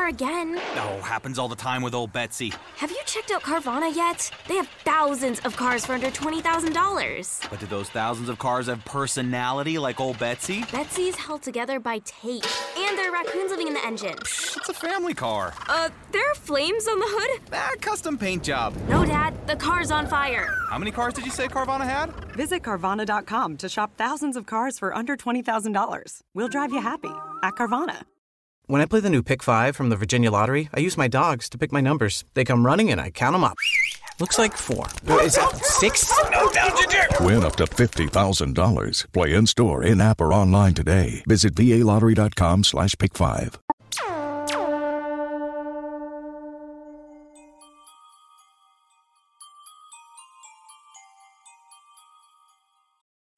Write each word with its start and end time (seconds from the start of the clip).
car 0.00 0.08
again. 0.08 0.56
Oh, 0.76 1.00
happens 1.02 1.38
all 1.38 1.48
the 1.48 1.56
time 1.56 1.82
with 1.82 1.94
old 1.94 2.12
Betsy. 2.12 2.52
Have 2.76 2.90
you 2.90 3.00
checked 3.04 3.30
out 3.30 3.42
Carvana 3.42 3.94
yet? 3.94 4.30
They 4.48 4.56
have 4.56 4.68
thousands 4.84 5.40
of 5.40 5.56
cars 5.56 5.84
for 5.84 5.92
under 5.92 6.10
$20,000. 6.10 7.50
But 7.50 7.60
do 7.60 7.66
those 7.66 7.88
thousands 7.90 8.28
of 8.28 8.38
cars 8.38 8.66
have 8.68 8.82
personality 8.84 9.78
like 9.78 10.00
old 10.00 10.18
Betsy? 10.18 10.64
Betsy's 10.72 11.16
held 11.16 11.42
together 11.42 11.78
by 11.80 11.98
tape, 12.04 12.44
and 12.78 12.96
there 12.96 13.10
are 13.10 13.12
raccoons 13.12 13.50
living 13.50 13.68
in 13.68 13.74
the 13.74 13.84
engine. 13.84 14.16
It's 14.20 14.68
a 14.68 14.74
family 14.74 15.14
car. 15.14 15.52
Uh, 15.68 15.90
there 16.12 16.30
are 16.30 16.34
flames 16.34 16.88
on 16.88 16.98
the 16.98 17.06
hood? 17.08 17.40
Ah, 17.52 17.72
custom 17.80 18.16
paint 18.16 18.42
job. 18.42 18.74
No, 18.88 19.04
Dad, 19.04 19.34
the 19.46 19.56
car's 19.56 19.90
on 19.90 20.06
fire. 20.06 20.48
How 20.70 20.78
many 20.78 20.90
cars 20.90 21.14
did 21.14 21.24
you 21.26 21.30
say 21.30 21.46
Carvana 21.46 21.84
had? 21.84 22.08
Visit 22.34 22.62
Carvana.com 22.62 23.56
to 23.58 23.68
shop 23.68 23.92
thousands 23.96 24.36
of 24.36 24.46
cars 24.46 24.78
for 24.78 24.94
under 24.96 25.16
$20,000. 25.16 26.20
We'll 26.34 26.48
drive 26.48 26.72
you 26.72 26.80
happy 26.80 27.12
at 27.42 27.54
Carvana. 27.54 28.02
When 28.70 28.80
I 28.80 28.86
play 28.86 29.00
the 29.00 29.10
new 29.10 29.24
Pick 29.24 29.42
5 29.42 29.74
from 29.74 29.88
the 29.88 29.96
Virginia 29.96 30.30
Lottery, 30.30 30.68
I 30.72 30.78
use 30.78 30.96
my 30.96 31.08
dogs 31.08 31.48
to 31.48 31.58
pick 31.58 31.72
my 31.72 31.80
numbers. 31.80 32.22
They 32.34 32.44
come 32.44 32.64
running 32.64 32.92
and 32.92 33.00
I 33.00 33.10
count 33.10 33.32
them 33.32 33.42
up. 33.42 33.56
Looks 34.20 34.38
like 34.38 34.56
four. 34.56 34.86
Is 35.22 35.34
that 35.34 35.56
six? 35.56 36.08
No, 36.30 36.48
down, 36.52 36.70
Ginger! 36.76 37.02
Win 37.20 37.42
up 37.42 37.56
to 37.56 37.64
$50,000. 37.64 39.12
Play 39.12 39.34
in 39.34 39.48
store, 39.48 39.82
in 39.82 40.00
app, 40.00 40.20
or 40.20 40.32
online 40.32 40.74
today. 40.74 41.24
Visit 41.26 41.56
VALottery.com 41.56 42.62
slash 42.62 42.94
pick 42.96 43.16
five. 43.16 43.58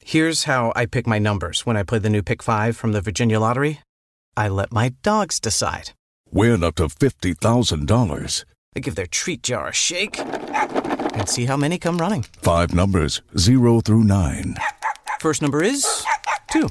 Here's 0.04 0.44
how 0.44 0.74
I 0.76 0.84
pick 0.84 1.06
my 1.06 1.18
numbers 1.18 1.64
when 1.64 1.78
I 1.78 1.84
play 1.84 2.00
the 2.00 2.10
new 2.10 2.22
Pick 2.22 2.42
5 2.42 2.76
from 2.76 2.92
the 2.92 3.00
Virginia 3.00 3.40
Lottery. 3.40 3.80
I 4.36 4.48
let 4.48 4.72
my 4.72 4.94
dogs 5.02 5.40
decide. 5.40 5.90
Win 6.30 6.64
up 6.64 6.76
to 6.76 6.84
$50,000. 6.88 8.44
I 8.74 8.80
give 8.80 8.94
their 8.94 9.06
treat 9.06 9.42
jar 9.42 9.68
a 9.68 9.72
shake 9.72 10.18
and 10.18 11.28
see 11.28 11.44
how 11.44 11.56
many 11.56 11.78
come 11.78 11.98
running. 11.98 12.24
Five 12.40 12.74
numbers, 12.74 13.20
0 13.36 13.80
through 13.80 14.04
9. 14.04 14.56
First 15.20 15.42
number 15.42 15.62
is 15.62 16.04
two. 16.50 16.68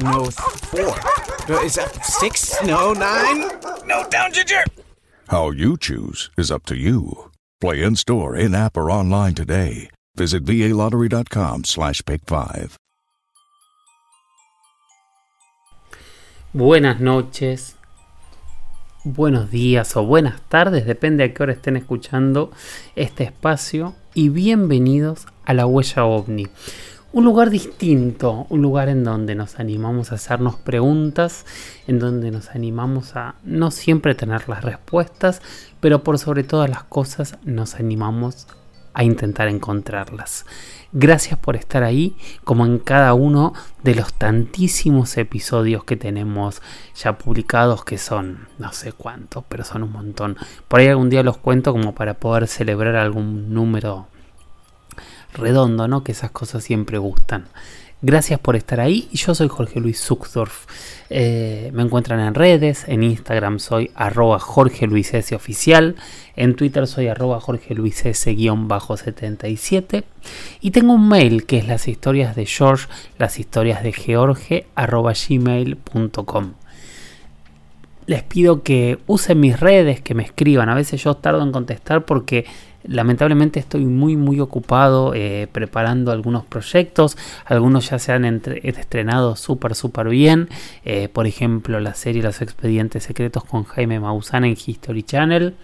No, 0.00 0.24
four. 0.26 0.94
Is 1.64 1.76
that 1.76 2.04
six? 2.04 2.60
No, 2.64 2.92
nine? 2.92 3.48
No, 3.86 4.08
down, 4.08 4.32
Ginger! 4.32 4.64
How 5.28 5.50
you 5.50 5.76
choose 5.78 6.30
is 6.36 6.50
up 6.50 6.64
to 6.66 6.76
you. 6.76 7.30
Play 7.60 7.82
in 7.82 7.96
store, 7.96 8.36
in 8.36 8.54
app, 8.54 8.76
or 8.76 8.90
online 8.90 9.34
today. 9.34 9.90
Visit 10.16 10.44
VALottery.com 10.44 11.64
slash 11.64 12.02
pick 12.04 12.22
five. 12.26 12.76
Buenas 16.58 17.00
noches, 17.00 17.76
buenos 19.04 19.50
días 19.50 19.94
o 19.94 20.06
buenas 20.06 20.40
tardes, 20.48 20.86
depende 20.86 21.22
a 21.22 21.34
qué 21.34 21.42
hora 21.42 21.52
estén 21.52 21.76
escuchando 21.76 22.50
este 22.94 23.24
espacio 23.24 23.94
y 24.14 24.30
bienvenidos 24.30 25.26
a 25.44 25.52
la 25.52 25.66
huella 25.66 26.06
ovni. 26.06 26.46
Un 27.12 27.26
lugar 27.26 27.50
distinto, 27.50 28.46
un 28.48 28.62
lugar 28.62 28.88
en 28.88 29.04
donde 29.04 29.34
nos 29.34 29.60
animamos 29.60 30.12
a 30.12 30.14
hacernos 30.14 30.56
preguntas, 30.56 31.44
en 31.86 31.98
donde 31.98 32.30
nos 32.30 32.48
animamos 32.48 33.16
a 33.16 33.34
no 33.44 33.70
siempre 33.70 34.14
tener 34.14 34.48
las 34.48 34.64
respuestas, 34.64 35.42
pero 35.80 36.02
por 36.02 36.18
sobre 36.18 36.42
todas 36.42 36.70
las 36.70 36.84
cosas 36.84 37.36
nos 37.44 37.74
animamos 37.74 38.46
a 38.94 39.04
intentar 39.04 39.48
encontrarlas. 39.48 40.46
Gracias 40.98 41.38
por 41.38 41.56
estar 41.56 41.82
ahí, 41.82 42.16
como 42.42 42.64
en 42.64 42.78
cada 42.78 43.12
uno 43.12 43.52
de 43.82 43.94
los 43.94 44.14
tantísimos 44.14 45.18
episodios 45.18 45.84
que 45.84 45.94
tenemos 45.94 46.62
ya 46.94 47.18
publicados, 47.18 47.84
que 47.84 47.98
son 47.98 48.48
no 48.58 48.72
sé 48.72 48.92
cuántos, 48.92 49.44
pero 49.46 49.62
son 49.62 49.82
un 49.82 49.92
montón. 49.92 50.38
Por 50.68 50.80
ahí 50.80 50.86
algún 50.86 51.10
día 51.10 51.22
los 51.22 51.36
cuento 51.36 51.72
como 51.72 51.94
para 51.94 52.14
poder 52.14 52.48
celebrar 52.48 52.96
algún 52.96 53.52
número 53.52 54.06
redondo, 55.34 55.86
¿no? 55.86 56.02
Que 56.02 56.12
esas 56.12 56.30
cosas 56.30 56.64
siempre 56.64 56.96
gustan. 56.96 57.44
Gracias 58.02 58.38
por 58.38 58.56
estar 58.56 58.78
ahí. 58.78 59.08
Yo 59.12 59.34
soy 59.34 59.48
Jorge 59.48 59.80
Luis 59.80 59.98
Zuckdorf. 59.98 60.66
Eh, 61.08 61.70
me 61.72 61.82
encuentran 61.82 62.20
en 62.20 62.34
redes. 62.34 62.84
En 62.88 63.02
Instagram 63.02 63.58
soy 63.58 63.90
arroba 63.94 64.38
Jorge 64.38 64.86
Luis 64.86 65.14
S 65.14 65.34
oficial. 65.34 65.96
En 66.36 66.56
Twitter 66.56 66.86
soy 66.86 67.08
arroba 67.08 67.40
Jorge 67.40 67.74
Luis 67.74 68.04
S 68.04 68.30
guion 68.34 68.68
bajo 68.68 68.98
77. 68.98 70.04
Y 70.60 70.72
tengo 70.72 70.92
un 70.92 71.08
mail 71.08 71.46
que 71.46 71.56
es 71.56 71.66
las 71.66 71.88
historias 71.88 72.36
de 72.36 72.44
George, 72.44 72.86
las 73.18 73.38
historias 73.38 73.82
de 73.82 73.92
George 73.94 74.66
arroba 74.74 75.14
gmail.com. 75.14 76.52
Les 78.04 78.22
pido 78.22 78.62
que 78.62 78.98
usen 79.06 79.40
mis 79.40 79.58
redes, 79.58 80.02
que 80.02 80.14
me 80.14 80.22
escriban. 80.22 80.68
A 80.68 80.74
veces 80.74 81.02
yo 81.02 81.14
tardo 81.14 81.42
en 81.42 81.50
contestar 81.50 82.04
porque 82.04 82.44
lamentablemente 82.88 83.60
estoy 83.60 83.84
muy 83.84 84.16
muy 84.16 84.40
ocupado 84.40 85.12
eh, 85.14 85.48
preparando 85.52 86.12
algunos 86.12 86.44
proyectos. 86.44 87.16
Algunos 87.44 87.90
ya 87.90 87.98
se 87.98 88.12
han 88.12 88.24
entre- 88.24 88.60
estrenado 88.68 89.36
súper 89.36 89.74
súper 89.74 90.08
bien. 90.08 90.48
Eh, 90.84 91.08
por 91.08 91.26
ejemplo 91.26 91.80
la 91.80 91.94
serie 91.94 92.22
los 92.22 92.42
expedientes 92.42 93.04
secretos 93.04 93.44
con 93.44 93.64
Jaime 93.64 94.00
Maussan 94.00 94.44
en 94.44 94.52
History 94.52 95.02
Channel 95.02 95.54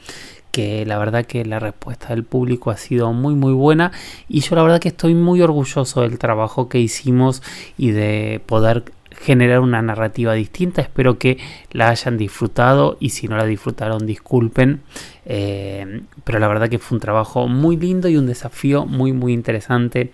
que 0.51 0.85
la 0.85 0.99
verdad 0.99 1.25
que 1.25 1.47
la 1.47 1.59
respuesta 1.59 2.09
del 2.09 2.25
público 2.25 2.71
ha 2.71 2.77
sido 2.77 3.13
muy 3.13 3.35
muy 3.35 3.55
buena. 3.55 3.91
Y 4.29 4.41
yo 4.41 4.55
la 4.55 4.63
verdad 4.63 4.81
que 4.81 4.89
estoy 4.89 5.15
muy 5.15 5.41
orgulloso 5.41 6.03
del 6.03 6.19
trabajo 6.19 6.69
que 6.69 6.79
hicimos 6.79 7.43
y 7.79 7.93
de 7.93 8.41
poder 8.45 8.85
generar 9.23 9.61
una 9.61 9.81
narrativa 9.83 10.35
distinta. 10.35 10.83
Espero 10.83 11.19
que 11.19 11.39
la 11.71 11.89
hayan 11.89 12.19
disfrutado 12.19 12.97
y 13.01 13.11
si 13.11 13.29
no 13.29 13.37
la 13.37 13.45
disfrutaron, 13.47 14.07
disculpen. 14.07 14.83
Eh, 15.25 16.03
pero 16.25 16.39
la 16.39 16.49
verdad 16.49 16.69
que 16.69 16.79
fue 16.79 16.97
un 16.97 17.01
trabajo 17.01 17.49
muy 17.49 17.77
lindo 17.77 18.09
y 18.09 18.17
un 18.17 18.27
desafío 18.27 18.85
muy 18.85 19.13
muy 19.13 19.33
interesante. 19.33 20.13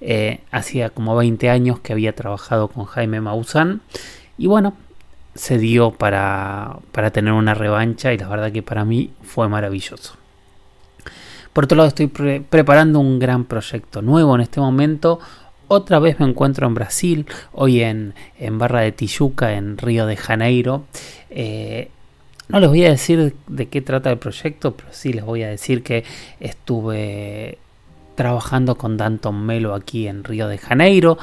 Eh, 0.00 0.40
hacía 0.50 0.90
como 0.90 1.16
20 1.16 1.50
años 1.50 1.80
que 1.80 1.92
había 1.92 2.14
trabajado 2.14 2.68
con 2.68 2.84
Jaime 2.84 3.20
Maussan 3.20 3.80
y 4.36 4.46
bueno, 4.46 4.74
se 5.34 5.58
dio 5.58 5.90
para, 5.92 6.78
para 6.92 7.10
tener 7.10 7.32
una 7.32 7.54
revancha 7.54 8.12
y 8.12 8.18
la 8.18 8.28
verdad 8.28 8.52
que 8.52 8.62
para 8.62 8.84
mí 8.84 9.10
fue 9.22 9.48
maravilloso. 9.48 10.14
Por 11.52 11.64
otro 11.64 11.76
lado, 11.76 11.88
estoy 11.88 12.06
pre- 12.06 12.40
preparando 12.40 13.00
un 13.00 13.18
gran 13.18 13.44
proyecto 13.44 14.02
nuevo 14.02 14.34
en 14.34 14.40
este 14.42 14.60
momento. 14.60 15.18
Otra 15.68 15.98
vez 15.98 16.18
me 16.18 16.26
encuentro 16.26 16.66
en 16.66 16.72
Brasil, 16.72 17.26
hoy 17.52 17.82
en, 17.82 18.14
en 18.38 18.58
Barra 18.58 18.80
de 18.80 18.92
Tijuca, 18.92 19.52
en 19.52 19.76
Río 19.76 20.06
de 20.06 20.16
Janeiro. 20.16 20.84
Eh, 21.28 21.90
no 22.48 22.58
les 22.58 22.70
voy 22.70 22.86
a 22.86 22.90
decir 22.90 23.34
de 23.46 23.68
qué 23.68 23.82
trata 23.82 24.10
el 24.10 24.16
proyecto, 24.16 24.74
pero 24.74 24.88
sí 24.92 25.12
les 25.12 25.24
voy 25.24 25.42
a 25.42 25.48
decir 25.48 25.82
que 25.82 26.04
estuve 26.40 27.58
trabajando 28.14 28.78
con 28.78 28.96
Danton 28.96 29.44
Melo 29.44 29.74
aquí 29.74 30.08
en 30.08 30.24
Río 30.24 30.48
de 30.48 30.56
Janeiro. 30.56 31.18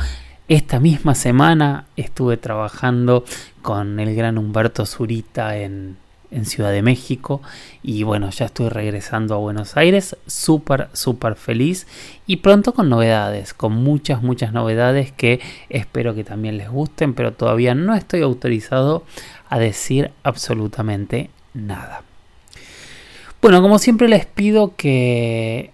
Esta 0.47 0.79
misma 0.79 1.15
semana 1.15 1.87
estuve 1.95 2.37
trabajando 2.37 3.25
con 3.63 3.99
el 3.99 4.15
gran 4.15 4.37
Humberto 4.37 4.85
Zurita 4.85 5.57
en, 5.57 5.97
en 6.35 6.45
Ciudad 6.45 6.71
de 6.71 6.81
México 6.81 7.41
y 7.81 8.03
bueno, 8.03 8.29
ya 8.29 8.45
estoy 8.45 8.69
regresando 8.69 9.33
a 9.33 9.37
Buenos 9.37 9.77
Aires, 9.77 10.17
súper, 10.27 10.89
súper 10.93 11.35
feliz 11.35 11.87
y 12.27 12.37
pronto 12.37 12.73
con 12.73 12.89
novedades, 12.89 13.53
con 13.53 13.73
muchas, 13.73 14.21
muchas 14.21 14.51
novedades 14.51 15.11
que 15.11 15.39
espero 15.69 16.13
que 16.13 16.23
también 16.23 16.57
les 16.57 16.69
gusten, 16.69 17.13
pero 17.13 17.33
todavía 17.33 17.73
no 17.73 17.95
estoy 17.95 18.21
autorizado 18.21 19.03
a 19.49 19.59
decir 19.59 20.11
absolutamente 20.23 21.29
nada. 21.53 22.03
Bueno, 23.41 23.61
como 23.61 23.79
siempre 23.79 24.09
les 24.09 24.25
pido 24.25 24.75
que 24.75 25.71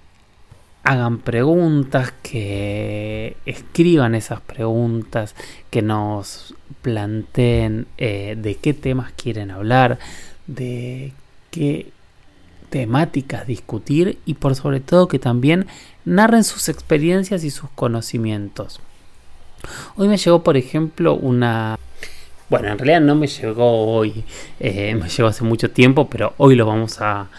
hagan 0.84 1.20
preguntas, 1.20 2.14
que 2.24 3.38
escriban 3.46 4.16
esas 4.16 4.42
preguntas, 4.42 5.36
que 5.70 5.82
nos 5.82 6.56
planteen 6.82 7.88
eh, 7.98 8.36
de 8.38 8.56
qué 8.56 8.74
temas 8.74 9.12
quieren 9.14 9.52
hablar, 9.52 10.00
de 10.48 11.14
qué 11.50 11.92
temáticas 12.70 13.46
discutir 13.48 14.18
y 14.26 14.36
por 14.36 14.56
sobre 14.56 14.80
todo 14.80 15.08
que 15.08 15.20
también 15.20 15.68
narren 16.06 16.44
sus 16.44 16.70
experiencias 16.70 17.44
y 17.44 17.52
sus 17.52 17.70
conocimientos. 17.76 18.80
Hoy 19.96 20.08
me 20.08 20.18
llegó, 20.18 20.44
por 20.44 20.58
ejemplo, 20.58 21.14
una 21.14 21.78
Bueno, 22.50 22.70
en 22.70 22.78
realidad 22.78 23.02
no 23.02 23.16
me 23.16 23.28
llegó 23.28 23.86
hoy, 23.94 24.24
eh, 24.60 24.96
me 24.96 25.10
llegó 25.10 25.30
hace 25.30 25.44
mucho 25.44 25.72
tiempo, 25.72 26.10
pero 26.10 26.34
hoy 26.38 26.56
lo 26.56 26.66
vamos 26.66 27.00
a, 27.00 27.30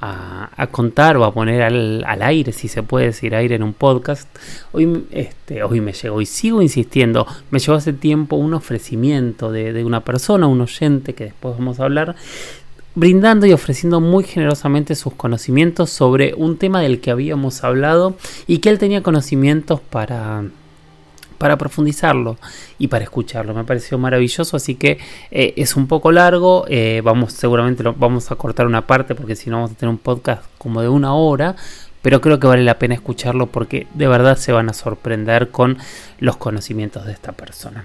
a, 0.00 0.66
contar 0.70 1.16
o 1.16 1.24
a 1.24 1.32
poner 1.32 1.62
al, 1.62 2.04
aire, 2.22 2.52
si 2.52 2.68
se 2.68 2.82
puede 2.82 3.06
decir 3.06 3.34
aire 3.34 3.54
en 3.54 3.62
un 3.62 3.72
podcast. 3.72 4.28
Hoy, 4.72 5.06
este, 5.10 5.62
hoy 5.62 5.80
me 5.80 5.92
llegó 5.92 6.20
y 6.20 6.26
sigo 6.26 6.62
insistiendo, 6.62 7.26
me 7.50 7.58
llegó 7.58 7.74
hace 7.74 7.92
tiempo 7.92 8.36
un 8.36 8.54
ofrecimiento 8.54 9.50
de, 9.52 9.72
de 9.72 9.84
una 9.84 10.00
persona, 10.00 10.46
un 10.46 10.60
oyente 10.60 11.14
que 11.14 11.24
después 11.24 11.56
vamos 11.56 11.80
a 11.80 11.84
hablar, 11.84 12.16
brindando 12.94 13.46
y 13.46 13.52
ofreciendo 13.52 14.00
muy 14.00 14.24
generosamente 14.24 14.94
sus 14.94 15.14
conocimientos 15.14 15.90
sobre 15.90 16.34
un 16.34 16.56
tema 16.56 16.80
del 16.80 17.00
que 17.00 17.10
habíamos 17.10 17.62
hablado 17.62 18.16
y 18.46 18.58
que 18.58 18.70
él 18.70 18.78
tenía 18.78 19.02
conocimientos 19.02 19.80
para 19.80 20.44
para 21.36 21.56
profundizarlo 21.56 22.36
y 22.78 22.88
para 22.88 23.04
escucharlo. 23.04 23.54
Me 23.54 23.64
pareció 23.64 23.98
maravilloso, 23.98 24.56
así 24.56 24.74
que 24.74 24.98
eh, 25.30 25.54
es 25.56 25.76
un 25.76 25.86
poco 25.86 26.12
largo. 26.12 26.64
Eh, 26.68 27.00
vamos, 27.04 27.32
seguramente 27.32 27.82
lo, 27.82 27.94
vamos 27.94 28.30
a 28.30 28.36
cortar 28.36 28.66
una 28.66 28.86
parte 28.86 29.14
porque 29.14 29.36
si 29.36 29.50
no 29.50 29.56
vamos 29.56 29.72
a 29.72 29.74
tener 29.74 29.90
un 29.90 29.98
podcast 29.98 30.44
como 30.58 30.82
de 30.82 30.88
una 30.88 31.14
hora. 31.14 31.56
Pero 32.02 32.20
creo 32.20 32.38
que 32.38 32.46
vale 32.46 32.62
la 32.62 32.78
pena 32.78 32.94
escucharlo 32.94 33.46
porque 33.46 33.88
de 33.94 34.06
verdad 34.06 34.36
se 34.36 34.52
van 34.52 34.68
a 34.68 34.72
sorprender 34.72 35.50
con 35.50 35.78
los 36.20 36.36
conocimientos 36.36 37.04
de 37.04 37.12
esta 37.12 37.32
persona. 37.32 37.84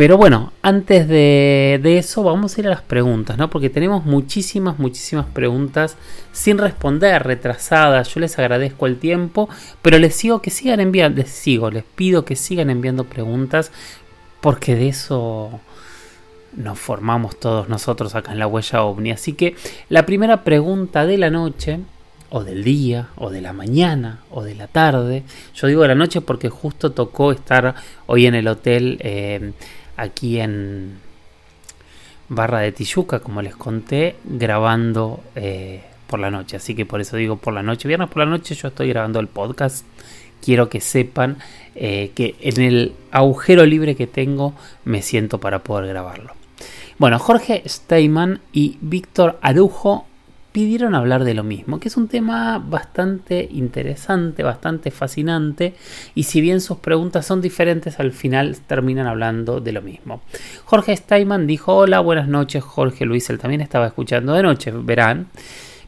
Pero 0.00 0.16
bueno, 0.16 0.54
antes 0.62 1.06
de, 1.08 1.78
eso 1.84 2.22
vamos 2.22 2.56
a 2.56 2.60
ir 2.62 2.66
a 2.68 2.70
las 2.70 2.80
preguntas, 2.80 3.36
¿no? 3.36 3.50
Porque 3.50 3.68
tenemos 3.68 4.06
muchísimas, 4.06 4.78
muchísimas 4.78 5.26
preguntas 5.26 5.98
sin 6.32 6.56
responder, 6.56 7.22
retrasadas. 7.22 8.08
Yo 8.14 8.20
les 8.20 8.38
agradezco 8.38 8.86
el 8.86 8.96
tiempo, 8.96 9.50
pero 9.82 9.98
les 9.98 10.14
sigo 10.14 10.40
que 10.40 10.48
sigan 10.48 10.80
enviando, 10.80 11.20
les 11.20 11.28
sigo, 11.28 11.70
les 11.70 11.84
pido 11.84 12.24
que 12.24 12.34
sigan 12.34 12.70
enviando 12.70 13.04
preguntas 13.04 13.72
porque 14.40 14.74
de 14.74 14.88
eso 14.88 15.60
nos 16.56 16.78
formamos 16.78 17.38
todos 17.38 17.68
nosotros 17.68 18.14
acá 18.14 18.32
en 18.32 18.38
la 18.38 18.46
huella 18.46 18.82
ovni. 18.84 19.10
Así 19.10 19.34
que 19.34 19.54
la 19.90 20.06
primera 20.06 20.44
pregunta 20.44 21.04
de 21.04 21.18
la 21.18 21.28
noche 21.28 21.78
o 22.30 22.42
del 22.42 22.64
día, 22.64 23.08
o 23.16 23.28
de 23.28 23.42
la 23.42 23.52
mañana, 23.52 24.20
o 24.30 24.44
de 24.44 24.54
la 24.54 24.68
tarde. 24.68 25.24
Yo 25.54 25.66
digo 25.66 25.82
de 25.82 25.88
la 25.88 25.94
noche 25.94 26.20
porque 26.20 26.48
justo 26.48 26.92
tocó 26.92 27.32
estar 27.32 27.74
hoy 28.06 28.26
en 28.26 28.36
el 28.36 28.48
hotel 28.48 28.98
eh, 29.00 29.52
aquí 30.00 30.40
en 30.40 30.98
Barra 32.28 32.60
de 32.60 32.72
Tijuca, 32.72 33.20
como 33.20 33.42
les 33.42 33.56
conté, 33.56 34.16
grabando 34.24 35.20
eh, 35.34 35.82
por 36.06 36.20
la 36.20 36.30
noche. 36.30 36.56
Así 36.56 36.74
que 36.74 36.86
por 36.86 37.00
eso 37.00 37.16
digo 37.16 37.36
por 37.36 37.52
la 37.52 37.62
noche. 37.62 37.88
Viernes 37.88 38.08
por 38.08 38.18
la 38.18 38.30
noche 38.30 38.54
yo 38.54 38.68
estoy 38.68 38.88
grabando 38.88 39.20
el 39.20 39.28
podcast. 39.28 39.84
Quiero 40.40 40.68
que 40.70 40.80
sepan 40.80 41.38
eh, 41.74 42.12
que 42.14 42.36
en 42.40 42.62
el 42.62 42.92
agujero 43.10 43.66
libre 43.66 43.94
que 43.94 44.06
tengo 44.06 44.54
me 44.84 45.02
siento 45.02 45.38
para 45.38 45.62
poder 45.62 45.88
grabarlo. 45.88 46.32
Bueno, 46.98 47.18
Jorge 47.18 47.62
Steyman 47.66 48.40
y 48.52 48.78
Víctor 48.80 49.38
Arujo 49.42 50.06
pidieron 50.52 50.94
hablar 50.94 51.24
de 51.24 51.34
lo 51.34 51.44
mismo, 51.44 51.78
que 51.78 51.88
es 51.88 51.96
un 51.96 52.08
tema 52.08 52.58
bastante 52.58 53.48
interesante, 53.50 54.42
bastante 54.42 54.90
fascinante, 54.90 55.74
y 56.14 56.24
si 56.24 56.40
bien 56.40 56.60
sus 56.60 56.78
preguntas 56.78 57.26
son 57.26 57.40
diferentes, 57.40 58.00
al 58.00 58.12
final 58.12 58.56
terminan 58.66 59.06
hablando 59.06 59.60
de 59.60 59.72
lo 59.72 59.82
mismo. 59.82 60.22
Jorge 60.64 60.96
Steinman 60.96 61.46
dijo, 61.46 61.76
hola, 61.76 62.00
buenas 62.00 62.28
noches, 62.28 62.64
Jorge 62.64 63.04
Luis, 63.04 63.30
él 63.30 63.38
también 63.38 63.60
estaba 63.60 63.86
escuchando 63.86 64.32
de 64.34 64.42
noche, 64.42 64.70
verán. 64.72 65.28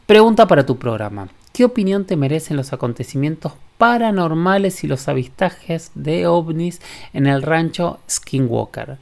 Pregunta 0.05 0.47
para 0.47 0.65
tu 0.65 0.77
programa. 0.77 1.27
¿Qué 1.53 1.65
opinión 1.65 2.05
te 2.05 2.17
merecen 2.17 2.57
los 2.57 2.73
acontecimientos 2.73 3.53
paranormales 3.77 4.83
y 4.83 4.87
los 4.87 5.07
avistajes 5.07 5.91
de 5.93 6.25
ovnis 6.25 6.81
en 7.13 7.27
el 7.27 7.41
rancho 7.43 7.99
Skinwalker? 8.09 8.97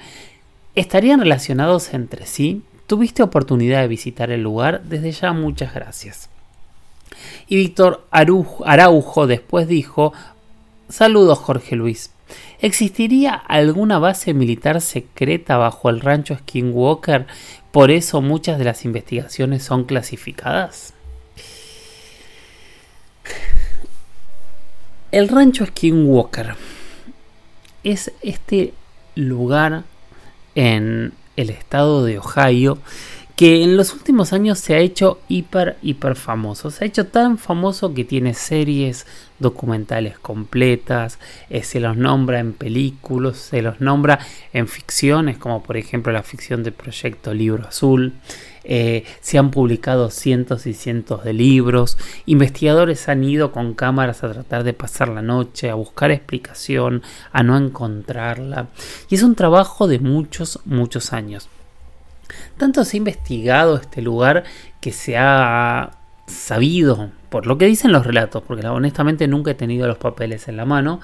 ¿Estarían 0.76 1.20
relacionados 1.20 1.94
entre 1.94 2.26
sí? 2.26 2.62
Tuviste 2.88 3.24
oportunidad 3.24 3.82
de 3.82 3.88
visitar 3.88 4.32
el 4.32 4.42
lugar, 4.42 4.84
desde 4.84 5.12
ya 5.12 5.34
muchas 5.34 5.74
gracias. 5.74 6.30
Y 7.48 7.58
Víctor 7.58 8.06
Araujo 8.12 9.28
después 9.28 9.68
dijo, 9.68 10.14
saludos 10.90 11.40
Jorge 11.40 11.76
Luis. 11.76 12.12
¿Existiría 12.60 13.34
alguna 13.34 14.00
base 14.00 14.34
militar 14.34 14.82
secreta 14.82 15.58
bajo 15.58 15.90
el 15.90 16.00
rancho 16.00 16.36
Skinwalker? 16.38 17.28
Por 17.72 17.92
eso 17.92 18.22
muchas 18.22 18.58
de 18.58 18.66
las 18.66 18.86
investigaciones 18.86 19.64
son 19.64 19.86
clasificadas. 19.86 20.94
El 25.12 25.28
rancho 25.28 25.66
Skinwalker 25.66 26.56
es 27.84 28.12
este 28.22 28.74
lugar 29.16 29.84
en 30.56 31.14
el 31.36 31.50
estado 31.50 32.04
de 32.04 32.20
Ohio, 32.20 32.78
que 33.36 33.64
en 33.64 33.78
los 33.78 33.94
últimos 33.94 34.34
años 34.34 34.60
se 34.60 34.76
ha 34.76 34.80
hecho 34.80 35.20
hiper, 35.28 35.78
hiper 35.82 36.16
famoso. 36.16 36.70
Se 36.70 36.84
ha 36.84 36.88
hecho 36.88 37.08
tan 37.08 37.38
famoso 37.38 37.94
que 37.94 38.06
tiene 38.06 38.34
series 38.34 39.06
documentales 39.40 40.20
completas, 40.20 41.20
eh, 41.50 41.64
se 41.64 41.80
los 41.80 41.98
nombra 41.98 42.40
en 42.40 42.54
películas, 42.54 43.38
se 43.38 43.62
los 43.62 43.82
nombra 43.82 44.20
en 44.54 44.68
ficciones, 44.68 45.38
como 45.38 45.64
por 45.64 45.78
ejemplo 45.78 46.14
la 46.14 46.24
ficción 46.24 46.64
del 46.64 46.74
proyecto 46.74 47.34
Libro 47.34 47.68
Azul. 47.68 48.14
Eh, 48.64 49.06
se 49.22 49.40
han 49.40 49.50
publicado 49.50 50.12
cientos 50.12 50.68
y 50.68 50.74
cientos 50.74 51.24
de 51.24 51.34
libros, 51.34 51.98
investigadores 52.28 53.10
han 53.10 53.24
ido 53.24 53.52
con 53.52 53.74
cámaras 53.74 54.24
a 54.24 54.32
tratar 54.32 54.64
de 54.64 54.74
pasar 54.74 55.10
la 55.10 55.24
noche, 55.24 55.72
a 55.72 55.76
buscar 55.76 56.12
explicación, 56.12 57.02
a 57.32 57.42
no 57.42 57.58
encontrarla. 57.58 58.68
Y 59.10 59.16
es 59.16 59.24
un 59.24 59.34
trabajo 59.34 59.88
de 59.88 59.98
muchos, 59.98 60.60
muchos 60.66 61.12
años. 61.12 61.50
Tanto 62.58 62.84
se 62.84 62.98
ha 62.98 63.00
investigado 63.00 63.78
este 63.78 64.02
lugar 64.02 64.44
que 64.80 64.92
se 64.92 65.18
ha 65.18 65.92
sabido, 66.28 67.12
por 67.30 67.46
lo 67.46 67.58
que 67.58 67.66
dicen 67.66 67.92
los 67.92 68.06
relatos, 68.06 68.44
porque 68.44 68.66
honestamente 68.68 69.28
nunca 69.28 69.52
he 69.52 69.56
tenido 69.56 69.88
los 69.88 69.98
papeles 69.98 70.48
en 70.48 70.58
la 70.58 70.66
mano, 70.66 71.02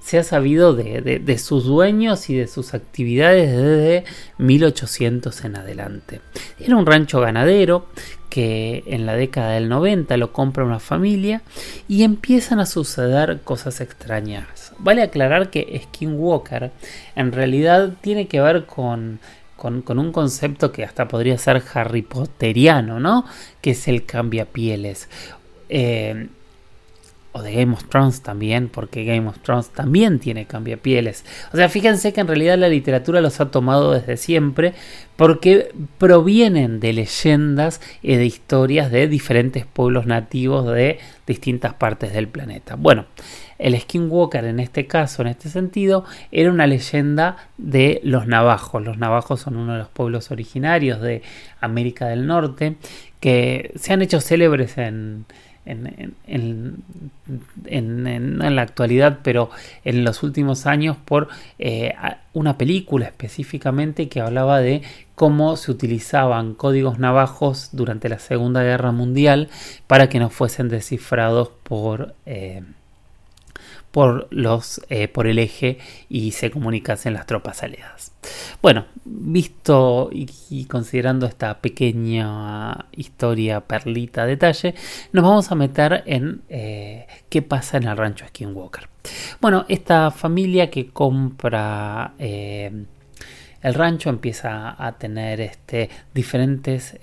se 0.00 0.18
ha 0.18 0.24
sabido 0.24 0.74
de, 0.74 1.38
sus 1.38 1.64
dueños 1.64 2.30
y 2.30 2.34
de 2.34 2.48
sus 2.48 2.74
actividades 2.74 3.50
desde 3.50 4.04
1800 4.38 5.44
en 5.44 5.56
adelante. 5.56 6.20
Era 6.58 6.76
un 6.76 6.86
rancho 6.86 7.20
ganadero 7.20 7.86
que 8.30 8.84
en 8.86 9.06
la 9.06 9.14
década 9.14 9.52
del 9.52 9.68
90 9.68 10.16
lo 10.16 10.32
compra 10.32 10.64
una 10.64 10.78
familia 10.78 11.42
y 11.86 12.02
empiezan 12.02 12.60
a 12.60 12.66
suceder 12.66 13.40
cosas 13.42 13.80
extrañas. 13.80 14.72
Vale 14.78 15.02
aclarar 15.02 15.50
que 15.50 15.82
Skinwalker 15.84 16.70
en 17.16 17.32
realidad 17.32 17.92
tiene 18.00 18.26
que 18.26 18.40
ver 18.40 18.64
con 18.64 19.20
con, 19.60 19.98
un 19.98 20.10
concepto 20.10 20.72
que 20.72 20.84
hasta 20.84 21.06
podría 21.06 21.36
ser 21.36 21.62
Harry 21.74 22.00
Potteriano, 22.00 22.98
¿no? 22.98 23.26
Que 23.60 23.72
es 23.72 23.88
el 23.88 24.06
cambia 24.06 24.46
pieles. 24.46 25.10
Eh, 25.68 26.28
o 27.32 27.42
de 27.42 27.52
Game 27.52 27.72
of 27.72 27.84
Thrones 27.88 28.22
también, 28.22 28.68
porque 28.68 29.04
Game 29.04 29.28
of 29.28 29.38
Thrones 29.40 29.70
también 29.70 30.18
tiene 30.18 30.46
cambiapieles. 30.46 31.24
O 31.52 31.56
sea, 31.56 31.68
fíjense 31.68 32.12
que 32.12 32.20
en 32.20 32.26
realidad 32.26 32.58
la 32.58 32.68
literatura 32.68 33.20
los 33.20 33.40
ha 33.40 33.50
tomado 33.50 33.92
desde 33.92 34.16
siempre, 34.16 34.74
porque 35.16 35.72
provienen 35.98 36.80
de 36.80 36.92
leyendas 36.92 37.80
y 38.02 38.16
de 38.16 38.26
historias 38.26 38.90
de 38.90 39.06
diferentes 39.06 39.66
pueblos 39.66 40.06
nativos 40.06 40.66
de 40.66 40.98
distintas 41.26 41.74
partes 41.74 42.12
del 42.12 42.26
planeta. 42.26 42.74
Bueno, 42.74 43.06
el 43.58 43.78
Skinwalker 43.78 44.44
en 44.46 44.58
este 44.58 44.86
caso, 44.86 45.22
en 45.22 45.28
este 45.28 45.50
sentido, 45.50 46.04
era 46.32 46.50
una 46.50 46.66
leyenda 46.66 47.36
de 47.58 48.00
los 48.02 48.26
navajos. 48.26 48.82
Los 48.82 48.96
navajos 48.96 49.40
son 49.40 49.56
uno 49.56 49.74
de 49.74 49.80
los 49.80 49.88
pueblos 49.88 50.30
originarios 50.30 51.00
de 51.00 51.22
América 51.60 52.06
del 52.06 52.26
Norte 52.26 52.76
que 53.20 53.72
se 53.76 53.92
han 53.92 54.00
hecho 54.00 54.20
célebres 54.20 54.78
en 54.78 55.26
en, 55.66 56.14
en, 57.66 58.56
la 58.56 58.62
actualidad, 58.62 59.20
pero 59.22 59.50
en 59.84 60.04
los 60.04 60.22
últimos 60.22 60.66
años 60.66 60.96
por 61.04 61.28
eh, 61.58 61.94
una 62.32 62.56
película 62.56 63.06
específicamente 63.06 64.08
que 64.08 64.20
hablaba 64.20 64.60
de 64.60 64.82
cómo 65.14 65.56
se 65.56 65.70
utilizaban 65.70 66.54
códigos 66.54 66.98
navajos 66.98 67.70
durante 67.72 68.08
la 68.08 68.18
Segunda 68.18 68.62
Guerra 68.62 68.92
Mundial 68.92 69.48
para 69.86 70.08
que 70.08 70.18
no 70.18 70.30
fuesen 70.30 70.68
descifrados 70.68 71.50
por... 71.62 72.14
Eh, 72.26 72.62
por, 73.90 74.28
los, 74.30 74.80
eh, 74.88 75.08
por 75.08 75.26
el 75.26 75.38
eje 75.38 75.78
y 76.08 76.32
se 76.32 76.50
comunicasen 76.50 77.14
las 77.14 77.26
tropas 77.26 77.62
aliadas. 77.62 78.12
Bueno, 78.62 78.86
visto 79.04 80.10
y, 80.12 80.64
considerando 80.66 81.26
esta 81.26 81.60
pequeña 81.60 82.86
historia, 82.92 83.60
perlita, 83.60 84.26
detalle, 84.26 84.74
nos 85.12 85.24
vamos 85.24 85.50
a 85.50 85.54
meter 85.54 86.02
en 86.06 86.42
eh, 86.48 87.06
qué 87.28 87.42
pasa 87.42 87.78
en 87.78 87.84
el 87.84 87.96
rancho 87.96 88.26
Skinwalker. 88.28 88.88
Bueno, 89.40 89.64
esta 89.68 90.10
familia 90.10 90.70
que 90.70 90.88
compra 90.90 92.14
eh, 92.18 92.84
el 93.62 93.74
rancho 93.74 94.10
empieza 94.10 94.74
a 94.82 94.92
tener 94.98 95.40
este, 95.40 95.90
diferentes 96.14 96.96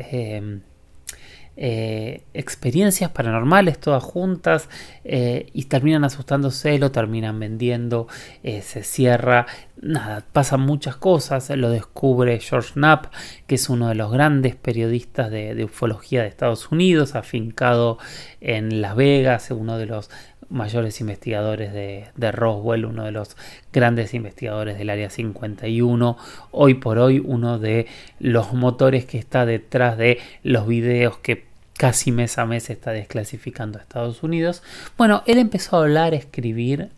experiencias 1.58 3.10
paranormales 3.10 3.80
todas 3.80 4.04
juntas 4.04 4.70
eh, 5.04 5.48
y 5.54 5.66
terminan 5.66 6.04
asustándose, 6.04 6.78
lo 6.78 6.92
terminan 6.92 7.40
vendiendo, 7.40 8.08
eh, 8.44 8.62
se 8.62 8.84
cierra, 8.84 9.48
nada, 9.82 10.24
pasan 10.34 10.62
muchas 10.62 10.98
cosas, 10.98 11.50
lo 11.50 11.70
descubre 11.72 12.40
George 12.40 12.74
Knapp, 12.74 13.14
que 13.48 13.56
es 13.56 13.70
uno 13.70 13.90
de 13.90 13.96
los 13.96 14.12
grandes 14.12 14.56
periodistas 14.56 15.32
de, 15.32 15.64
ufología 15.64 16.22
de 16.22 16.28
Estados 16.28 16.72
Unidos, 16.72 17.16
afincado 17.16 17.98
en 18.40 18.82
Las 18.82 18.96
Vegas, 18.96 19.50
uno 19.50 19.78
de 19.78 19.88
los 19.88 20.12
mayores 20.50 21.02
investigadores 21.02 21.74
de, 21.74 22.32
Roswell, 22.32 22.86
uno 22.86 23.04
de 23.04 23.12
los 23.12 23.36
grandes 23.74 24.14
investigadores 24.14 24.78
del 24.78 24.90
Área 24.90 25.10
51, 25.10 26.18
hoy 26.52 26.76
por 26.76 27.00
hoy 27.00 27.22
uno 27.24 27.60
de 27.60 27.88
los 28.20 28.54
motores 28.54 29.06
que 29.06 29.18
está 29.18 29.46
detrás 29.46 29.98
de 29.98 30.20
los 30.44 30.68
videos 30.68 31.18
que 31.18 31.47
casi 31.78 32.12
mes 32.12 32.38
a 32.38 32.46
mes 32.46 32.70
está 32.70 32.92
desclasificando 32.92 33.78
a 33.78 33.82
Estados 33.82 34.24
Unidos. 34.24 34.64
Bueno, 34.98 35.24
él 35.26 35.38
empezó 35.38 35.78
a 35.78 35.82
hablar, 35.82 36.14
a 36.14 36.18
escribir 36.18 36.90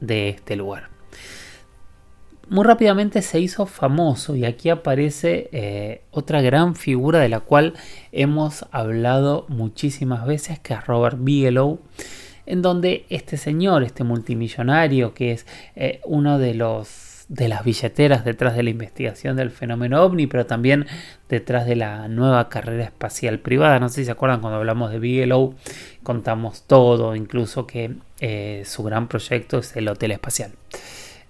de 0.00 0.30
este 0.30 0.56
lugar. 0.56 0.88
Muy 2.48 2.64
rápidamente 2.64 3.22
se 3.22 3.40
hizo 3.40 3.66
famoso 3.66 4.34
y 4.34 4.44
aquí 4.44 4.68
aparece 4.68 5.48
eh, 5.52 6.02
otra 6.10 6.42
gran 6.42 6.74
figura 6.74 7.20
de 7.20 7.28
la 7.28 7.40
cual 7.40 7.74
hemos 8.10 8.66
hablado 8.72 9.46
muchísimas 9.48 10.26
veces, 10.26 10.58
que 10.58 10.74
es 10.74 10.86
Robert 10.86 11.18
Bigelow, 11.20 11.78
en 12.44 12.60
donde 12.60 13.06
este 13.08 13.36
señor, 13.36 13.84
este 13.84 14.04
multimillonario, 14.04 15.14
que 15.14 15.32
es 15.32 15.46
eh, 15.76 16.00
uno 16.04 16.38
de 16.38 16.54
los 16.54 17.11
de 17.32 17.48
las 17.48 17.64
billeteras 17.64 18.26
detrás 18.26 18.54
de 18.54 18.62
la 18.62 18.68
investigación 18.68 19.36
del 19.36 19.50
fenómeno 19.50 20.02
ovni, 20.02 20.26
pero 20.26 20.44
también 20.44 20.86
detrás 21.30 21.64
de 21.64 21.76
la 21.76 22.06
nueva 22.08 22.50
carrera 22.50 22.84
espacial 22.84 23.38
privada. 23.38 23.80
No 23.80 23.88
sé 23.88 24.02
si 24.02 24.04
se 24.04 24.10
acuerdan 24.10 24.42
cuando 24.42 24.58
hablamos 24.58 24.90
de 24.90 24.98
Bigelow, 24.98 25.54
contamos 26.02 26.64
todo, 26.66 27.16
incluso 27.16 27.66
que 27.66 27.94
eh, 28.20 28.64
su 28.66 28.82
gran 28.82 29.08
proyecto 29.08 29.60
es 29.60 29.74
el 29.76 29.88
hotel 29.88 30.10
espacial. 30.10 30.52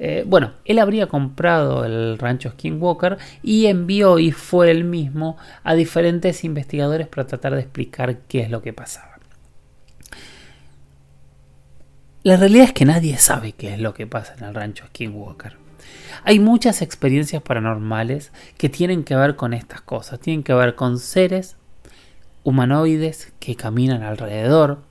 Eh, 0.01 0.25
bueno, 0.27 0.55
él 0.65 0.81
habría 0.81 1.07
comprado 1.07 1.85
el 1.85 2.19
rancho 2.19 2.51
Skinwalker 2.51 3.19
y 3.45 3.67
envió 3.67 4.19
y 4.19 4.33
fue 4.33 4.73
él 4.73 4.83
mismo 4.83 5.37
a 5.63 5.75
diferentes 5.75 6.43
investigadores 6.43 7.07
para 7.07 7.29
tratar 7.29 7.55
de 7.55 7.61
explicar 7.61 8.19
qué 8.27 8.41
es 8.41 8.51
lo 8.51 8.61
que 8.61 8.73
pasaba. 8.73 9.21
La 12.25 12.37
realidad 12.37 12.65
es 12.65 12.73
que 12.73 12.85
nadie 12.85 13.17
sabe 13.19 13.53
qué 13.53 13.75
es 13.75 13.81
lo 13.81 13.95
que 13.95 14.09
pasa 14.09 14.35
en 14.37 14.45
el 14.45 14.55
rancho 14.55 14.87
Skinwalker. 14.89 15.62
Hay 16.25 16.38
muchas 16.38 16.83
experiencias 16.83 17.42
paranormales 17.42 18.33
que 18.59 18.69
tienen 18.69 19.04
que 19.04 19.16
ver 19.16 19.37
con 19.37 19.54
estas 19.54 19.81
cosas, 19.81 20.21
tienen 20.21 20.42
que 20.42 20.54
ver 20.54 20.75
con 20.75 20.99
seres 20.99 21.57
humanoides 22.45 23.33
que 23.38 23.57
caminan 23.57 24.02
alrededor, 24.02 24.83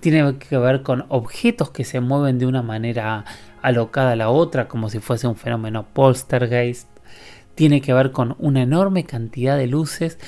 tienen 0.00 0.38
que 0.38 0.58
ver 0.58 0.82
con 0.82 1.06
objetos 1.08 1.70
que 1.70 1.84
se 1.84 2.00
mueven 2.00 2.38
de 2.38 2.46
una 2.46 2.62
manera 2.62 3.24
alocada 3.62 4.12
a 4.12 4.16
la 4.16 4.30
otra, 4.30 4.68
como 4.68 4.90
si 4.90 4.98
fuese 4.98 5.26
un 5.26 5.36
fenómeno 5.36 5.86
poltergeist, 5.92 6.88
tiene 7.54 7.80
que 7.80 7.92
ver 7.92 8.12
con 8.12 8.36
una 8.38 8.62
enorme 8.62 9.04
cantidad 9.04 9.56
de 9.56 9.66
luces 9.66 10.18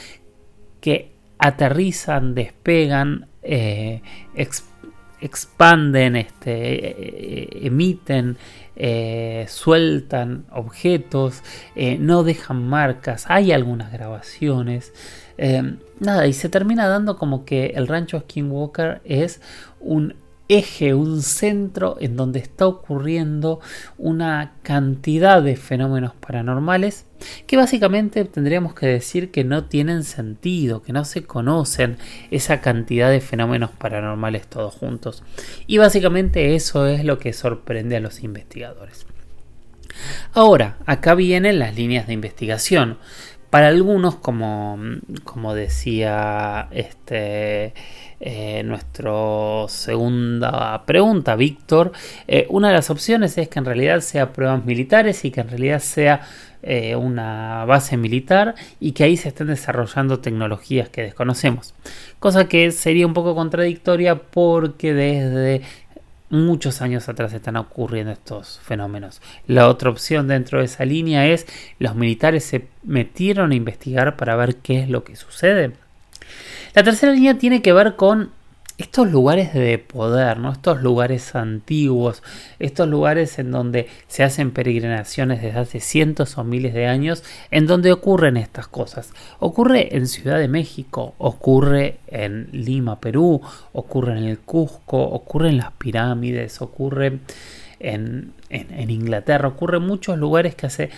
que 0.80 1.12
aterrizan, 1.38 2.34
despegan, 2.34 3.28
eh, 3.42 4.02
expanden, 5.20 6.16
este, 6.16 6.52
eh, 6.52 7.66
emiten, 7.66 8.36
eh, 8.76 9.46
sueltan 9.48 10.46
objetos, 10.50 11.42
eh, 11.74 11.98
no 11.98 12.22
dejan 12.22 12.66
marcas, 12.66 13.26
hay 13.28 13.52
algunas 13.52 13.92
grabaciones. 13.92 14.92
nada, 16.00 16.26
y 16.26 16.34
se 16.34 16.50
termina 16.50 16.86
dando 16.86 17.16
como 17.16 17.46
que 17.46 17.72
el 17.76 17.88
rancho 17.88 18.20
Skinwalker 18.20 19.00
es 19.04 19.40
un 19.80 20.14
eje, 20.48 20.92
un 20.94 21.22
centro 21.22 21.96
en 22.00 22.16
donde 22.16 22.40
está 22.40 22.66
ocurriendo 22.66 23.60
una 23.96 24.52
cantidad 24.62 25.42
de 25.42 25.56
fenómenos 25.56 26.12
paranormales 26.14 27.06
que 27.46 27.56
básicamente 27.56 28.24
tendríamos 28.24 28.74
que 28.74 28.86
decir 28.86 29.30
que 29.30 29.44
no 29.44 29.64
tienen 29.64 30.04
sentido, 30.04 30.82
que 30.82 30.92
no 30.92 31.04
se 31.04 31.24
conocen 31.24 31.98
esa 32.30 32.60
cantidad 32.60 33.10
de 33.10 33.20
fenómenos 33.20 33.70
paranormales 33.70 34.46
todos 34.46 34.74
juntos. 34.74 35.22
Y 35.66 35.78
básicamente 35.78 36.54
eso 36.54 36.86
es 36.86 37.04
lo 37.04 37.18
que 37.18 37.32
sorprende 37.32 37.96
a 37.96 38.00
los 38.00 38.22
investigadores. 38.22 39.06
Ahora, 40.32 40.76
acá 40.86 41.14
vienen 41.14 41.58
las 41.58 41.74
líneas 41.74 42.06
de 42.06 42.14
investigación. 42.14 42.98
Para 43.50 43.66
algunos, 43.66 44.14
como, 44.14 44.78
como 45.24 45.54
decía 45.54 46.68
este, 46.70 47.74
eh, 48.20 48.62
nuestra 48.64 49.10
segunda 49.66 50.84
pregunta, 50.86 51.34
Víctor, 51.34 51.90
eh, 52.28 52.46
una 52.48 52.68
de 52.68 52.74
las 52.74 52.90
opciones 52.90 53.36
es 53.38 53.48
que 53.48 53.58
en 53.58 53.64
realidad 53.64 54.00
sea 54.02 54.32
pruebas 54.32 54.64
militares 54.64 55.24
y 55.24 55.32
que 55.32 55.40
en 55.40 55.48
realidad 55.48 55.80
sea 55.80 56.20
eh, 56.62 56.96
una 56.96 57.64
base 57.64 57.96
militar 57.96 58.54
y 58.80 58.92
que 58.92 59.04
ahí 59.04 59.16
se 59.16 59.28
estén 59.28 59.46
desarrollando 59.46 60.20
tecnologías 60.20 60.88
que 60.88 61.02
desconocemos. 61.02 61.74
Cosa 62.18 62.48
que 62.48 62.70
sería 62.70 63.06
un 63.06 63.14
poco 63.14 63.34
contradictoria 63.34 64.16
porque 64.16 64.92
desde 64.92 65.62
muchos 66.30 66.80
años 66.80 67.08
atrás 67.08 67.32
están 67.32 67.56
ocurriendo 67.56 68.12
estos 68.12 68.60
fenómenos. 68.62 69.20
La 69.46 69.68
otra 69.68 69.90
opción 69.90 70.28
dentro 70.28 70.60
de 70.60 70.66
esa 70.66 70.84
línea 70.84 71.26
es 71.26 71.46
los 71.78 71.96
militares 71.96 72.44
se 72.44 72.66
metieron 72.82 73.50
a 73.50 73.56
investigar 73.56 74.16
para 74.16 74.36
ver 74.36 74.56
qué 74.56 74.80
es 74.80 74.88
lo 74.88 75.04
que 75.04 75.16
sucede. 75.16 75.72
La 76.74 76.84
tercera 76.84 77.12
línea 77.12 77.36
tiene 77.36 77.62
que 77.62 77.72
ver 77.72 77.96
con 77.96 78.30
estos 78.80 79.10
lugares 79.10 79.52
de 79.52 79.78
poder, 79.78 80.38
¿no? 80.38 80.52
estos 80.52 80.80
lugares 80.80 81.34
antiguos, 81.34 82.22
estos 82.58 82.88
lugares 82.88 83.38
en 83.38 83.50
donde 83.50 83.88
se 84.08 84.24
hacen 84.24 84.52
peregrinaciones 84.52 85.42
desde 85.42 85.58
hace 85.58 85.80
cientos 85.80 86.38
o 86.38 86.44
miles 86.44 86.72
de 86.72 86.86
años, 86.86 87.22
en 87.50 87.66
donde 87.66 87.92
ocurren 87.92 88.38
estas 88.38 88.68
cosas. 88.68 89.12
Ocurre 89.38 89.94
en 89.96 90.06
Ciudad 90.06 90.38
de 90.38 90.48
México, 90.48 91.14
ocurre 91.18 91.98
en 92.06 92.48
Lima, 92.52 93.00
Perú, 93.00 93.42
ocurre 93.74 94.16
en 94.16 94.24
el 94.24 94.38
Cusco, 94.38 94.98
ocurre 95.02 95.50
en 95.50 95.58
las 95.58 95.72
pirámides, 95.72 96.62
ocurre 96.62 97.18
en, 97.80 98.32
en 98.48 98.90
Inglaterra, 98.90 99.48
ocurre 99.48 99.76
en 99.76 99.86
muchos 99.86 100.16
lugares 100.16 100.54
que 100.54 100.66
hace 100.66 100.90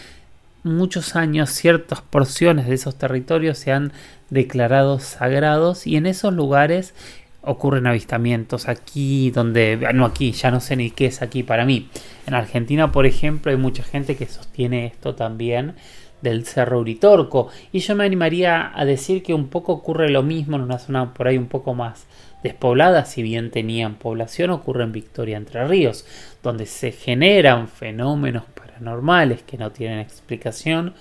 muchos 0.63 1.17
años 1.17 1.51
ciertas 1.51 2.01
porciones 2.03 2.69
de 2.69 2.75
esos 2.75 2.95
territorios 2.95 3.59
se 3.59 3.73
han 3.73 3.93
declarado 4.31 5.01
sagrados 5.01 5.87
y 5.87 5.97
en 5.97 6.07
esos 6.07 6.33
lugares 6.33 6.95
ocurren 7.43 7.87
avistamientos 7.87 8.69
aquí 8.69 9.31
donde 9.31 9.89
no 9.95 10.05
aquí 10.05 10.33
ya 10.33 10.51
no 10.51 10.61
sé 10.61 10.77
ni 10.77 10.91
qué 10.91 11.07
es 11.07 11.23
aquí 11.23 11.43
para 11.43 11.65
mí. 11.65 11.89
En 12.27 12.35
Argentina 12.35 12.93
por 12.93 13.07
ejemplo 13.07 13.51
hay 13.51 13.59
mucha 13.59 13.83
gente 13.83 14.17
que 14.17 14.27
sostiene 14.27 14.87
esto 14.87 15.15
también 15.15 15.75
del 16.23 16.47
Cerro 16.47 16.81
Uritorco. 16.81 17.49
Y 17.73 17.81
yo 17.81 17.97
me 17.97 18.05
animaría 18.05 18.73
a 18.75 18.85
decir 18.85 19.23
que 19.23 19.35
un 19.35 19.49
poco 19.49 19.73
ocurre 19.73 20.09
lo 20.09 20.23
mismo 20.23 20.57
en 20.57 20.63
una 20.63 20.79
zona 20.79 21.13
por 21.13 21.29
ahí 21.29 21.37
un 21.37 21.49
poco 21.49 21.75
más 21.75 22.07
despoblada 22.43 23.05
si 23.05 23.23
bien 23.23 23.51
tenían 23.51 23.97
población 23.97 24.51
ocurre 24.51 24.85
en 24.85 24.93
Victoria 24.93 25.37
Entre 25.37 25.65
Ríos 25.67 26.05
donde 26.43 26.67
se 26.67 26.91
generan 26.91 27.69
fenómenos 27.69 28.45
paranormales 28.55 29.43
que 29.45 29.57
no 29.57 29.71
tienen 29.71 30.01
explicación 30.01 30.95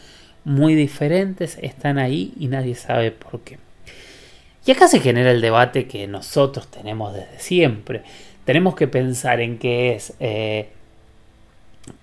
muy 0.43 0.75
diferentes 0.75 1.57
están 1.61 1.97
ahí 1.97 2.33
y 2.39 2.47
nadie 2.47 2.75
sabe 2.75 3.09
por 3.09 3.39
qué 3.41 3.57
y 4.65 4.71
acá 4.71 4.87
se 4.87 4.99
genera 4.99 5.31
el 5.31 5.41
debate 5.41 5.87
que 5.87 6.07
nosotros 6.07 6.67
tenemos 6.67 7.13
desde 7.13 7.39
siempre. 7.39 8.03
Tenemos 8.45 8.75
que 8.75 8.87
pensar 8.87 9.39
en 9.39 9.57
qué 9.57 9.95
es 9.95 10.13
eh, 10.19 10.69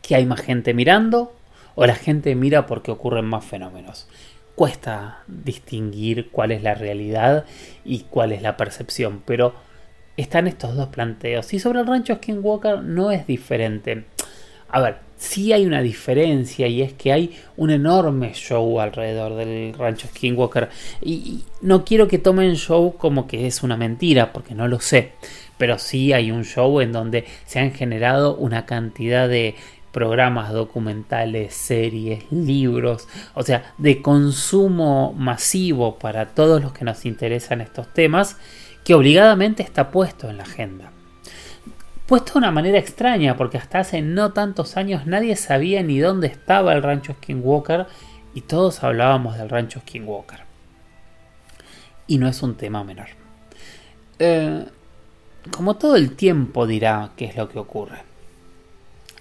que 0.03 0.17
hay 0.17 0.27
más 0.27 0.41
gente 0.41 0.75
mirando 0.75 1.35
o 1.75 1.87
la 1.87 1.95
gente 1.95 2.35
mira 2.35 2.67
porque 2.67 2.91
ocurren 2.91 3.25
más 3.27 3.45
fenómenos. 3.45 4.09
Cuesta 4.57 5.23
distinguir 5.29 6.31
cuál 6.31 6.51
es 6.51 6.63
la 6.65 6.75
realidad 6.75 7.45
y 7.85 8.01
cuál 8.11 8.33
es 8.33 8.43
la 8.43 8.57
percepción, 8.57 9.23
pero 9.25 9.55
están 10.17 10.49
estos 10.49 10.75
dos 10.75 10.89
planteos. 10.89 11.55
Y 11.55 11.61
sobre 11.61 11.79
el 11.81 11.87
rancho 11.87 12.17
Skinwalker 12.17 12.83
no 12.83 13.13
es 13.13 13.25
diferente. 13.29 14.05
A 14.69 14.81
ver, 14.81 15.08
sí 15.19 15.53
hay 15.53 15.67
una 15.67 15.83
diferencia 15.83 16.69
y 16.69 16.81
es 16.81 16.95
que 16.95 17.13
hay 17.13 17.37
un 17.57 17.71
enorme 17.71 18.33
show 18.35 18.81
alrededor 18.81 19.35
del 19.35 19.75
rancho 19.75 20.09
Skinwalker. 20.09 20.71
Y, 21.03 21.45
no 21.61 21.85
quiero 21.85 22.09
que 22.09 22.19
tomen 22.19 22.55
show 22.55 22.97
como 22.97 23.27
que 23.27 23.47
es 23.47 23.63
una 23.63 23.77
mentira, 23.77 24.33
porque 24.33 24.55
no 24.55 24.69
lo 24.69 24.81
sé. 24.81 25.13
Pero 25.59 25.79
sí 25.79 26.13
hay 26.13 26.31
un 26.31 26.45
show 26.45 26.81
en 26.81 26.93
donde 26.93 27.27
se 27.45 27.59
han 27.59 27.73
generado 27.73 28.37
una 28.37 28.65
cantidad 28.65 29.29
de 29.29 29.57
programas 29.91 30.53
documentales, 30.53 31.55
series, 31.55 32.31
libros, 32.31 33.09
o 33.35 33.43
sea, 33.43 33.75
de 33.79 34.01
consumo 34.01 35.13
masivo 35.15 35.99
para 35.99 36.27
todos 36.27 36.63
los 36.63 36.73
que 36.73 36.85
nos 36.85 37.05
interesan 37.05 37.61
estos 37.61 37.93
temas, 37.93 38.37
que 38.85 38.95
obligadamente 38.95 39.65
está 39.65 39.91
puesto 39.91 40.31
en 40.31 40.37
la 40.37 40.45
agenda 40.45 40.93
puesto 42.09 42.33
de 42.33 42.39
una 42.39 42.51
manera 42.51 42.79
extraña, 42.79 43.37
porque 43.37 43.59
hasta 43.59 43.81
hace 43.81 44.01
no 44.01 44.33
tantos 44.33 44.79
años 44.79 45.07
nadie 45.07 45.37
sabía 45.37 45.83
ni 45.83 45.99
dónde 45.99 46.27
estaba 46.27 46.73
el 46.73 46.83
rancho 46.83 47.13
Skinwalker 47.13 47.87
y 48.35 48.41
todos 48.41 48.83
hablábamos 48.83 49.37
del 49.37 49.51
rancho 49.51 49.81
Skinwalker. 49.81 50.41
y 52.07 52.17
no 52.17 52.27
es 52.27 52.43
un 52.43 52.55
tema 52.55 52.83
menor. 52.83 53.09
Eh, 54.19 54.65
como 55.51 55.77
todo 55.77 55.97
el 55.97 56.17
tiempo 56.17 56.67
dirá 56.67 57.11
qué 57.17 57.27
es 57.27 57.37
lo 57.37 57.51
que 57.51 57.59
ocurre. 57.59 57.99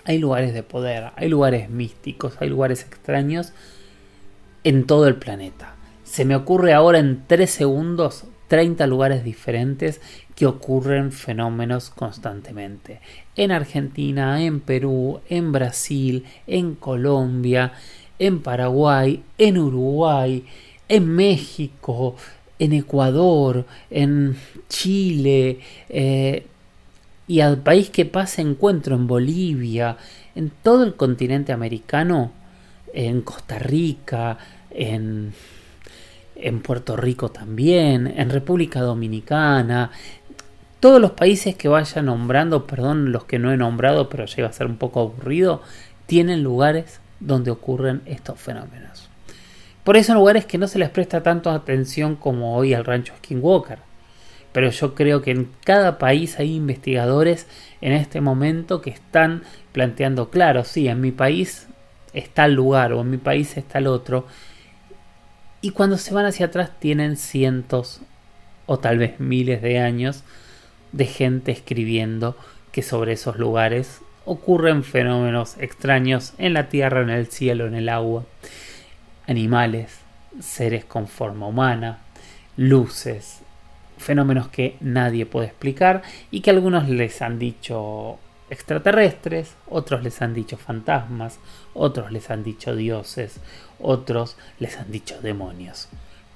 Hay 0.06 0.20
lugares 0.20 0.54
de 0.54 0.64
poder, 0.64 1.12
hay 1.18 1.28
lugares 1.28 1.70
místicos, 1.70 2.38
hay 2.40 2.48
lugares 2.48 2.84
extraños 2.84 3.52
en 4.64 4.88
todo 4.88 5.10
el 5.10 5.18
planeta. 5.18 5.76
Se 6.06 6.24
me 6.24 6.38
ocurre 6.38 6.74
ahora 6.74 7.00
en 7.00 7.26
3 7.28 7.50
segundos 7.52 8.24
30 8.48 8.88
lugares 8.88 9.26
diferentes 9.26 10.00
que 10.38 10.46
ocurren 10.46 11.12
fenómenos 11.12 11.90
constantemente. 11.90 13.00
En 13.36 13.52
Argentina, 13.52 14.44
en 14.44 14.60
Perú, 14.60 15.20
en 15.30 15.52
Brasil, 15.52 16.26
en 16.46 16.76
Colombia, 16.76 17.74
en 18.20 18.44
Paraguay, 18.44 19.24
en 19.40 19.58
Uruguay, 19.58 20.46
en 20.88 21.08
México, 21.10 22.16
en 22.60 22.74
Ecuador, 22.74 23.66
en 23.90 24.38
Chile, 24.70 25.60
eh, 25.90 26.46
y 27.28 27.40
al 27.40 27.58
país 27.58 27.90
que 27.90 28.06
pase 28.06 28.44
encuentro 28.44 28.96
en 28.96 29.08
Bolivia, 29.08 29.98
en 30.36 30.52
todo 30.62 30.84
el 30.84 30.96
continente 30.96 31.52
americano, 31.52 32.32
en 32.94 33.22
Costa 33.22 33.58
Rica, 33.58 34.38
en, 34.70 35.34
en 36.36 36.62
Puerto 36.62 36.96
Rico 36.96 37.30
también, 37.30 38.06
en 38.06 38.30
República 38.30 38.82
Dominicana, 38.82 39.90
todos 40.80 41.02
los 41.02 41.12
países 41.12 41.56
que 41.56 41.68
vaya 41.68 42.02
nombrando, 42.02 42.68
perdón 42.68 43.12
los 43.12 43.26
que 43.26 43.40
no 43.40 43.52
he 43.52 43.58
nombrado, 43.58 44.10
pero 44.10 44.26
llega 44.26 44.48
a 44.48 44.54
ser 44.54 44.68
un 44.68 44.78
poco 44.78 45.02
aburrido, 45.02 45.62
tienen 46.06 46.44
lugares 46.44 47.00
donde 47.20 47.52
ocurren 47.52 48.02
estos 48.06 48.40
fenómenos. 48.40 49.10
Por 49.84 49.98
eso 49.98 50.14
lugares 50.14 50.46
que 50.46 50.58
no 50.58 50.68
se 50.68 50.80
les 50.80 50.90
presta 50.90 51.24
tanto 51.24 51.50
atención 51.50 52.16
como 52.16 52.56
hoy 52.56 52.74
al 52.74 52.86
rancho 52.86 53.14
Skinwalker 53.18 53.80
pero 54.58 54.72
yo 54.72 54.96
creo 54.96 55.22
que 55.22 55.30
en 55.30 55.52
cada 55.64 56.00
país 56.00 56.40
hay 56.40 56.56
investigadores 56.56 57.46
en 57.80 57.94
este 57.94 58.22
momento 58.22 58.82
que 58.82 58.90
están 58.90 59.44
planteando, 59.72 60.32
claro, 60.32 60.64
sí, 60.64 60.88
en 60.88 61.00
mi 61.00 61.12
país 61.12 61.68
está 62.14 62.46
el 62.46 62.54
lugar 62.54 62.92
o 62.92 63.02
en 63.02 63.12
mi 63.12 63.18
país 63.18 63.56
está 63.56 63.78
el 63.78 63.86
otro, 63.86 64.26
y 65.62 65.70
cuando 65.70 66.00
se 66.00 66.12
van 66.12 66.26
hacia 66.26 66.48
atrás 66.48 66.72
tienen 66.80 67.18
cientos 67.18 68.02
o 68.66 68.80
tal 68.80 68.98
vez 68.98 69.20
miles 69.20 69.62
de 69.62 69.78
años 69.78 70.24
de 70.92 71.06
gente 71.06 71.52
escribiendo 71.52 72.36
que 72.72 72.82
sobre 72.82 73.14
esos 73.14 73.38
lugares 73.38 74.02
ocurren 74.26 74.84
fenómenos 74.84 75.58
extraños 75.58 76.34
en 76.38 76.54
la 76.54 76.70
tierra, 76.70 77.02
en 77.02 77.10
el 77.10 77.28
cielo, 77.28 77.66
en 77.66 77.76
el 77.76 77.90
agua, 77.90 78.26
animales, 79.26 80.00
seres 80.42 80.86
con 80.86 81.08
forma 81.08 81.48
humana, 81.48 82.00
luces, 82.58 83.40
fenómenos 83.98 84.50
que 84.50 84.78
nadie 84.80 85.26
puede 85.26 85.48
explicar 85.48 86.04
y 86.30 86.42
que 86.42 86.50
algunos 86.50 86.90
les 86.90 87.22
han 87.22 87.40
dicho 87.40 88.20
extraterrestres, 88.50 89.56
otros 89.68 90.04
les 90.04 90.22
han 90.22 90.34
dicho 90.34 90.58
fantasmas, 90.58 91.40
otros 91.74 92.12
les 92.12 92.30
han 92.30 92.44
dicho 92.44 92.76
dioses, 92.76 93.40
otros 93.80 94.38
les 94.60 94.78
han 94.78 94.92
dicho 94.92 95.22
demonios. 95.22 95.90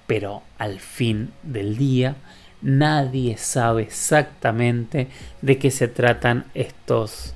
Pero 0.08 0.44
al 0.58 0.80
fin 0.80 1.32
del 1.44 1.78
día 1.78 2.16
nadie 2.62 3.38
sabe 3.38 3.84
exactamente 3.84 5.08
de 5.42 5.58
qué 5.58 5.72
se 5.72 5.88
tratan 5.88 6.46
estos 6.54 7.34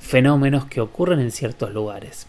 fenómenos 0.00 0.66
que 0.66 0.80
ocurren 0.80 1.20
en 1.20 1.30
ciertos 1.30 1.72
lugares. 1.72 2.26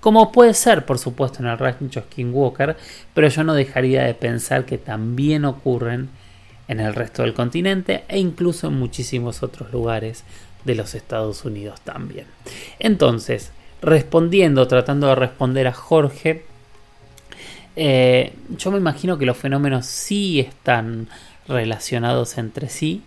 Como 0.00 0.32
puede 0.32 0.52
ser, 0.52 0.84
por 0.84 0.98
supuesto, 0.98 1.38
en 1.40 1.48
el 1.48 1.58
rancho 1.58 2.02
Skinwalker, 2.02 2.76
pero 3.14 3.28
yo 3.28 3.42
no 3.42 3.54
dejaría 3.54 4.04
de 4.04 4.14
pensar 4.14 4.66
que 4.66 4.76
también 4.76 5.46
ocurren 5.46 6.10
en 6.68 6.80
el 6.80 6.94
resto 6.94 7.22
del 7.22 7.34
continente 7.34 8.04
e 8.08 8.18
incluso 8.18 8.68
en 8.68 8.74
muchísimos 8.74 9.42
otros 9.42 9.72
lugares 9.72 10.24
de 10.64 10.74
los 10.74 10.94
Estados 10.94 11.44
Unidos 11.44 11.80
también. 11.82 12.26
Entonces, 12.78 13.52
respondiendo, 13.80 14.66
tratando 14.68 15.08
de 15.08 15.14
responder 15.14 15.66
a 15.66 15.72
Jorge, 15.72 16.44
eh, 17.76 18.32
yo 18.56 18.70
me 18.70 18.78
imagino 18.78 19.18
que 19.18 19.26
los 19.26 19.36
fenómenos 19.36 19.86
sí 19.86 20.40
están 20.40 21.08
relacionados 21.48 22.38
entre 22.38 22.68
sí 22.68 23.02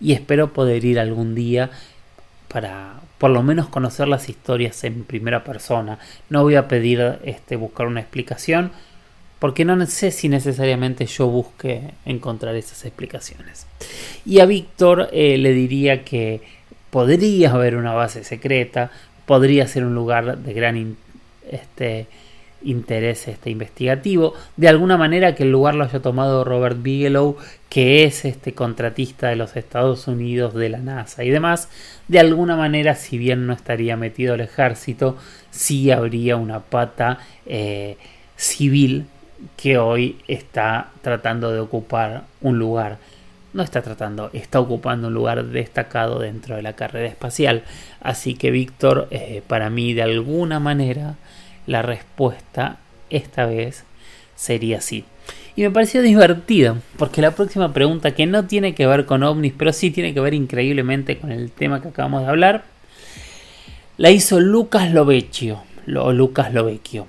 y 0.00 0.12
espero 0.12 0.52
poder 0.52 0.84
ir 0.84 0.98
algún 0.98 1.34
día 1.34 1.70
para 2.48 3.00
por 3.18 3.30
lo 3.30 3.42
menos 3.42 3.68
conocer 3.68 4.08
las 4.08 4.28
historias 4.28 4.84
en 4.84 5.04
primera 5.04 5.42
persona. 5.44 5.98
No 6.28 6.42
voy 6.42 6.54
a 6.56 6.68
pedir 6.68 7.18
este, 7.24 7.56
buscar 7.56 7.86
una 7.86 8.00
explicación, 8.00 8.72
porque 9.38 9.64
no 9.64 9.84
sé 9.86 10.10
si 10.10 10.28
necesariamente 10.28 11.06
yo 11.06 11.26
busque 11.28 11.92
encontrar 12.04 12.54
esas 12.56 12.84
explicaciones. 12.84 13.66
Y 14.24 14.40
a 14.40 14.46
Víctor 14.46 15.08
eh, 15.12 15.38
le 15.38 15.52
diría 15.52 16.04
que 16.04 16.42
podría 16.90 17.52
haber 17.52 17.76
una 17.76 17.94
base 17.94 18.24
secreta, 18.24 18.90
podría 19.24 19.66
ser 19.66 19.84
un 19.84 19.94
lugar 19.94 20.38
de 20.38 20.52
gran 20.52 20.96
este, 21.50 22.06
interés 22.62 23.28
este, 23.28 23.50
investigativo. 23.50 24.34
De 24.56 24.68
alguna 24.68 24.96
manera 24.96 25.34
que 25.34 25.44
el 25.44 25.52
lugar 25.52 25.74
lo 25.74 25.84
haya 25.84 26.00
tomado 26.00 26.44
Robert 26.44 26.82
Bigelow, 26.82 27.36
que 27.68 28.04
es 28.04 28.24
este 28.24 28.52
contratista 28.52 29.28
de 29.28 29.36
los 29.36 29.56
Estados 29.56 30.08
Unidos, 30.08 30.54
de 30.54 30.68
la 30.68 30.78
NASA 30.78 31.24
y 31.24 31.30
demás. 31.30 31.68
De 32.08 32.18
alguna 32.18 32.56
manera, 32.56 32.94
si 32.94 33.18
bien 33.18 33.46
no 33.46 33.52
estaría 33.52 33.96
metido 33.96 34.34
el 34.34 34.40
ejército, 34.40 35.16
sí 35.50 35.90
habría 35.90 36.36
una 36.36 36.60
pata 36.60 37.18
eh, 37.46 37.96
civil 38.36 39.06
que 39.56 39.78
hoy 39.78 40.18
está 40.28 40.90
tratando 41.02 41.52
de 41.52 41.60
ocupar 41.60 42.24
un 42.40 42.58
lugar. 42.58 42.98
No 43.52 43.62
está 43.62 43.80
tratando, 43.80 44.30
está 44.32 44.60
ocupando 44.60 45.08
un 45.08 45.14
lugar 45.14 45.44
destacado 45.46 46.18
dentro 46.18 46.56
de 46.56 46.62
la 46.62 46.74
carrera 46.74 47.08
espacial. 47.08 47.62
Así 48.00 48.34
que 48.34 48.50
Víctor, 48.50 49.08
eh, 49.10 49.42
para 49.46 49.70
mí 49.70 49.94
de 49.94 50.02
alguna 50.02 50.60
manera, 50.60 51.16
la 51.66 51.82
respuesta 51.82 52.78
esta 53.10 53.46
vez 53.46 53.84
sería 54.34 54.80
sí. 54.80 55.04
Y 55.54 55.62
me 55.62 55.70
pareció 55.70 56.02
divertido, 56.02 56.78
porque 56.98 57.22
la 57.22 57.30
próxima 57.30 57.72
pregunta, 57.72 58.10
que 58.10 58.26
no 58.26 58.46
tiene 58.46 58.74
que 58.74 58.86
ver 58.86 59.06
con 59.06 59.22
ovnis, 59.22 59.54
pero 59.56 59.72
sí 59.72 59.90
tiene 59.90 60.12
que 60.12 60.20
ver 60.20 60.34
increíblemente 60.34 61.18
con 61.18 61.32
el 61.32 61.50
tema 61.50 61.80
que 61.80 61.88
acabamos 61.88 62.22
de 62.22 62.28
hablar, 62.28 62.64
la 63.96 64.10
hizo 64.10 64.38
Lucas 64.38 64.92
Lovecchio, 64.92 65.62
o 65.96 66.12
Lucas 66.12 66.52
Lovecchio 66.52 67.06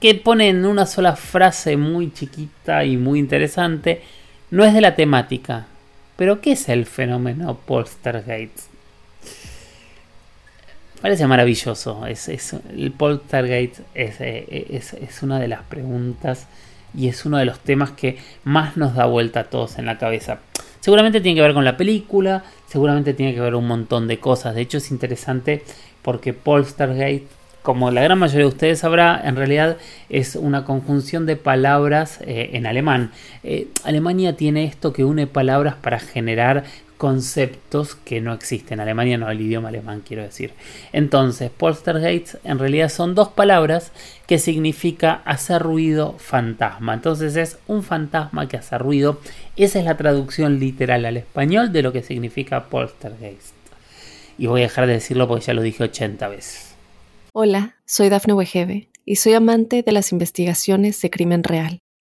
que 0.00 0.14
pone 0.14 0.48
en 0.48 0.64
una 0.64 0.86
sola 0.86 1.16
frase 1.16 1.76
muy 1.76 2.12
chiquita 2.12 2.84
y 2.84 2.96
muy 2.96 3.18
interesante, 3.18 4.02
no 4.50 4.64
es 4.64 4.72
de 4.72 4.80
la 4.80 4.94
temática. 4.94 5.66
Pero 6.16 6.40
¿qué 6.40 6.52
es 6.52 6.68
el 6.68 6.86
fenómeno 6.86 7.58
Poltergeist? 7.66 8.67
Parece 11.00 11.26
maravilloso. 11.26 12.06
Es, 12.06 12.28
el 12.28 12.92
Poltergeist 12.92 13.80
es, 13.94 14.20
es, 14.20 14.94
es, 14.94 15.22
una 15.22 15.38
de 15.38 15.48
las 15.48 15.62
preguntas 15.62 16.46
y 16.94 17.08
es 17.08 17.24
uno 17.24 17.38
de 17.38 17.44
los 17.44 17.60
temas 17.60 17.92
que 17.92 18.18
más 18.44 18.76
nos 18.76 18.94
da 18.94 19.06
vuelta 19.06 19.40
a 19.40 19.44
todos 19.44 19.78
en 19.78 19.86
la 19.86 19.98
cabeza. 19.98 20.40
Seguramente 20.80 21.20
tiene 21.20 21.36
que 21.36 21.42
ver 21.42 21.54
con 21.54 21.64
la 21.64 21.76
película, 21.76 22.44
seguramente 22.66 23.14
tiene 23.14 23.34
que 23.34 23.40
ver 23.40 23.54
un 23.54 23.66
montón 23.66 24.08
de 24.08 24.18
cosas. 24.18 24.54
De 24.54 24.62
hecho 24.62 24.78
es 24.78 24.90
interesante 24.90 25.62
porque 26.02 26.32
Poltergeist 26.32 27.26
como 27.68 27.90
la 27.90 28.02
gran 28.02 28.18
mayoría 28.18 28.46
de 28.46 28.52
ustedes 28.52 28.78
sabrá, 28.78 29.20
en 29.22 29.36
realidad 29.36 29.76
es 30.08 30.36
una 30.36 30.64
conjunción 30.64 31.26
de 31.26 31.36
palabras 31.36 32.18
eh, 32.22 32.50
en 32.54 32.66
alemán. 32.66 33.10
Eh, 33.42 33.68
Alemania 33.84 34.36
tiene 34.36 34.64
esto 34.64 34.94
que 34.94 35.04
une 35.04 35.26
palabras 35.26 35.74
para 35.74 35.98
generar 35.98 36.64
conceptos 36.98 37.94
que 37.94 38.20
no 38.20 38.34
existen. 38.34 38.80
Alemania 38.80 39.16
no, 39.16 39.30
el 39.30 39.40
idioma 39.40 39.68
alemán 39.68 40.02
quiero 40.06 40.24
decir. 40.24 40.52
Entonces, 40.92 41.50
poltergeist 41.50 42.34
en 42.44 42.58
realidad 42.58 42.90
son 42.90 43.14
dos 43.14 43.28
palabras 43.28 43.92
que 44.26 44.38
significa 44.38 45.22
hacer 45.24 45.62
ruido 45.62 46.16
fantasma. 46.18 46.94
Entonces 46.94 47.36
es 47.36 47.58
un 47.68 47.84
fantasma 47.84 48.48
que 48.48 48.58
hace 48.58 48.76
ruido. 48.76 49.20
Esa 49.56 49.78
es 49.78 49.84
la 49.84 49.96
traducción 49.96 50.58
literal 50.58 51.06
al 51.06 51.16
español 51.16 51.72
de 51.72 51.82
lo 51.82 51.92
que 51.92 52.02
significa 52.02 52.64
poltergeist. 52.64 53.54
Y 54.36 54.46
voy 54.46 54.60
a 54.60 54.64
dejar 54.64 54.86
de 54.86 54.94
decirlo 54.94 55.28
porque 55.28 55.46
ya 55.46 55.54
lo 55.54 55.62
dije 55.62 55.84
80 55.84 56.28
veces. 56.28 56.74
Hola, 57.32 57.76
soy 57.86 58.08
Dafne 58.08 58.34
Wegebe 58.34 58.88
y 59.04 59.16
soy 59.16 59.34
amante 59.34 59.82
de 59.82 59.92
las 59.92 60.10
investigaciones 60.10 61.00
de 61.00 61.10
crimen 61.10 61.44
real. 61.44 61.80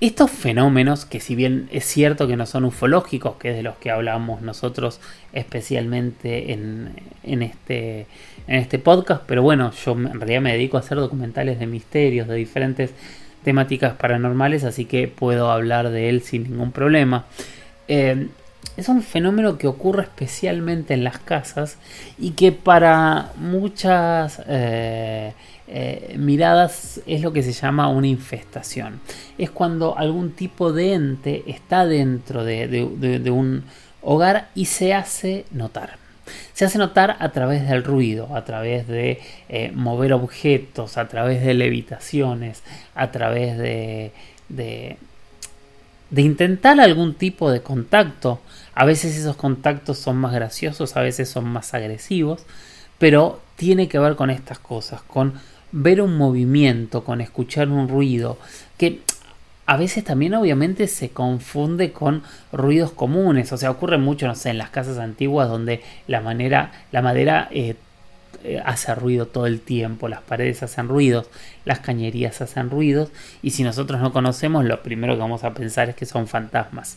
Estos 0.00 0.30
fenómenos, 0.30 1.04
que 1.04 1.18
si 1.18 1.34
bien 1.34 1.68
es 1.72 1.84
cierto 1.84 2.28
que 2.28 2.36
no 2.36 2.46
son 2.46 2.64
ufológicos, 2.64 3.34
que 3.36 3.50
es 3.50 3.56
de 3.56 3.64
los 3.64 3.76
que 3.78 3.90
hablamos 3.90 4.42
nosotros 4.42 5.00
especialmente 5.32 6.52
en, 6.52 7.42
este, 7.42 8.06
en 8.46 8.54
este 8.56 8.78
podcast, 8.78 9.24
pero 9.26 9.42
bueno, 9.42 9.72
yo 9.84 9.92
en 9.92 10.20
realidad 10.20 10.40
me 10.40 10.52
dedico 10.52 10.76
a 10.76 10.80
hacer 10.80 10.98
documentales 10.98 11.58
de 11.58 11.66
misterios, 11.66 12.28
de 12.28 12.36
diferentes 12.36 12.92
temáticas 13.42 13.94
paranormales, 13.94 14.62
así 14.62 14.84
que 14.84 15.08
puedo 15.08 15.50
hablar 15.50 15.90
de 15.90 16.08
él 16.08 16.22
sin 16.22 16.44
ningún 16.44 16.70
problema. 16.70 17.26
Eh, 17.88 18.28
es 18.76 18.88
un 18.88 19.02
fenómeno 19.02 19.58
que 19.58 19.66
ocurre 19.66 20.02
especialmente 20.02 20.94
en 20.94 21.02
las 21.02 21.18
casas 21.18 21.76
y 22.18 22.30
que 22.30 22.52
para 22.52 23.32
muchas 23.36 24.40
eh, 24.46 25.32
eh, 25.70 26.14
miradas 26.18 27.02
es 27.06 27.20
lo 27.20 27.34
que 27.34 27.42
se 27.42 27.52
llama 27.52 27.88
una 27.88 28.06
infestación. 28.06 29.00
Es 29.36 29.50
cuando 29.50 29.98
algún 29.98 30.32
tipo 30.32 30.72
de 30.72 30.94
ente 30.94 31.44
está 31.46 31.84
dentro 31.84 32.42
de, 32.42 33.30
un 33.30 33.64
hogar 34.00 34.48
y 34.54 34.64
se 34.64 34.94
hace 34.94 35.44
notar. 35.50 35.98
Se 36.54 36.64
hace 36.64 36.78
notar 36.78 37.16
a 37.20 37.30
través 37.32 37.68
del 37.68 37.84
ruido, 37.84 38.34
a 38.34 38.44
través 38.44 38.88
de 38.88 39.20
eh, 39.50 39.70
mover 39.74 40.14
objetos, 40.14 40.96
a 40.96 41.06
través 41.06 41.44
de 41.44 41.52
levitaciones, 41.52 42.62
a 42.94 43.10
través 43.10 43.58
de, 43.58 44.12
de, 44.48 44.96
intentar 46.16 46.80
algún 46.80 47.14
tipo 47.14 47.50
de 47.50 47.60
contacto. 47.60 48.40
A 48.74 48.86
veces 48.86 49.16
esos 49.16 49.36
contactos 49.36 49.98
son 49.98 50.16
más 50.16 50.32
graciosos, 50.32 50.96
a 50.96 51.02
veces 51.02 51.28
son 51.28 51.44
más 51.44 51.74
agresivos, 51.74 52.46
pero 52.98 53.40
tiene 53.56 53.88
que 53.88 53.98
ver 53.98 54.16
con 54.16 54.30
estas 54.30 54.58
cosas, 54.58 55.02
con 55.02 55.34
ver 55.72 56.00
un 56.00 56.16
movimiento, 56.16 57.04
con 57.04 57.20
escuchar 57.20 57.68
un 57.68 57.88
ruido, 57.88 58.38
que 58.76 59.00
a 59.66 59.76
veces 59.76 60.04
también 60.04 60.34
obviamente 60.34 60.86
se 60.88 61.10
confunde 61.10 61.92
con 61.92 62.22
ruidos 62.52 62.92
comunes, 62.92 63.52
o 63.52 63.58
sea, 63.58 63.70
ocurre 63.70 63.98
mucho, 63.98 64.26
no 64.26 64.34
sé, 64.34 64.50
en 64.50 64.58
las 64.58 64.70
casas 64.70 64.98
antiguas 64.98 65.48
donde 65.48 65.82
la, 66.06 66.20
manera, 66.20 66.72
la 66.90 67.02
madera 67.02 67.48
eh, 67.50 67.76
eh, 68.44 68.62
hace 68.64 68.94
ruido 68.94 69.26
todo 69.26 69.46
el 69.46 69.60
tiempo, 69.60 70.08
las 70.08 70.22
paredes 70.22 70.62
hacen 70.62 70.88
ruidos, 70.88 71.28
las 71.66 71.80
cañerías 71.80 72.40
hacen 72.40 72.70
ruidos, 72.70 73.10
y 73.42 73.50
si 73.50 73.62
nosotros 73.62 74.00
no 74.00 74.12
conocemos, 74.12 74.64
lo 74.64 74.82
primero 74.82 75.14
que 75.14 75.20
vamos 75.20 75.44
a 75.44 75.52
pensar 75.52 75.90
es 75.90 75.96
que 75.96 76.06
son 76.06 76.28
fantasmas 76.28 76.96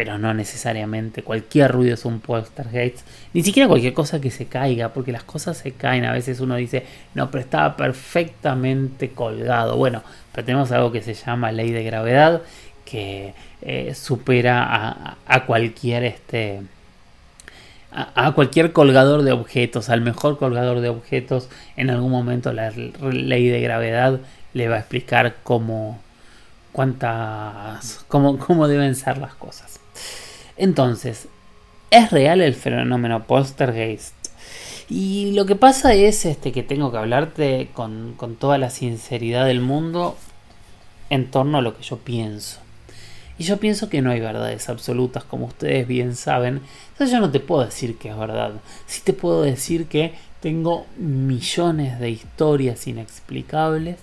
pero 0.00 0.16
no 0.16 0.32
necesariamente. 0.32 1.22
Cualquier 1.22 1.72
ruido 1.72 1.92
es 1.92 2.06
un 2.06 2.20
poltergeist. 2.20 3.06
Ni 3.34 3.42
siquiera 3.42 3.68
cualquier 3.68 3.92
cosa 3.92 4.18
que 4.18 4.30
se 4.30 4.46
caiga, 4.46 4.94
porque 4.94 5.12
las 5.12 5.24
cosas 5.24 5.58
se 5.58 5.72
caen. 5.72 6.06
A 6.06 6.12
veces 6.12 6.40
uno 6.40 6.56
dice, 6.56 6.86
no, 7.12 7.30
pero 7.30 7.44
estaba 7.44 7.76
perfectamente 7.76 9.10
colgado. 9.10 9.76
Bueno, 9.76 10.02
pero 10.32 10.46
tenemos 10.46 10.72
algo 10.72 10.90
que 10.90 11.02
se 11.02 11.12
llama 11.12 11.52
ley 11.52 11.70
de 11.70 11.84
gravedad, 11.84 12.40
que 12.86 13.34
eh, 13.60 13.92
supera 13.94 15.18
a, 15.26 15.44
cualquier 15.44 16.04
este. 16.04 16.62
A, 17.92 18.32
cualquier 18.32 18.72
colgador 18.72 19.22
de 19.22 19.32
objetos, 19.32 19.90
al 19.90 20.00
mejor 20.00 20.38
colgador 20.38 20.80
de 20.80 20.88
objetos, 20.88 21.50
en 21.76 21.90
algún 21.90 22.10
momento 22.10 22.54
la 22.54 22.70
ley 22.70 23.48
de 23.48 23.60
gravedad 23.60 24.18
le 24.54 24.68
va 24.70 24.76
a 24.76 24.78
explicar 24.78 25.36
cómo, 25.42 26.00
cuántas, 26.72 28.02
cómo, 28.08 28.38
cómo 28.38 28.66
deben 28.66 28.94
ser 28.94 29.18
las 29.18 29.34
cosas. 29.34 29.79
Entonces, 30.56 31.28
¿es 31.90 32.10
real 32.10 32.40
el 32.40 32.54
fenómeno 32.54 33.24
poltergeist? 33.24 34.14
Y 34.90 35.30
lo 35.32 35.46
que 35.46 35.54
pasa 35.54 35.94
es 35.94 36.26
este, 36.26 36.50
que 36.50 36.64
tengo 36.64 36.90
que 36.90 36.98
hablarte 36.98 37.70
con, 37.72 38.16
toda 38.40 38.58
la 38.58 38.70
sinceridad 38.70 39.46
del 39.46 39.60
mundo 39.60 40.16
en 41.10 41.30
torno 41.30 41.58
a 41.58 41.62
lo 41.62 41.76
que 41.76 41.84
yo 41.84 41.98
pienso. 41.98 42.58
Y 43.38 43.44
yo 43.44 43.58
pienso 43.58 43.88
que 43.88 44.02
no 44.02 44.10
hay 44.10 44.20
verdades 44.20 44.68
absolutas, 44.68 45.22
como 45.22 45.46
ustedes 45.46 45.86
bien 45.86 46.16
saben. 46.16 46.60
Entonces 46.92 47.12
yo 47.12 47.20
no 47.20 47.30
te 47.30 47.38
puedo 47.38 47.64
decir 47.64 47.98
que 47.98 48.10
es 48.10 48.18
verdad. 48.18 48.52
Sí 48.86 49.00
te 49.04 49.12
puedo 49.12 49.42
decir 49.42 49.86
que 49.86 50.14
tengo 50.40 50.86
millones 50.96 52.00
de 52.00 52.10
historias 52.10 52.86
inexplicables 52.88 53.96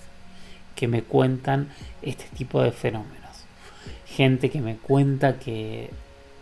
que 0.74 0.88
me 0.88 1.02
cuentan 1.02 1.68
este 2.00 2.24
tipo 2.36 2.62
de 2.62 2.72
fenómenos. 2.72 3.17
Gente 4.18 4.50
que 4.50 4.60
me 4.60 4.74
cuenta 4.74 5.38
que 5.38 5.90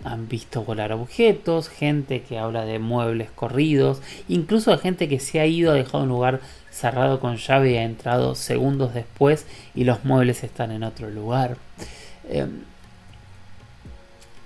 han 0.03 0.29
visto 0.29 0.65
volar 0.65 0.93
objetos, 0.93 1.69
gente 1.69 2.23
que 2.23 2.39
habla 2.39 2.65
de 2.65 2.79
muebles 2.79 3.31
corridos, 3.31 4.01
incluso 4.31 4.79
gente 4.79 5.11
que 5.11 5.21
se 5.21 5.41
ha 5.41 5.47
ido, 5.47 5.73
ha 5.73 5.75
dejado 5.75 6.05
un 6.05 6.09
lugar 6.09 6.41
cerrado 6.71 7.21
con 7.21 7.37
llave 7.37 7.73
y 7.73 7.77
ha 7.77 7.83
entrado 7.83 8.35
segundos 8.35 8.95
después 8.95 9.45
y 9.75 9.85
los 9.85 10.07
muebles 10.07 10.43
están 10.43 10.71
en 10.71 10.85
otro 10.85 11.11
lugar. 11.11 11.59
Em, 12.31 12.63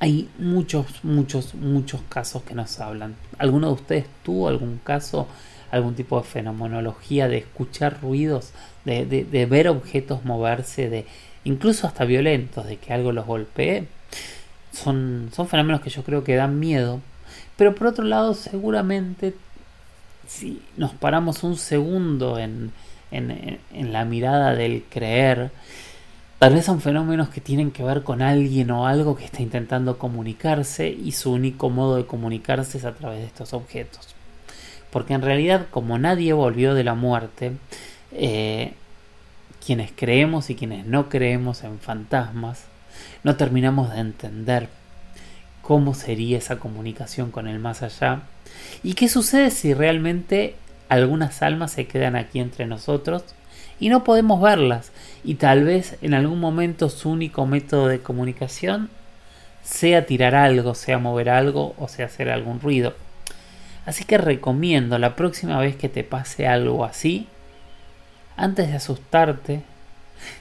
hay 0.01 0.29
muchos, 0.41 0.87
muchos, 1.05 1.55
muchos 1.55 2.01
casos 2.09 2.43
que 2.43 2.57
nos 2.57 2.81
hablan. 2.81 3.15
¿Alguno 3.39 3.69
de 3.69 3.75
ustedes 3.75 4.07
tuvo 4.25 4.49
algún 4.49 4.81
caso, 4.83 5.29
algún 5.71 5.95
tipo 5.95 6.19
de 6.21 6.27
fenomenología 6.27 7.29
de 7.29 7.39
escuchar 7.39 8.01
ruidos, 8.03 8.51
de, 8.85 9.07
de 9.07 9.47
ver 9.47 9.69
objetos 9.69 10.25
moverse, 10.25 10.91
de 10.91 11.07
incluso 11.45 11.87
hasta 11.87 12.05
violentos, 12.05 12.67
de 12.67 12.77
que 12.77 12.93
algo 12.93 13.13
los 13.13 13.27
golpee? 13.27 13.87
son, 14.73 15.31
son 15.35 15.49
fenómenos 15.49 15.81
que 15.81 15.91
yo 15.91 16.03
creo 16.03 16.25
que 16.25 16.37
dan 16.37 16.59
miedo. 16.59 17.01
Pero 17.57 17.75
por 17.75 17.89
otro 17.89 18.05
lado, 18.05 18.35
seguramente 18.35 19.35
si 20.27 20.63
nos 20.77 20.93
paramos 20.93 21.43
un 21.43 21.57
segundo 21.57 22.39
en, 22.39 22.73
en, 23.11 23.59
en, 23.73 23.93
la 23.93 24.05
mirada 24.05 24.55
del 24.55 24.85
creer, 24.89 25.51
tal 26.39 26.55
vez 26.55 26.65
son 26.65 26.81
fenómenos 26.81 27.31
que 27.31 27.41
tienen 27.41 27.73
que 27.73 27.83
ver 27.83 28.03
con 28.03 28.23
alguien 28.23 28.71
o 28.71 28.87
algo 28.87 29.17
que 29.17 29.25
está 29.25 29.43
intentando 29.43 29.99
comunicarse 29.99 30.89
y 30.89 31.13
su 31.13 31.33
único 31.33 31.69
modo 31.69 31.97
de 31.97 32.07
comunicarse 32.07 32.79
es 32.79 32.85
a 32.85 32.95
través 32.95 33.21
de 33.21 33.27
estos 33.27 33.53
objetos. 33.53 34.15
Porque 34.93 35.15
en 35.15 35.23
realidad, 35.23 35.67
como 35.71 35.99
nadie 35.99 36.33
volvió 36.33 36.75
de 36.75 36.85
la 36.85 36.95
muerte, 36.95 37.53
eh, 38.13 38.75
quienes 39.65 39.93
creemos 39.95 40.51
y 40.51 40.55
quienes 40.55 40.87
no 40.87 41.09
creemos 41.09 41.65
en 41.65 41.79
fantasmas, 41.79 42.65
no 43.23 43.37
terminamos 43.37 43.93
de 43.93 44.01
entender 44.01 44.69
cómo 45.63 45.95
sería 45.95 46.39
esa 46.39 46.59
comunicación 46.59 47.31
con 47.31 47.47
el 47.47 47.59
más 47.59 47.83
allá 47.83 48.23
y 48.83 48.95
qué 48.95 49.09
sucede 49.09 49.51
si 49.51 49.75
realmente 49.75 50.57
algunas 50.89 51.43
almas 51.43 51.73
se 51.73 51.87
quedan 51.87 52.17
aquí 52.17 52.41
entre 52.41 52.67
nosotros 52.67 53.25
y 53.79 53.89
no 53.89 54.03
podemos 54.03 54.41
verlas 54.41 54.93
y 55.23 55.37
tal 55.37 55.65
vez 55.65 55.97
en 56.03 56.15
algún 56.15 56.41
momento 56.41 56.89
su 56.89 57.11
único 57.11 57.47
método 57.47 57.87
de 57.87 58.01
comunicación 58.01 58.91
sea 59.63 60.07
tirar 60.07 60.35
algo, 60.35 60.75
sea 60.75 60.99
mover 60.99 61.31
algo 61.31 61.75
o 61.79 61.89
sea 61.89 62.07
hacer 62.07 62.31
algún 62.31 62.61
ruido. 62.61 62.95
Así 63.87 64.05
que 64.05 64.19
recomiendo 64.19 64.99
la 64.99 65.17
próxima 65.17 65.59
vez 65.59 65.77
que 65.77 65.89
te 65.89 66.05
pase 66.05 66.47
algo 66.47 66.85
así, 66.85 67.29
antes 68.41 68.69
de 68.69 68.77
asustarte, 68.77 69.63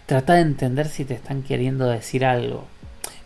Trata 0.05 0.35
de 0.35 0.41
entender 0.41 0.87
si 0.87 1.05
te 1.05 1.13
están 1.13 1.43
queriendo 1.43 1.87
decir 1.87 2.25
algo. 2.25 2.65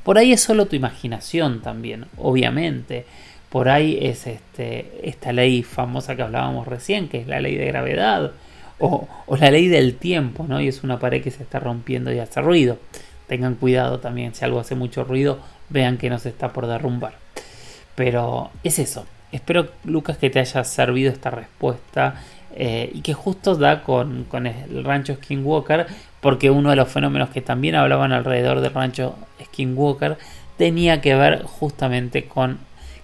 Por 0.03 0.17
ahí 0.17 0.33
es 0.33 0.41
solo 0.41 0.65
tu 0.65 0.75
imaginación 0.75 1.61
también, 1.61 2.05
obviamente. 2.17 3.05
Por 3.49 3.69
ahí 3.69 3.97
es 4.01 4.27
este, 4.27 4.99
esta 5.03 5.31
ley 5.31 5.63
famosa 5.63 6.15
que 6.15 6.23
hablábamos 6.23 6.67
recién, 6.67 7.07
que 7.07 7.21
es 7.21 7.27
la 7.27 7.39
ley 7.39 7.55
de 7.55 7.67
gravedad, 7.67 8.31
o, 8.79 9.07
la 9.39 9.51
ley 9.51 9.67
del 9.67 9.95
tiempo, 9.95 10.45
¿no? 10.47 10.59
Y 10.59 10.67
es 10.67 10.83
una 10.83 10.99
pared 10.99 11.23
que 11.23 11.31
se 11.31 11.43
está 11.43 11.59
rompiendo 11.59 12.11
y 12.11 12.19
hace 12.19 12.41
ruido. 12.41 12.77
Tengan 13.27 13.55
cuidado 13.55 13.99
también, 13.99 14.35
si 14.35 14.43
algo 14.43 14.59
hace 14.59 14.75
mucho 14.75 15.03
ruido, 15.03 15.39
vean 15.69 15.97
que 15.97 16.09
no 16.09 16.19
se 16.19 16.29
está 16.29 16.51
por 16.51 16.67
derrumbar. 16.67 17.13
Pero 17.95 18.51
es 18.63 18.79
eso. 18.79 19.05
Espero, 19.31 19.69
Lucas, 19.85 20.17
que 20.17 20.29
te 20.29 20.39
haya 20.39 20.63
servido 20.63 21.11
esta 21.11 21.29
respuesta 21.29 22.21
eh, 22.55 22.89
y 22.93 23.01
que 23.01 23.13
justo 23.13 23.55
da 23.55 23.83
con, 23.83 24.27
el 24.33 24.83
rancho 24.83 25.15
Skinwalker, 25.15 25.87
porque 26.21 26.49
uno 26.49 26.69
de 26.69 26.75
los 26.75 26.89
fenómenos 26.89 27.29
que 27.29 27.41
también 27.41 27.75
hablaban 27.75 28.11
alrededor 28.11 28.61
del 28.61 28.73
rancho 28.73 29.15
Skinwalker 29.43 30.17
tenía 30.57 31.01
que 31.01 31.15
ver 31.15 31.43
justamente 31.43 32.25
con 32.25 32.59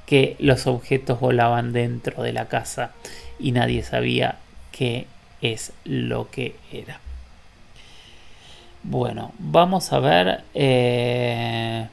que 0.05 0.35
los 0.39 0.67
objetos 0.67 1.19
volaban 1.19 1.73
dentro 1.73 2.23
de 2.23 2.33
la 2.33 2.45
casa 2.45 2.91
y 3.39 3.51
nadie 3.51 3.83
sabía 3.83 4.37
qué 4.71 5.07
es 5.41 5.73
lo 5.85 6.29
que 6.29 6.55
era. 6.71 6.99
Bueno, 8.83 9.33
vamos 9.39 9.91
a 9.93 9.99
ver. 9.99 10.43
Eh, 10.53 11.87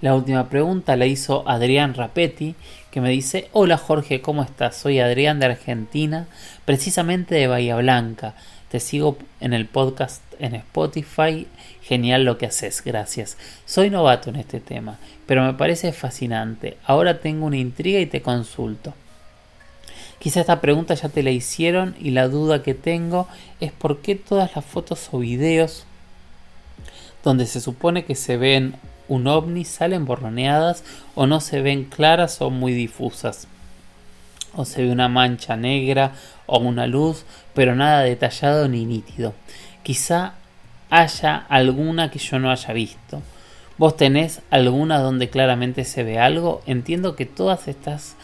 la 0.00 0.14
última 0.14 0.48
pregunta 0.48 0.96
la 0.96 1.06
hizo 1.06 1.46
Adrián 1.46 1.94
Rapetti, 1.94 2.54
que 2.90 3.00
me 3.00 3.10
dice, 3.10 3.48
hola 3.52 3.78
Jorge, 3.78 4.20
¿cómo 4.20 4.42
estás? 4.42 4.76
Soy 4.76 4.98
Adrián 4.98 5.38
de 5.38 5.46
Argentina, 5.46 6.26
precisamente 6.64 7.36
de 7.36 7.46
Bahía 7.46 7.76
Blanca. 7.76 8.34
Te 8.68 8.80
sigo 8.80 9.16
en 9.40 9.52
el 9.52 9.66
podcast 9.66 10.22
en 10.40 10.56
Spotify. 10.56 11.46
Genial 11.82 12.24
lo 12.24 12.36
que 12.36 12.46
haces, 12.46 12.82
gracias. 12.84 13.36
Soy 13.64 13.90
novato 13.90 14.30
en 14.30 14.36
este 14.36 14.58
tema, 14.58 14.98
pero 15.26 15.44
me 15.44 15.54
parece 15.54 15.92
fascinante. 15.92 16.78
Ahora 16.84 17.20
tengo 17.20 17.46
una 17.46 17.58
intriga 17.58 18.00
y 18.00 18.06
te 18.06 18.22
consulto. 18.22 18.92
Quizá 20.18 20.40
esta 20.40 20.60
pregunta 20.60 20.94
ya 20.94 21.08
te 21.08 21.22
la 21.22 21.30
hicieron 21.30 21.94
y 21.98 22.10
la 22.10 22.28
duda 22.28 22.62
que 22.62 22.74
tengo 22.74 23.28
es 23.60 23.72
por 23.72 24.00
qué 24.00 24.16
todas 24.16 24.54
las 24.54 24.64
fotos 24.64 25.08
o 25.12 25.20
videos 25.20 25.86
donde 27.22 27.46
se 27.46 27.60
supone 27.60 28.04
que 28.04 28.14
se 28.14 28.36
ven 28.36 28.74
un 29.10 29.26
ovni 29.26 29.64
salen 29.64 30.04
borroneadas 30.04 30.84
o 31.16 31.26
no 31.26 31.40
se 31.40 31.60
ven 31.60 31.84
claras 31.84 32.40
o 32.40 32.48
muy 32.50 32.72
difusas. 32.72 33.48
O 34.54 34.64
se 34.64 34.84
ve 34.84 34.92
una 34.92 35.08
mancha 35.08 35.56
negra 35.56 36.12
o 36.46 36.58
una 36.60 36.86
luz, 36.86 37.24
pero 37.52 37.74
nada 37.74 38.02
detallado 38.02 38.68
ni 38.68 38.86
nítido. 38.86 39.34
Quizá 39.82 40.34
haya 40.90 41.44
alguna 41.48 42.10
que 42.10 42.20
yo 42.20 42.38
no 42.38 42.50
haya 42.50 42.72
visto. 42.72 43.20
¿Vos 43.78 43.96
tenés 43.96 44.42
alguna 44.50 45.00
donde 45.00 45.28
claramente 45.28 45.84
se 45.84 46.04
ve 46.04 46.20
algo? 46.20 46.62
Entiendo 46.66 47.16
que 47.16 47.26
todas 47.26 47.66
estas 47.66 48.14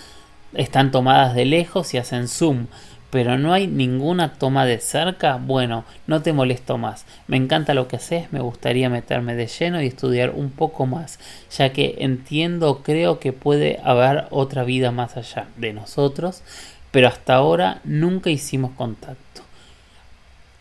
están 0.55 0.93
tomadas 0.93 1.35
de 1.35 1.47
lejos 1.47 1.95
y 1.95 1.99
hacen 1.99 2.29
zoom, 2.29 2.67
pero 3.11 3.39
no 3.39 3.53
hay 3.53 3.67
ninguna 3.67 4.35
toma 4.35 4.67
de 4.67 4.79
cerca, 4.79 5.37
bueno, 5.37 5.85
no 6.07 6.23
te 6.23 6.33
molesto 6.33 6.79
más. 6.79 7.07
Me 7.29 7.37
encanta 7.37 7.75
lo 7.75 7.89
que 7.89 7.97
haces, 7.97 8.33
me 8.33 8.41
gustaría 8.41 8.89
meterme 8.89 9.35
de 9.35 9.47
lleno 9.47 9.83
y 9.83 9.87
estudiar 9.87 10.31
un 10.31 10.51
poco 10.51 10.87
más, 10.87 11.19
ya 11.57 11.73
que 11.73 11.97
entiendo, 11.99 12.83
creo 12.83 13.19
que 13.21 13.33
puede 13.33 13.81
haber 13.85 14.27
otra 14.31 14.65
vida 14.65 14.91
más 14.91 15.17
allá 15.17 15.47
de 15.57 15.73
nosotros, 15.73 16.43
pero 16.91 17.09
hasta 17.09 17.35
ahora 17.35 17.81
nunca 17.85 18.31
hicimos 18.31 18.73
contacto. 18.73 19.26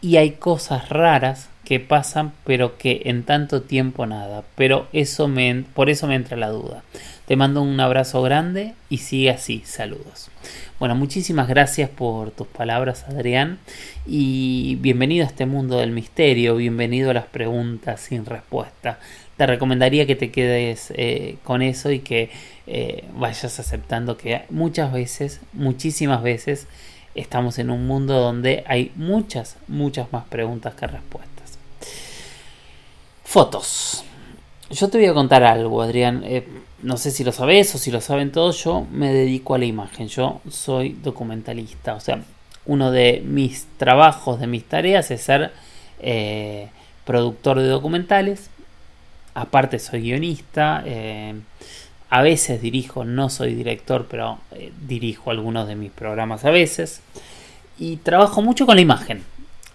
Y 0.05 0.17
hay 0.17 0.33
cosas 0.33 0.89
raras 0.89 1.49
que 1.63 1.79
pasan, 1.79 2.31
pero 2.43 2.77
que 2.77 3.01
en 3.05 3.23
tanto 3.23 3.63
tiempo 3.63 4.05
nada. 4.05 4.43
Pero 4.53 4.87
eso 4.93 5.27
me, 5.27 5.63
por 5.73 5.89
eso 5.89 6.05
me 6.05 6.13
entra 6.13 6.37
la 6.37 6.49
duda. 6.49 6.83
Te 7.25 7.35
mando 7.35 7.63
un 7.63 7.79
abrazo 7.79 8.21
grande 8.21 8.75
y 8.87 8.99
sigue 8.99 9.31
así. 9.31 9.63
Saludos. 9.65 10.29
Bueno, 10.77 10.93
muchísimas 10.93 11.47
gracias 11.47 11.89
por 11.89 12.29
tus 12.29 12.45
palabras, 12.45 13.05
Adrián. 13.09 13.57
Y 14.05 14.77
bienvenido 14.79 15.25
a 15.25 15.27
este 15.27 15.47
mundo 15.47 15.79
del 15.79 15.89
misterio. 15.89 16.55
Bienvenido 16.55 17.09
a 17.09 17.15
las 17.15 17.25
preguntas 17.25 17.99
sin 17.99 18.27
respuesta. 18.27 18.99
Te 19.37 19.47
recomendaría 19.47 20.05
que 20.05 20.15
te 20.15 20.29
quedes 20.29 20.93
eh, 20.97 21.37
con 21.43 21.63
eso 21.63 21.89
y 21.89 22.01
que 22.01 22.29
eh, 22.67 23.05
vayas 23.17 23.57
aceptando 23.59 24.17
que 24.17 24.43
muchas 24.51 24.93
veces, 24.93 25.41
muchísimas 25.51 26.21
veces, 26.21 26.67
estamos 27.15 27.57
en 27.59 27.69
un 27.69 27.87
mundo 27.87 28.19
donde 28.19 28.63
hay 28.67 28.91
muchas, 28.95 29.57
muchas 29.67 30.11
más 30.11 30.25
preguntas 30.25 30.75
que 30.75 30.85
respuestas. 30.85 31.57
Fotos. 33.23 34.03
Yo 34.69 34.89
te 34.89 34.97
voy 34.97 35.07
a 35.07 35.13
contar 35.13 35.43
algo, 35.43 35.81
Adrián. 35.81 36.23
Eh, 36.25 36.47
no 36.83 36.97
sé 36.97 37.11
si 37.11 37.23
lo 37.23 37.31
sabes 37.31 37.73
o 37.75 37.77
si 37.77 37.91
lo 37.91 38.01
saben 38.01 38.31
todos. 38.31 38.63
Yo 38.63 38.85
me 38.91 39.13
dedico 39.13 39.55
a 39.55 39.57
la 39.57 39.65
imagen. 39.65 40.07
Yo 40.07 40.41
soy 40.49 40.93
documentalista. 41.01 41.95
O 41.95 41.99
sea, 41.99 42.21
uno 42.65 42.91
de 42.91 43.21
mis 43.25 43.67
trabajos, 43.77 44.39
de 44.39 44.47
mis 44.47 44.65
tareas 44.65 45.11
es 45.11 45.21
ser 45.21 45.51
eh, 45.99 46.69
productor 47.05 47.59
de 47.59 47.67
documentales. 47.67 48.49
Aparte 49.33 49.79
soy 49.79 50.01
guionista. 50.01 50.83
Eh, 50.85 51.35
a 52.09 52.21
veces 52.21 52.61
dirijo, 52.61 53.03
no 53.03 53.29
soy 53.29 53.55
director, 53.55 54.07
pero 54.09 54.39
dirijo 54.87 55.31
algunos 55.31 55.67
de 55.67 55.75
mis 55.75 55.91
programas 55.91 56.45
a 56.45 56.51
veces. 56.51 57.01
Y 57.77 57.97
trabajo 57.97 58.41
mucho 58.41 58.65
con 58.65 58.75
la 58.75 58.81
imagen. 58.81 59.23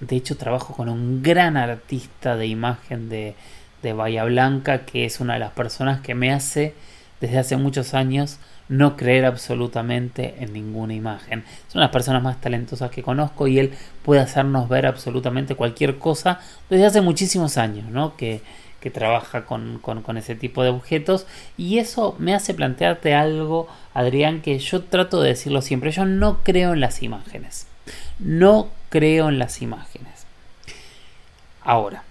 De 0.01 0.17
hecho, 0.17 0.37
trabajo 0.37 0.75
con 0.75 0.89
un 0.89 1.23
gran 1.23 1.57
artista 1.57 2.37
de 2.37 2.47
imagen 2.47 3.09
de, 3.09 3.35
Bahía 3.83 4.25
Blanca, 4.25 4.85
que 4.85 5.05
es 5.05 5.21
una 5.21 5.35
de 5.35 5.41
las 5.41 5.53
personas 5.53 6.01
que 6.01 6.15
me 6.15 6.33
hace 6.33 6.75
desde 7.21 7.39
hace 7.39 7.57
muchos 7.57 7.95
años 7.95 8.39
no 8.69 8.97
creer 8.97 9.25
absolutamente 9.25 10.37
en 10.39 10.53
ninguna 10.53 10.95
imagen. 10.95 11.45
Es 11.69 11.75
una 11.75 11.83
de 11.83 11.87
las 11.87 11.93
personas 11.93 12.23
más 12.23 12.41
talentosas 12.41 12.91
que 12.91 13.03
conozco 13.03 13.49
y 13.49 13.59
él 13.59 13.73
puede 14.03 14.21
hacernos 14.21 14.69
ver 14.69 14.87
absolutamente 14.87 15.57
cualquier 15.57 15.99
cosa 15.99 16.41
desde 16.71 16.87
hace 16.87 17.01
muchísimos 17.01 17.59
años, 17.59 17.91
¿no? 17.91 18.17
Que, 18.17 18.43
que 18.81 18.91
trabaja 18.91 19.45
con, 19.45 19.79
con, 19.79 20.03
con, 20.03 20.17
ese 20.17 20.35
tipo 20.35 20.63
de 20.63 20.71
objetos 20.71 21.27
y 21.57 21.79
eso 21.79 22.17
me 22.19 22.35
hace 22.35 22.55
plantearte 22.55 23.15
algo, 23.15 23.69
Adrián, 23.95 24.41
que 24.41 24.59
yo 24.59 24.83
trato 24.85 25.21
de 25.21 25.31
decirlo 25.31 25.63
siempre, 25.63 25.91
yo 25.91 26.05
no 26.07 26.39
creo 26.43 26.73
en 26.73 26.81
las 26.81 27.03
imágenes. 27.03 27.67
No 28.19 28.69
creo 28.89 29.29
en 29.29 29.39
las 29.39 29.63
imágenes. 29.63 30.27
Ahora, 31.63 32.05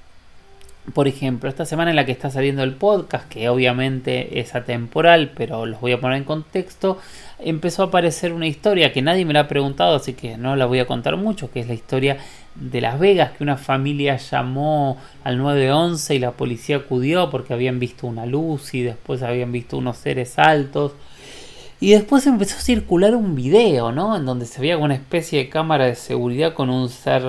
por 0.94 1.08
ejemplo, 1.08 1.50
esta 1.50 1.66
semana 1.66 1.90
en 1.90 1.96
la 1.96 2.06
que 2.06 2.12
está 2.12 2.30
saliendo 2.30 2.64
el 2.64 2.74
podcast, 2.74 3.28
que 3.30 3.50
obviamente 3.50 4.40
es 4.40 4.56
atemporal, 4.56 5.32
pero 5.36 5.66
los 5.66 5.82
voy 5.82 5.92
a 5.92 6.00
poner 6.00 6.18
en 6.18 6.24
contexto, 6.24 6.98
empezó 7.40 7.84
a 7.84 7.86
aparecer 7.88 8.34
una 8.34 8.48
historia 8.48 8.92
que 8.92 9.02
nadie 9.02 9.26
me 9.26 9.34
la 9.34 9.42
ha 9.42 9.48
preguntado, 9.48 9.96
así 9.96 10.14
que 10.14 10.38
no 10.38 10.56
la 10.56 10.66
voy 10.66 10.80
a 10.80 10.88
contar 10.88 11.18
mucho, 11.18 11.52
que 11.52 11.60
es 11.62 11.68
la 11.68 11.74
historia 11.74 12.18
de 12.56 12.82
Las 12.82 13.00
Vegas, 13.00 13.32
que 13.32 13.44
una 13.44 13.58
familia 13.58 14.18
llamó 14.18 14.98
al 15.24 15.38
911 15.38 16.16
y 16.16 16.20
la 16.20 16.32
policía 16.32 16.78
acudió 16.78 17.30
porque 17.30 17.54
habían 17.54 17.80
visto 17.80 18.08
una 18.08 18.26
luz 18.26 18.74
y 18.74 18.82
después 18.82 19.22
habían 19.24 19.52
visto 19.52 19.78
unos 19.78 19.98
seres 19.98 20.38
altos 20.38 20.94
y 21.82 21.92
después 21.92 22.28
empezó 22.28 22.58
a 22.58 22.62
circular 22.62 23.16
un 23.16 23.36
video, 23.36 23.92
¿no? 23.94 24.18
En 24.18 24.26
donde 24.26 24.46
se 24.46 24.60
veía 24.60 24.78
una 24.78 24.96
especie 24.96 25.40
de 25.40 25.50
cámara 25.50 25.86
de 25.86 25.96
seguridad 25.96 26.54
con 26.54 26.70
un 26.70 26.90
ser 26.90 27.24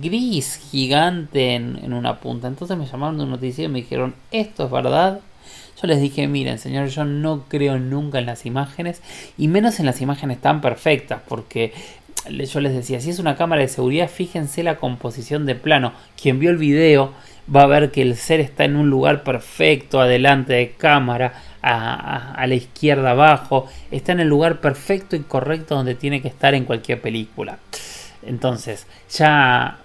gris 0.00 0.60
gigante 0.70 1.54
en, 1.54 1.92
una 1.92 2.20
punta. 2.20 2.48
Entonces 2.48 2.76
me 2.76 2.86
llamaron 2.86 3.18
de 3.18 3.24
un 3.24 3.30
noticiero 3.30 3.70
y 3.70 3.72
me 3.72 3.80
dijeron, 3.80 4.14
¿esto 4.30 4.64
es 4.66 4.70
verdad? 4.70 5.20
Yo 5.80 5.86
les 5.86 6.00
dije, 6.00 6.26
miren, 6.26 6.58
señor, 6.58 6.88
yo 6.88 7.04
no 7.04 7.44
creo 7.48 7.78
nunca 7.78 8.18
en 8.18 8.26
las 8.26 8.46
imágenes 8.46 9.02
y 9.36 9.48
menos 9.48 9.78
en 9.78 9.86
las 9.86 10.00
imágenes 10.00 10.40
tan 10.40 10.60
perfectas, 10.60 11.20
porque 11.28 11.72
yo 12.28 12.60
les 12.60 12.74
decía, 12.74 13.00
si 13.00 13.10
es 13.10 13.18
una 13.18 13.36
cámara 13.36 13.62
de 13.62 13.68
seguridad, 13.68 14.08
fíjense 14.08 14.62
la 14.62 14.76
composición 14.76 15.46
de 15.46 15.54
plano. 15.54 15.92
Quien 16.20 16.38
vio 16.38 16.50
el 16.50 16.56
video 16.56 17.12
va 17.54 17.62
a 17.62 17.66
ver 17.66 17.90
que 17.90 18.02
el 18.02 18.16
ser 18.16 18.40
está 18.40 18.64
en 18.64 18.76
un 18.76 18.90
lugar 18.90 19.22
perfecto, 19.22 20.00
adelante 20.00 20.54
de 20.54 20.70
cámara, 20.70 21.34
a, 21.62 22.46
la 22.46 22.54
izquierda 22.54 23.10
abajo, 23.10 23.66
está 23.90 24.12
en 24.12 24.20
el 24.20 24.28
lugar 24.28 24.60
perfecto 24.60 25.16
y 25.16 25.20
correcto 25.20 25.74
donde 25.74 25.94
tiene 25.94 26.22
que 26.22 26.28
estar 26.28 26.54
en 26.54 26.64
cualquier 26.64 27.00
película. 27.00 27.58
Entonces, 28.22 28.86
ya 29.10 29.78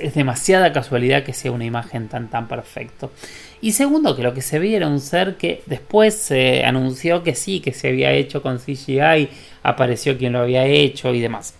es 0.00 0.14
demasiada 0.14 0.72
casualidad 0.72 1.22
que 1.22 1.32
sea 1.32 1.52
una 1.52 1.64
imagen 1.64 2.08
tan 2.08 2.28
tan 2.28 2.48
perfecto. 2.48 3.12
Y 3.60 3.72
segundo, 3.72 4.16
que 4.16 4.22
lo 4.22 4.34
que 4.34 4.42
se 4.42 4.58
veía 4.58 4.78
era 4.78 4.88
un 4.88 5.00
ser 5.00 5.36
que 5.36 5.62
después 5.66 6.14
se 6.14 6.64
anunció 6.64 7.22
que 7.22 7.34
sí, 7.34 7.60
que 7.60 7.72
se 7.72 7.88
había 7.88 8.12
hecho 8.12 8.42
con 8.42 8.58
CGI, 8.58 9.28
apareció 9.62 10.16
quien 10.18 10.32
lo 10.32 10.40
había 10.40 10.64
hecho 10.64 11.14
y 11.14 11.20
demás. 11.20 11.54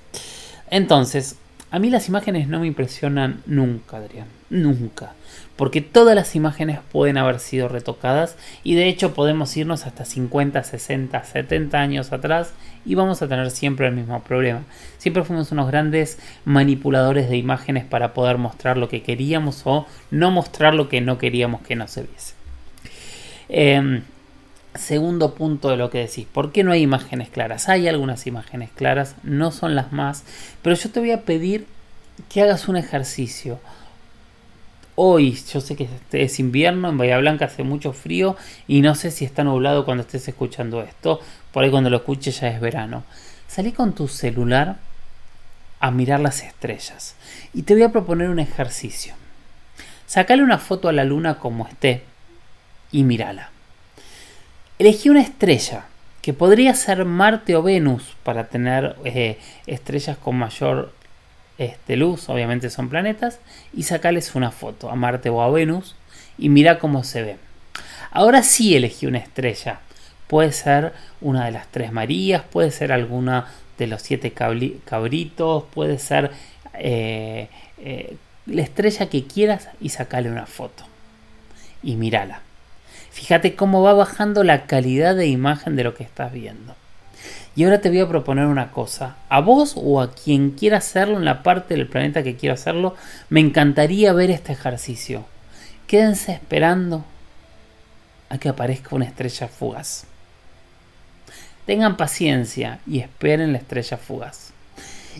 Entonces, 0.70 1.36
a 1.70 1.78
mí 1.78 1.90
las 1.90 2.08
imágenes 2.08 2.48
no 2.48 2.60
me 2.60 2.66
impresionan 2.66 3.42
nunca, 3.46 3.98
Adrián. 3.98 4.26
Nunca 4.48 5.14
porque 5.60 5.82
todas 5.82 6.14
las 6.14 6.34
imágenes 6.36 6.78
pueden 6.90 7.18
haber 7.18 7.38
sido 7.38 7.68
retocadas 7.68 8.34
y 8.64 8.76
de 8.76 8.88
hecho 8.88 9.12
podemos 9.12 9.54
irnos 9.58 9.84
hasta 9.84 10.06
50, 10.06 10.62
60, 10.62 11.22
70 11.22 11.78
años 11.78 12.12
atrás 12.12 12.54
y 12.86 12.94
vamos 12.94 13.20
a 13.20 13.28
tener 13.28 13.50
siempre 13.50 13.86
el 13.86 13.94
mismo 13.94 14.22
problema. 14.22 14.62
Siempre 14.96 15.22
fuimos 15.22 15.52
unos 15.52 15.66
grandes 15.66 16.18
manipuladores 16.46 17.28
de 17.28 17.36
imágenes 17.36 17.84
para 17.84 18.14
poder 18.14 18.38
mostrar 18.38 18.78
lo 18.78 18.88
que 18.88 19.02
queríamos 19.02 19.60
o 19.66 19.86
no 20.10 20.30
mostrar 20.30 20.72
lo 20.72 20.88
que 20.88 21.02
no 21.02 21.18
queríamos 21.18 21.60
que 21.60 21.76
no 21.76 21.88
se 21.88 22.04
viese. 22.04 22.32
Em, 23.50 24.00
segundo 24.74 25.34
punto 25.34 25.68
de 25.68 25.76
lo 25.76 25.90
que 25.90 25.98
decís, 25.98 26.26
¿por 26.32 26.52
qué 26.52 26.64
no 26.64 26.72
hay 26.72 26.80
imágenes 26.80 27.28
claras? 27.28 27.68
Hay 27.68 27.86
algunas 27.86 28.26
imágenes 28.26 28.70
claras, 28.74 29.14
no 29.24 29.52
son 29.52 29.74
las 29.74 29.92
más, 29.92 30.24
pero 30.62 30.74
yo 30.74 30.90
te 30.90 31.00
voy 31.00 31.10
a 31.10 31.20
pedir 31.20 31.66
que 32.30 32.40
hagas 32.40 32.66
un 32.66 32.78
ejercicio 32.78 33.60
hoy, 35.02 35.32
yo 35.50 35.62
sé 35.62 35.76
que 35.76 35.88
es 36.12 36.38
invierno, 36.40 36.90
en 36.90 36.98
Bahía 36.98 37.16
Blanca 37.16 37.46
hace 37.46 37.62
mucho 37.62 37.94
frío 37.94 38.36
y 38.68 38.82
no 38.82 38.94
sé 38.94 39.10
si 39.10 39.24
está 39.24 39.42
nublado 39.42 39.86
cuando 39.86 40.02
estés 40.02 40.28
escuchando 40.28 40.82
esto, 40.82 41.20
por 41.52 41.64
ahí 41.64 41.70
cuando 41.70 41.88
lo 41.88 41.96
escuches 41.96 42.38
ya 42.38 42.48
es 42.48 42.60
verano. 42.60 43.04
Salí 43.48 43.72
con 43.72 43.94
tu 43.94 44.08
celular 44.08 44.76
a 45.80 45.90
mirar 45.90 46.20
las 46.20 46.42
estrellas 46.42 47.16
y 47.54 47.62
te 47.62 47.72
voy 47.72 47.84
a 47.84 47.92
proponer 47.92 48.28
un 48.28 48.40
ejercicio. 48.40 49.14
Sacale 50.04 50.42
una 50.42 50.58
foto 50.58 50.90
a 50.90 50.92
la 50.92 51.04
luna 51.04 51.38
como 51.38 51.66
esté 51.66 52.02
y 52.92 53.02
mírala. 53.02 53.48
Elegí 54.78 55.08
una 55.08 55.22
estrella 55.22 55.86
que 56.20 56.34
podría 56.34 56.74
ser 56.74 57.06
Marte 57.06 57.56
o 57.56 57.62
Venus 57.62 58.16
para 58.22 58.48
tener 58.48 58.96
eh, 59.06 59.38
estrellas 59.66 60.18
con 60.18 60.36
mayor 60.36 60.92
este, 61.60 61.96
luz, 61.96 62.30
obviamente 62.30 62.70
son 62.70 62.88
planetas, 62.88 63.38
y 63.74 63.82
sacarles 63.82 64.34
una 64.34 64.50
foto 64.50 64.90
a 64.90 64.96
Marte 64.96 65.28
o 65.28 65.42
a 65.42 65.50
Venus 65.50 65.94
y 66.38 66.48
mira 66.48 66.78
cómo 66.78 67.04
se 67.04 67.22
ve. 67.22 67.36
Ahora 68.10 68.42
sí 68.42 68.74
elegí 68.74 69.06
una 69.06 69.18
estrella. 69.18 69.80
Puede 70.26 70.52
ser 70.52 70.94
una 71.20 71.44
de 71.44 71.50
las 71.50 71.68
tres 71.68 71.92
Marías, 71.92 72.42
puede 72.50 72.70
ser 72.70 72.92
alguna 72.92 73.46
de 73.76 73.86
los 73.86 74.00
siete 74.00 74.32
cabritos, 74.32 75.64
puede 75.74 75.98
ser 75.98 76.30
eh, 76.74 77.48
eh, 77.78 78.16
la 78.46 78.62
estrella 78.62 79.10
que 79.10 79.26
quieras 79.26 79.68
y 79.82 79.90
sacarle 79.90 80.30
una 80.30 80.46
foto. 80.46 80.84
Y 81.82 81.96
mírala. 81.96 82.40
Fíjate 83.10 83.54
cómo 83.54 83.82
va 83.82 83.92
bajando 83.92 84.44
la 84.44 84.64
calidad 84.64 85.14
de 85.14 85.26
imagen 85.26 85.76
de 85.76 85.84
lo 85.84 85.94
que 85.94 86.04
estás 86.04 86.32
viendo. 86.32 86.74
Y 87.56 87.64
ahora 87.64 87.80
te 87.80 87.88
voy 87.88 88.00
a 88.00 88.08
proponer 88.08 88.46
una 88.46 88.70
cosa. 88.70 89.16
A 89.28 89.40
vos 89.40 89.74
o 89.76 90.00
a 90.00 90.12
quien 90.12 90.52
quiera 90.52 90.78
hacerlo 90.78 91.16
en 91.16 91.24
la 91.24 91.42
parte 91.42 91.74
del 91.74 91.88
planeta 91.88 92.22
que 92.22 92.36
quiera 92.36 92.54
hacerlo, 92.54 92.94
me 93.28 93.40
encantaría 93.40 94.12
ver 94.12 94.30
este 94.30 94.52
ejercicio. 94.52 95.24
quédense 95.86 96.32
esperando 96.32 97.04
a 98.28 98.38
que 98.38 98.48
aparezca 98.48 98.94
una 98.94 99.06
estrella 99.06 99.48
fugaz. 99.48 100.04
Tengan 101.66 101.96
paciencia 101.96 102.78
y 102.86 103.00
esperen 103.00 103.52
la 103.52 103.58
estrella 103.58 103.96
fugaz. 103.96 104.52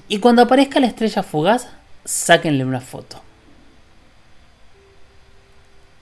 Y 0.08 0.20
cuando 0.20 0.42
aparezca 0.42 0.78
la 0.78 0.86
estrella 0.86 1.24
fugaz, 1.24 1.68
sáquenle 2.04 2.64
una 2.64 2.80
foto. 2.80 3.20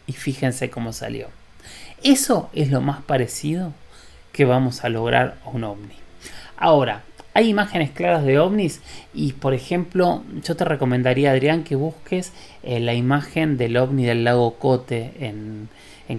Y 0.06 0.12
fíjense 0.12 0.70
cómo 0.70 0.92
salió. 0.92 1.28
Eso 2.02 2.50
es 2.52 2.70
lo 2.70 2.80
más 2.80 3.02
parecido 3.02 3.72
que 4.32 4.44
vamos 4.44 4.84
a 4.84 4.88
lograr 4.88 5.38
a 5.44 5.48
un 5.48 5.64
ovni. 5.64 6.07
Ahora, 6.58 7.04
hay 7.34 7.48
imágenes 7.48 7.92
claras 7.92 8.24
de 8.24 8.40
ovnis 8.40 8.80
y 9.14 9.32
por 9.34 9.54
ejemplo 9.54 10.24
yo 10.42 10.56
te 10.56 10.64
recomendaría 10.64 11.30
Adrián 11.30 11.62
que 11.62 11.76
busques 11.76 12.32
eh, 12.64 12.80
la 12.80 12.94
imagen 12.94 13.56
del 13.56 13.76
ovni 13.76 14.04
del 14.04 14.24
lago 14.24 14.54
Cote 14.54 15.12
en, 15.20 15.68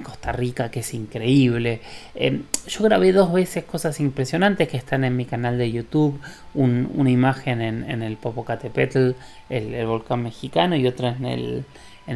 Costa 0.04 0.32
Rica 0.32 0.71
que 0.71 0.80
es 0.80 0.93
increíble. 0.93 1.82
Em, 2.15 2.43
yo 2.67 2.84
grabé 2.84 3.12
dos 3.12 3.34
veces 3.34 3.65
cosas 3.65 3.99
impresionantes 3.99 4.69
que 4.69 4.78
están 4.78 5.04
en 5.04 5.17
mi 5.17 5.25
canal 5.25 5.58
de 5.58 5.71
YouTube. 5.71 6.21
una 6.54 7.10
imagen 7.10 7.60
en, 7.62 8.02
el 8.04 8.15
Popocatépetl, 8.15 9.12
el, 9.49 9.86
volcán 9.88 10.21
mexicano 10.23 10.75
y 10.75 10.88
otra 10.88 11.17
en 11.19 11.65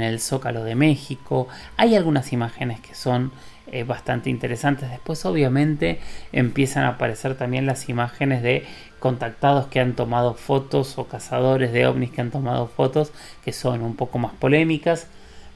el 0.01 0.19
Zócalo 0.19 0.63
de 0.63 0.75
México. 0.75 1.47
Hay 1.75 1.95
algunas 1.95 2.31
imágenes 2.31 2.79
que 2.79 2.93
son 2.93 3.31
eh, 3.73 3.83
bastante 3.83 4.29
interesantes. 4.29 4.91
Después 4.91 5.25
obviamente 5.25 5.99
empiezan 6.31 6.83
a 6.83 6.89
aparecer 6.89 7.33
también 7.36 7.65
las 7.65 7.89
imágenes 7.89 8.43
de 8.43 8.65
contactados 8.99 9.65
que 9.65 9.79
han 9.79 9.95
tomado 9.95 10.36
fotos 10.36 10.99
o 10.99 11.07
cazadores 11.07 11.73
de 11.73 11.88
ovnis 11.88 12.12
que 12.12 12.21
han 12.21 12.29
tomado 12.29 12.67
fotos 12.67 13.12
que 13.43 13.51
son 13.51 13.81
un 13.81 13.95
poco 13.95 14.19
más 14.19 14.33
polémicas 14.33 15.07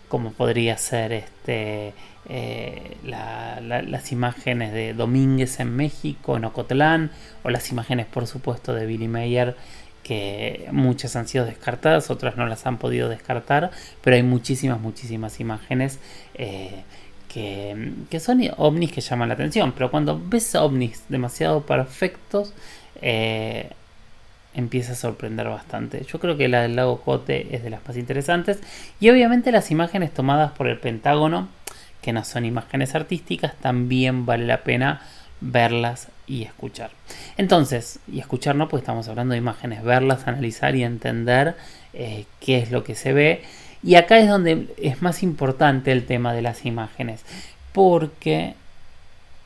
como 0.07 0.31
podría 0.31 0.77
ser 0.77 1.13
este 1.13 1.93
eh, 2.29 2.97
las 3.03 4.11
imágenes 4.11 4.73
de 4.73 4.93
Domínguez 4.95 5.59
en 5.59 5.75
México, 5.75 6.37
en 6.37 6.45
Ocotlán, 6.45 7.11
o 7.43 7.51
las 7.51 7.71
imágenes 7.71 8.07
por 8.07 8.25
supuesto 8.25 8.73
de 8.73 8.87
Billy 8.87 9.07
Mayer 9.07 9.55
que 10.01 10.67
muchas 10.71 11.15
han 11.15 11.27
sido 11.27 11.45
descartadas, 11.45 12.09
otras 12.09 12.35
no 12.37 12.47
las 12.47 12.65
han 12.65 12.77
podido 12.77 13.09
descartar, 13.09 13.71
pero 14.01 14.15
hay 14.15 14.23
muchísimas, 14.23 14.79
muchísimas 14.79 15.39
imágenes 15.39 15.99
eh, 16.33 16.83
que, 18.09 18.19
son 18.19 18.41
ovnis 18.57 18.91
que 18.91 19.01
llaman 19.01 19.29
la 19.29 19.35
atención, 19.35 19.71
pero 19.71 19.91
cuando 19.91 20.19
ves 20.23 20.55
ovnis 20.55 21.03
demasiado 21.09 21.61
perfectos, 21.61 22.53
eh, 23.01 23.69
empieza 24.55 24.93
a 24.93 24.95
sorprender 24.95 25.47
bastante. 25.47 26.03
Yo 26.05 26.19
creo 26.19 26.35
que 26.35 26.47
la 26.47 26.63
del 26.63 26.75
lago 26.75 27.01
Cote 27.01 27.55
es 27.55 27.63
de 27.63 27.69
las 27.69 27.87
más 27.87 27.95
interesantes. 27.95 28.59
Y 28.99 29.09
obviamente 29.11 29.51
las 29.51 29.69
imágenes 29.69 30.13
tomadas 30.13 30.51
por 30.53 30.67
el 30.67 30.79
Pentágono, 30.79 31.47
que 32.01 32.11
no 32.11 32.23
son 32.23 32.45
imágenes 32.45 32.95
artísticas, 32.95 33.53
también 33.61 34.25
vale 34.25 34.47
la 34.47 34.63
pena 34.63 35.01
verlas 35.39 36.07
y 36.25 36.43
escuchar. 36.43 36.89
Entonces, 37.37 37.99
y 38.11 38.19
escuchar 38.19 38.55
no, 38.55 38.67
pues 38.67 38.81
estamos 38.81 39.07
hablando 39.09 39.33
de 39.33 39.37
imágenes, 39.37 39.83
verlas, 39.83 40.27
analizar 40.27 40.75
y 40.75 40.83
entender 40.83 41.55
eh, 41.93 42.25
qué 42.39 42.57
es 42.57 42.71
lo 42.71 42.83
que 42.83 42.95
se 42.95 43.13
ve 43.13 43.43
y 43.87 43.95
acá 43.95 44.19
es 44.19 44.27
donde 44.27 44.67
es 44.75 45.01
más 45.01 45.23
importante 45.23 45.93
el 45.93 46.05
tema 46.05 46.33
de 46.33 46.41
las 46.41 46.65
imágenes. 46.65 47.23
Porque, 47.71 48.53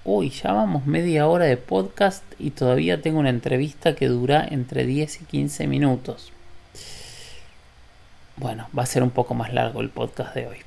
uy, 0.04 0.32
ya 0.32 0.52
vamos 0.52 0.88
media 0.88 1.28
hora 1.28 1.46
de 1.46 1.58
podcast 1.58 2.24
y 2.40 2.50
todavía 2.50 3.04
tengo 3.04 3.20
una 3.20 3.30
entrevista 3.30 3.94
que 3.94 4.08
dura 4.08 4.44
entre 4.50 4.88
10 4.88 5.22
y 5.22 5.26
15 5.26 5.68
minutos. 5.68 6.34
Bueno, 8.36 8.68
va 8.76 8.82
a 8.82 8.88
ser 8.88 9.04
un 9.04 9.12
poco 9.12 9.36
más 9.36 9.54
largo 9.54 9.80
el 9.80 9.90
podcast 9.90 10.34
de 10.34 10.48
hoy. 10.48 10.58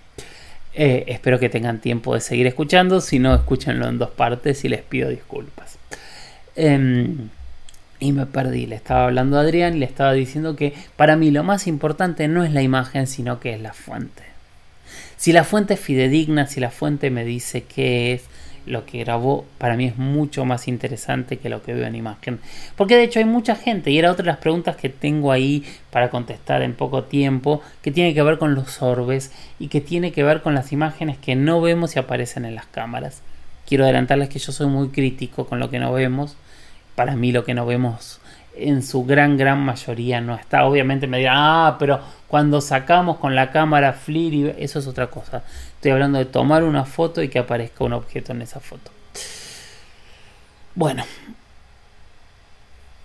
Eh, 0.74 1.06
espero 1.08 1.40
que 1.40 1.48
tengan 1.48 1.80
tiempo 1.80 2.14
de 2.14 2.20
seguir 2.20 2.46
escuchando. 2.46 3.00
Si 3.00 3.18
no, 3.18 3.34
escúchenlo 3.34 3.88
en 3.88 3.98
dos 3.98 4.10
partes 4.10 4.64
y 4.64 4.68
les 4.68 4.82
pido 4.82 5.08
disculpas. 5.08 5.78
Em, 6.54 7.28
y 8.00 8.12
me 8.12 8.26
perdí. 8.26 8.66
Le 8.66 8.76
estaba 8.76 9.04
hablando 9.04 9.38
a 9.38 9.40
Adrián 9.40 9.76
y 9.76 9.80
le 9.80 9.86
estaba 9.86 10.12
diciendo 10.12 10.56
que 10.56 10.74
para 10.96 11.16
mí 11.16 11.30
lo 11.30 11.42
más 11.44 11.66
importante 11.66 12.28
no 12.28 12.44
es 12.44 12.52
la 12.52 12.62
imagen, 12.62 13.06
sino 13.06 13.40
que 13.40 13.54
es 13.54 13.60
la 13.60 13.72
fuente. 13.72 14.22
Si 15.16 15.32
la 15.32 15.44
fuente 15.44 15.74
es 15.74 15.80
fidedigna, 15.80 16.46
si 16.46 16.60
la 16.60 16.70
fuente 16.70 17.10
me 17.10 17.24
dice 17.24 17.62
qué 17.62 18.12
es 18.12 18.24
lo 18.66 18.86
que 18.86 18.98
grabó, 19.00 19.44
para 19.58 19.76
mí 19.76 19.86
es 19.86 19.96
mucho 19.96 20.44
más 20.44 20.68
interesante 20.68 21.38
que 21.38 21.48
lo 21.48 21.62
que 21.62 21.74
veo 21.74 21.86
en 21.86 21.94
imagen. 21.94 22.40
Porque 22.76 22.96
de 22.96 23.04
hecho 23.04 23.18
hay 23.18 23.24
mucha 23.24 23.56
gente, 23.56 23.90
y 23.90 23.98
era 23.98 24.10
otra 24.10 24.24
de 24.24 24.30
las 24.30 24.38
preguntas 24.38 24.76
que 24.76 24.88
tengo 24.88 25.32
ahí 25.32 25.64
para 25.90 26.10
contestar 26.10 26.62
en 26.62 26.74
poco 26.74 27.04
tiempo, 27.04 27.62
que 27.82 27.90
tiene 27.90 28.14
que 28.14 28.22
ver 28.22 28.38
con 28.38 28.54
los 28.54 28.82
orbes 28.82 29.32
y 29.58 29.68
que 29.68 29.80
tiene 29.80 30.12
que 30.12 30.22
ver 30.22 30.42
con 30.42 30.54
las 30.54 30.72
imágenes 30.72 31.18
que 31.18 31.36
no 31.36 31.60
vemos 31.60 31.96
y 31.96 31.98
aparecen 31.98 32.44
en 32.44 32.54
las 32.54 32.66
cámaras. 32.66 33.22
Quiero 33.66 33.84
adelantarles 33.84 34.28
que 34.28 34.38
yo 34.38 34.52
soy 34.52 34.66
muy 34.66 34.88
crítico 34.88 35.46
con 35.46 35.58
lo 35.58 35.70
que 35.70 35.78
no 35.78 35.92
vemos 35.92 36.36
para 36.94 37.16
mí 37.16 37.32
lo 37.32 37.44
que 37.44 37.54
no 37.54 37.66
vemos 37.66 38.20
en 38.56 38.82
su 38.82 39.04
gran 39.04 39.36
gran 39.36 39.60
mayoría 39.64 40.20
no 40.20 40.34
está. 40.34 40.64
Obviamente 40.66 41.06
me 41.06 41.18
dirán, 41.18 41.36
ah, 41.38 41.76
pero 41.78 42.00
cuando 42.28 42.60
sacamos 42.60 43.18
con 43.18 43.34
la 43.34 43.50
cámara 43.50 43.92
FLIR, 43.92 44.56
eso 44.58 44.78
es 44.78 44.86
otra 44.86 45.08
cosa. 45.08 45.44
Estoy 45.74 45.92
hablando 45.92 46.18
de 46.18 46.24
tomar 46.24 46.64
una 46.64 46.84
foto 46.84 47.22
y 47.22 47.28
que 47.28 47.38
aparezca 47.38 47.84
un 47.84 47.92
objeto 47.92 48.32
en 48.32 48.42
esa 48.42 48.60
foto. 48.60 48.90
Bueno. 50.74 51.04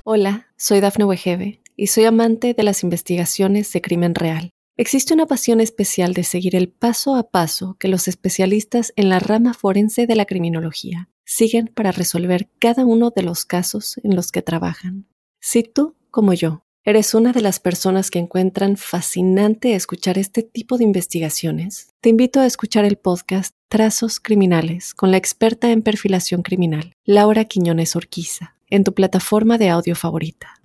Hola, 0.04 0.48
soy 0.58 0.80
Dafne 0.80 1.06
Wegebe 1.06 1.62
y 1.76 1.88
soy 1.88 2.06
amante 2.06 2.54
de 2.54 2.64
las 2.64 2.84
investigaciones 2.84 3.72
de 3.72 3.82
crimen 3.82 4.16
real. 4.16 4.52
Existe 4.78 5.14
una 5.14 5.26
pasión 5.26 5.60
especial 5.62 6.14
de 6.14 6.24
seguir 6.24 6.56
el 6.56 6.70
paso 6.70 7.16
a 7.16 7.30
paso 7.30 7.76
que 7.80 7.90
los 7.90 8.08
especialistas 8.08 8.94
en 8.96 9.10
la 9.10 9.20
rama 9.20 9.54
forense 9.54 10.08
de 10.08 10.16
la 10.16 10.26
criminología 10.26 11.10
siguen 11.30 11.68
para 11.68 11.92
resolver 11.92 12.50
cada 12.58 12.86
uno 12.86 13.12
de 13.16 13.22
los 13.22 13.46
casos 13.46 14.00
en 14.04 14.16
los 14.16 14.32
que 14.32 14.42
trabajan. 14.42 15.06
Si 15.40 15.62
tú, 15.62 15.96
como 16.10 16.34
yo, 16.34 16.64
eres 16.84 17.14
una 17.14 17.34
de 17.34 17.42
las 17.42 17.60
personas 17.60 18.10
que 18.10 18.18
encuentran 18.18 18.78
fascinante 18.78 19.76
escuchar 19.76 20.18
este 20.18 20.42
tipo 20.42 20.80
de 20.80 20.86
investigaciones, 20.86 21.92
te 22.02 22.10
invito 22.10 22.40
a 22.40 22.48
escuchar 22.48 22.84
el 22.84 22.98
podcast 22.98 23.54
Trazos 23.70 24.20
Criminales 24.20 24.96
con 24.96 25.12
la 25.12 25.18
experta 25.18 25.70
en 25.70 25.84
perfilación 25.84 26.42
criminal, 26.42 26.94
Laura 27.06 27.46
Quiñones 27.46 27.96
Orquiza, 27.96 28.56
en 28.72 28.84
tu 28.84 28.96
plataforma 28.96 29.60
de 29.60 29.70
audio 29.70 29.96
favorita. 29.96 30.56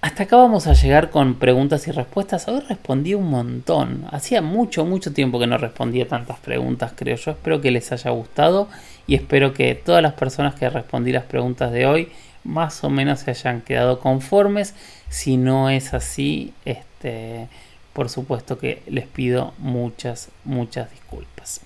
Hasta 0.00 0.24
acá 0.24 0.36
vamos 0.36 0.66
a 0.66 0.72
llegar 0.72 1.10
con 1.10 1.34
preguntas 1.34 1.86
y 1.86 1.92
respuestas. 1.92 2.48
Hoy 2.48 2.60
respondí 2.68 3.14
un 3.14 3.30
montón. 3.30 4.06
Hacía 4.10 4.42
mucho, 4.42 4.84
mucho 4.84 5.12
tiempo 5.12 5.38
que 5.38 5.46
no 5.46 5.58
respondía 5.58 6.08
tantas 6.08 6.40
preguntas, 6.40 6.92
creo 6.96 7.16
yo. 7.16 7.30
Espero 7.30 7.60
que 7.60 7.70
les 7.70 7.92
haya 7.92 8.10
gustado 8.10 8.68
y 9.06 9.14
espero 9.14 9.52
que 9.52 9.74
todas 9.74 10.02
las 10.02 10.14
personas 10.14 10.54
que 10.54 10.68
respondí 10.70 11.12
las 11.12 11.24
preguntas 11.24 11.72
de 11.72 11.86
hoy 11.86 12.12
más 12.44 12.82
o 12.84 12.90
menos 12.90 13.20
se 13.20 13.30
hayan 13.30 13.60
quedado 13.60 14.00
conformes. 14.00 14.74
Si 15.08 15.36
no 15.36 15.70
es 15.70 15.94
así, 15.94 16.52
este, 16.64 17.48
por 17.92 18.08
supuesto 18.08 18.58
que 18.58 18.82
les 18.86 19.06
pido 19.06 19.54
muchas, 19.58 20.28
muchas 20.44 20.90
disculpas. 20.90 21.60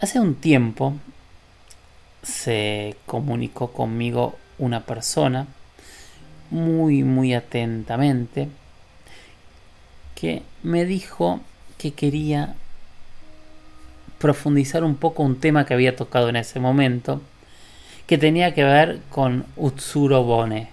Hace 0.00 0.20
un 0.20 0.34
tiempo 0.34 0.94
se 2.22 2.96
comunicó 3.06 3.72
conmigo 3.72 4.36
una 4.58 4.84
persona 4.84 5.46
muy, 6.50 7.02
muy 7.02 7.34
atentamente, 7.34 8.48
que 10.14 10.42
me 10.62 10.84
dijo 10.84 11.40
que 11.78 11.92
quería 11.92 12.56
profundizar 14.18 14.84
un 14.84 14.96
poco 14.96 15.22
un 15.22 15.36
tema 15.40 15.66
que 15.66 15.74
había 15.74 15.96
tocado 15.96 16.28
en 16.28 16.36
ese 16.36 16.60
momento, 16.60 17.20
que 18.06 18.18
tenía 18.18 18.54
que 18.54 18.64
ver 18.64 19.00
con 19.10 19.44
Utsuro 19.56 20.22
Bone. 20.22 20.68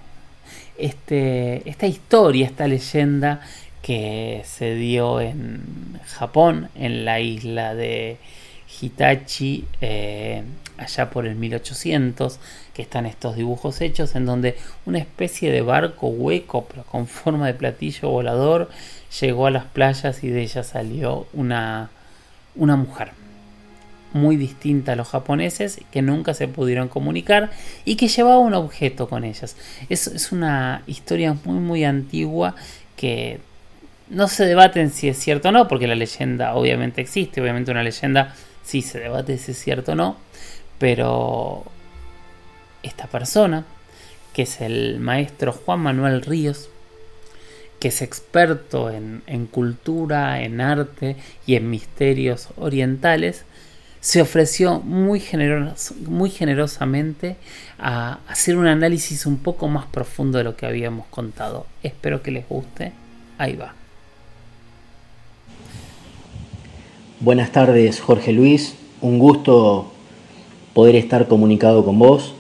Este, 0.78 1.68
esta 1.70 1.88
historia, 1.88 2.46
esta 2.46 2.68
leyenda 2.68 3.42
que 3.82 4.42
se 4.46 4.76
dio 4.76 5.20
en 5.20 6.00
Japón, 6.06 6.70
en 6.76 7.06
la 7.06 7.20
isla 7.20 7.76
de 7.76 8.18
Hitachi, 8.82 9.66
eh, 9.82 10.44
allá 10.78 11.10
por 11.10 11.26
el 11.28 11.36
1800, 11.36 12.40
que 12.74 12.82
están 12.82 13.06
estos 13.06 13.36
dibujos 13.36 13.82
hechos 13.82 14.16
en 14.16 14.26
donde 14.26 14.58
una 14.86 15.00
especie 15.00 15.52
de 15.52 15.62
barco 15.62 16.08
hueco 16.08 16.66
pero 16.66 16.84
con 16.84 17.06
forma 17.06 17.46
de 17.46 17.54
platillo 17.54 18.10
volador 18.10 18.72
llegó 19.22 19.46
a 19.46 19.52
las 19.52 19.66
playas 19.66 20.24
y 20.24 20.30
de 20.30 20.42
ella 20.42 20.64
salió 20.64 21.28
una, 21.34 21.92
una 22.56 22.76
mujer 22.76 23.12
muy 24.14 24.38
distinta 24.38 24.94
a 24.94 24.96
los 24.96 25.10
japoneses 25.10 25.82
que 25.92 26.02
nunca 26.02 26.34
se 26.34 26.48
pudieron 26.48 26.88
comunicar 26.88 27.52
y 27.84 27.96
que 27.96 28.08
llevaba 28.08 28.38
un 28.38 28.54
objeto 28.54 29.10
con 29.10 29.24
ellas. 29.24 29.58
Es, 29.90 30.08
es 30.08 30.32
una 30.32 30.84
historia 30.88 31.36
muy 31.44 31.60
muy 31.60 31.84
antigua 31.84 32.56
que 32.96 33.40
no 34.10 34.28
se 34.28 34.46
debaten 34.46 34.92
si 34.92 35.10
es 35.10 35.18
cierto 35.18 35.50
o 35.50 35.52
no, 35.52 35.68
porque 35.68 35.88
la 35.88 35.96
leyenda 35.96 36.56
obviamente 36.56 37.02
existe, 37.02 37.42
obviamente 37.42 37.72
una 37.72 37.84
leyenda 37.84 38.36
sí 38.64 38.82
se 38.82 39.00
debate 39.00 39.38
si 39.38 39.52
es 39.52 39.60
cierto 39.60 39.94
o 39.94 39.96
no, 39.96 40.18
pero 40.78 41.64
esta 42.84 43.08
persona, 43.08 43.66
que 44.34 44.44
es 44.44 44.62
el 44.62 45.00
maestro 45.00 45.54
Juan 45.54 45.80
Manuel 45.82 46.22
Ríos, 46.22 46.70
que 47.80 47.90
es 47.90 48.02
experto 48.02 48.90
en, 48.90 49.24
en 49.28 49.46
cultura, 49.46 50.42
en 50.42 50.62
arte 50.62 51.18
y 51.46 51.56
en 51.56 51.70
misterios 51.70 52.50
orientales, 52.56 53.46
se 54.04 54.22
ofreció 54.22 54.82
muy, 54.82 55.22
generos, 55.22 55.94
muy 56.06 56.30
generosamente 56.30 57.38
a 57.80 58.20
hacer 58.28 58.58
un 58.58 58.68
análisis 58.68 59.26
un 59.26 59.38
poco 59.38 59.70
más 59.70 59.86
profundo 59.86 60.38
de 60.38 60.44
lo 60.44 60.58
que 60.58 60.66
habíamos 60.66 61.06
contado. 61.08 61.66
Espero 61.84 62.22
que 62.22 62.32
les 62.32 62.48
guste. 62.50 62.92
Ahí 63.38 63.56
va. 63.56 63.74
Buenas 67.22 67.54
tardes, 67.54 68.02
Jorge 68.02 68.34
Luis. 68.34 68.76
Un 69.00 69.20
gusto 69.20 69.94
poder 70.74 70.98
estar 70.98 71.30
comunicado 71.30 71.86
con 71.86 71.98
vos 71.98 72.36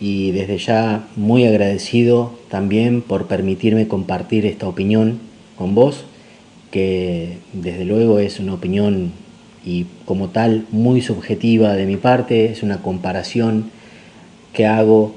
y 0.00 0.32
desde 0.32 0.58
ya 0.58 1.06
muy 1.14 1.46
agradecido 1.46 2.36
también 2.50 3.00
por 3.00 3.28
permitirme 3.28 3.86
compartir 3.86 4.44
esta 4.44 4.66
opinión 4.66 5.20
con 5.56 5.76
vos, 5.76 6.04
que 6.72 7.38
desde 7.52 7.84
luego 7.84 8.18
es 8.18 8.40
una 8.40 8.54
opinión 8.54 9.12
y 9.66 9.86
como 10.04 10.28
tal 10.28 10.64
muy 10.70 11.02
subjetiva 11.02 11.74
de 11.74 11.84
mi 11.84 11.96
parte, 11.96 12.46
es 12.46 12.62
una 12.62 12.80
comparación 12.80 13.70
que 14.52 14.64
hago 14.64 15.12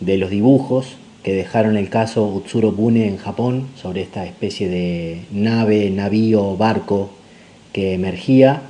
de 0.00 0.18
los 0.18 0.30
dibujos 0.30 0.96
que 1.22 1.32
dejaron 1.32 1.76
el 1.76 1.88
caso 1.88 2.24
Utsuro 2.28 2.70
Bune 2.70 3.08
en 3.08 3.16
Japón 3.16 3.66
sobre 3.74 4.02
esta 4.02 4.24
especie 4.24 4.68
de 4.68 5.22
nave, 5.32 5.90
navío, 5.90 6.56
barco 6.56 7.10
que 7.72 7.94
emergía 7.94 8.62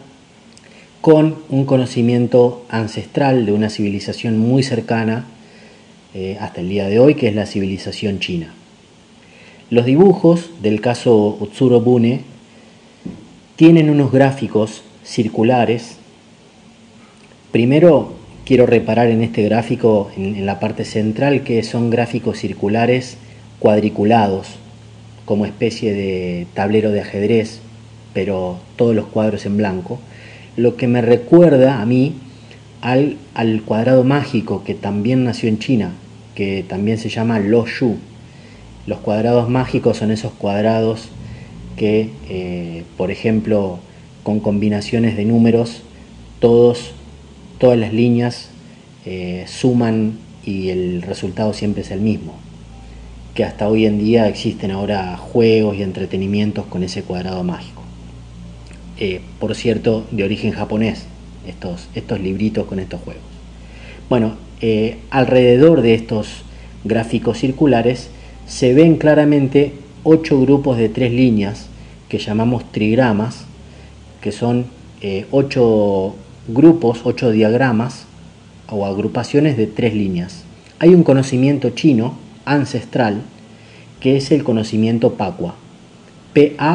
con 1.02 1.36
un 1.50 1.66
conocimiento 1.66 2.64
ancestral 2.70 3.44
de 3.44 3.52
una 3.52 3.68
civilización 3.68 4.38
muy 4.38 4.62
cercana 4.62 5.26
eh, 6.14 6.38
hasta 6.40 6.62
el 6.62 6.68
día 6.70 6.88
de 6.88 6.98
hoy, 6.98 7.14
que 7.14 7.28
es 7.28 7.34
la 7.34 7.44
civilización 7.44 8.20
china. 8.20 8.54
Los 9.68 9.84
dibujos 9.84 10.48
del 10.62 10.80
caso 10.80 11.36
Utsuro 11.38 11.80
Bune 11.80 12.22
tienen 13.56 13.90
unos 13.90 14.12
gráficos 14.12 14.82
circulares. 15.06 15.96
Primero 17.52 18.14
quiero 18.44 18.66
reparar 18.66 19.08
en 19.08 19.22
este 19.22 19.42
gráfico, 19.42 20.10
en, 20.16 20.44
la 20.44 20.60
parte 20.60 20.84
central, 20.84 21.42
que 21.42 21.62
son 21.62 21.90
gráficos 21.90 22.38
circulares 22.38 23.16
cuadriculados, 23.58 24.56
como 25.24 25.46
especie 25.46 25.94
de 25.94 26.46
tablero 26.54 26.90
de 26.90 27.00
ajedrez, 27.00 27.60
pero 28.12 28.58
todos 28.76 28.94
los 28.94 29.06
cuadros 29.06 29.46
en 29.46 29.56
blanco, 29.56 29.98
lo 30.56 30.76
que 30.76 30.86
me 30.88 31.02
recuerda 31.02 31.80
a 31.80 31.86
mí 31.86 32.14
al, 32.80 33.16
cuadrado 33.64 34.04
mágico 34.04 34.62
que 34.64 34.74
también 34.74 35.24
nació 35.24 35.48
en 35.48 35.58
China, 35.58 35.92
que 36.34 36.64
también 36.66 36.98
se 36.98 37.08
llama 37.08 37.38
Lo 37.40 37.66
Shu. 37.66 37.96
Los 38.86 38.98
cuadrados 38.98 39.48
mágicos 39.48 39.96
son 39.96 40.10
esos 40.10 40.32
cuadrados 40.32 41.08
que, 41.76 42.10
eh, 42.28 42.84
por 42.96 43.10
ejemplo, 43.10 43.80
con 44.26 44.40
combinaciones 44.40 45.16
de 45.16 45.24
números, 45.24 45.82
todos, 46.40 46.90
todas 47.58 47.78
las 47.78 47.92
líneas 47.92 48.48
eh, 49.04 49.44
suman 49.46 50.18
y 50.44 50.70
el 50.70 51.02
resultado 51.02 51.52
siempre 51.52 51.82
es 51.82 51.92
el 51.92 52.00
mismo. 52.00 52.34
Que 53.36 53.44
hasta 53.44 53.68
hoy 53.68 53.86
en 53.86 54.00
día 54.00 54.26
existen 54.26 54.72
ahora 54.72 55.16
juegos 55.16 55.76
y 55.76 55.84
entretenimientos 55.84 56.66
con 56.66 56.82
ese 56.82 57.04
cuadrado 57.04 57.44
mágico. 57.44 57.82
Eh, 58.98 59.20
por 59.38 59.54
cierto, 59.54 60.04
de 60.10 60.24
origen 60.24 60.50
japonés, 60.50 61.04
estos, 61.46 61.88
estos 61.94 62.18
libritos 62.18 62.66
con 62.66 62.80
estos 62.80 63.00
juegos. 63.02 63.22
Bueno, 64.10 64.34
eh, 64.60 64.96
alrededor 65.10 65.82
de 65.82 65.94
estos 65.94 66.42
gráficos 66.82 67.38
circulares 67.38 68.10
se 68.48 68.74
ven 68.74 68.96
claramente 68.96 69.74
ocho 70.02 70.40
grupos 70.40 70.78
de 70.78 70.88
tres 70.88 71.12
líneas 71.12 71.68
que 72.08 72.18
llamamos 72.18 72.72
trigramas, 72.72 73.45
que 74.26 74.32
son 74.32 74.66
eh, 75.02 75.24
ocho 75.30 76.16
grupos, 76.48 77.02
ocho 77.04 77.30
diagramas 77.30 78.06
o 78.68 78.84
agrupaciones 78.84 79.56
de 79.56 79.68
tres 79.68 79.94
líneas. 79.94 80.42
Hay 80.80 80.96
un 80.96 81.04
conocimiento 81.04 81.70
chino 81.70 82.16
ancestral 82.44 83.22
que 84.00 84.16
es 84.16 84.32
el 84.32 84.42
conocimiento 84.42 85.12
Pacua. 85.12 85.54
P-A-K-U-A 86.32 86.70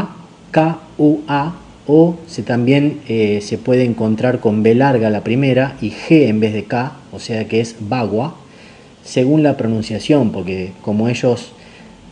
o 1.88 2.16
se 2.26 2.42
también 2.44 3.02
eh, 3.10 3.42
se 3.42 3.58
puede 3.58 3.84
encontrar 3.84 4.40
con 4.40 4.64
B 4.64 4.74
larga 4.74 5.10
la 5.10 5.26
primera 5.26 5.76
y 5.82 5.90
G 5.90 6.30
en 6.30 6.40
vez 6.40 6.54
de 6.54 6.64
K, 6.64 6.94
o 7.12 7.20
sea 7.20 7.50
que 7.50 7.60
es 7.60 7.76
Bagua, 7.82 8.38
según 9.04 9.44
la 9.44 9.58
pronunciación, 9.58 10.32
porque 10.32 10.72
como 10.82 11.10
ellos 11.10 11.52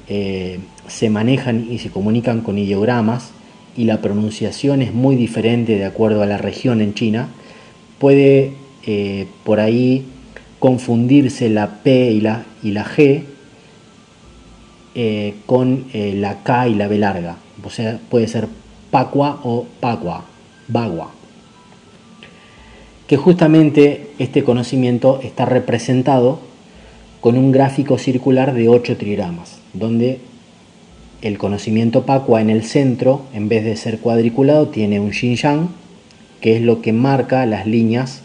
eh, 0.09 0.59
se 0.89 1.09
manejan 1.09 1.65
y 1.71 1.77
se 1.77 1.91
comunican 1.91 2.41
con 2.41 2.57
ideogramas, 2.57 3.31
y 3.79 3.85
la 3.85 4.01
pronunciación 4.01 4.81
es 4.81 4.93
muy 4.93 5.15
diferente 5.15 5.77
de 5.77 5.85
acuerdo 5.85 6.21
a 6.21 6.25
la 6.25 6.37
región 6.37 6.81
en 6.81 6.93
China, 6.93 7.29
puede 7.97 8.51
eh, 8.85 9.25
por 9.45 9.61
ahí 9.61 10.03
confundirse 10.59 11.49
la 11.49 11.81
P 11.81 12.11
y 12.11 12.19
la, 12.19 12.43
y 12.61 12.71
la 12.71 12.83
G 12.83 13.23
eh, 14.95 15.35
con 15.45 15.85
eh, 15.93 16.11
la 16.13 16.43
K 16.43 16.67
y 16.67 16.75
la 16.75 16.89
B 16.89 16.97
larga. 16.97 17.37
O 17.63 17.69
sea, 17.69 18.01
puede 18.09 18.27
ser 18.27 18.49
Pacua 18.91 19.39
o 19.45 19.65
Pacua, 19.79 20.25
Bagua. 20.67 21.11
Que 23.07 23.15
justamente 23.15 24.09
este 24.19 24.43
conocimiento 24.43 25.21
está 25.23 25.45
representado 25.45 26.41
con 27.21 27.37
un 27.37 27.53
gráfico 27.53 27.97
circular 27.97 28.53
de 28.53 28.67
8 28.67 28.97
trigramas, 28.97 29.57
donde 29.73 30.19
el 31.21 31.37
conocimiento 31.37 32.05
Pacua 32.05 32.41
en 32.41 32.49
el 32.49 32.63
centro, 32.63 33.23
en 33.33 33.49
vez 33.49 33.65
de 33.65 33.75
ser 33.75 33.99
cuadriculado, 33.99 34.67
tiene 34.67 34.99
un 34.99 35.11
Xinjiang, 35.11 35.69
que 36.41 36.55
es 36.55 36.61
lo 36.61 36.81
que 36.81 36.93
marca 36.93 37.45
las 37.45 37.67
líneas 37.67 38.21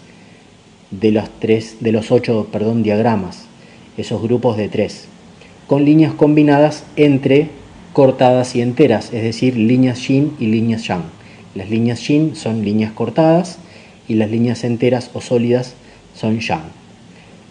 de 0.91 1.11
los, 1.11 1.29
tres, 1.41 1.79
de 1.81 1.93
los 1.93 2.13
ocho 2.13 2.49
perdón, 2.53 2.83
diagramas, 2.83 3.47
esos 3.97 4.23
grupos 4.23 4.57
de 4.57 4.69
tres, 4.69 5.07
con 5.67 5.85
líneas 5.85 6.13
combinadas 6.15 6.85
entre 6.97 7.49
cortadas 7.93 8.55
y 8.55 8.61
enteras, 8.61 9.13
es 9.13 9.23
decir, 9.23 9.57
líneas 9.57 9.99
Xin 9.99 10.37
y 10.39 10.47
líneas 10.47 10.87
Yang. 10.87 11.05
Las 11.55 11.71
líneas 11.71 12.01
Xin 12.01 12.37
son 12.37 12.65
líneas 12.65 12.93
cortadas 12.93 13.59
y 14.09 14.15
las 14.15 14.31
líneas 14.31 14.65
enteras 14.65 15.11
o 15.15 15.21
sólidas 15.21 15.75
son 16.15 16.41
Yang. 16.41 16.63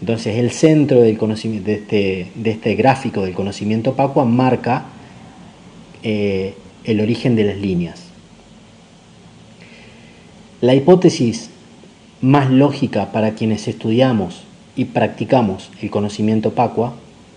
Entonces 0.01 0.37
el 0.37 0.51
centro 0.51 1.01
de, 1.01 1.11
este, 1.11 2.27
de 2.35 2.51
este 2.51 2.75
gráfico 2.75 3.21
del 3.21 3.33
conocimiento 3.33 3.93
Pacua 3.93 4.25
marca 4.25 4.85
eh, 6.03 6.55
el 6.83 6.99
origen 6.99 7.35
de 7.35 7.45
las 7.45 7.57
líneas. 7.57 8.03
La 10.61 10.75
hipótesis 10.75 11.49
más 12.21 12.49
lógica 12.49 13.11
para 13.11 13.35
quienes 13.35 13.67
estudiamos 13.67 14.43
y 14.75 14.85
practicamos 14.85 15.69
el 15.81 15.89
conocimiento 15.89 16.53
Pacua, 16.53 16.95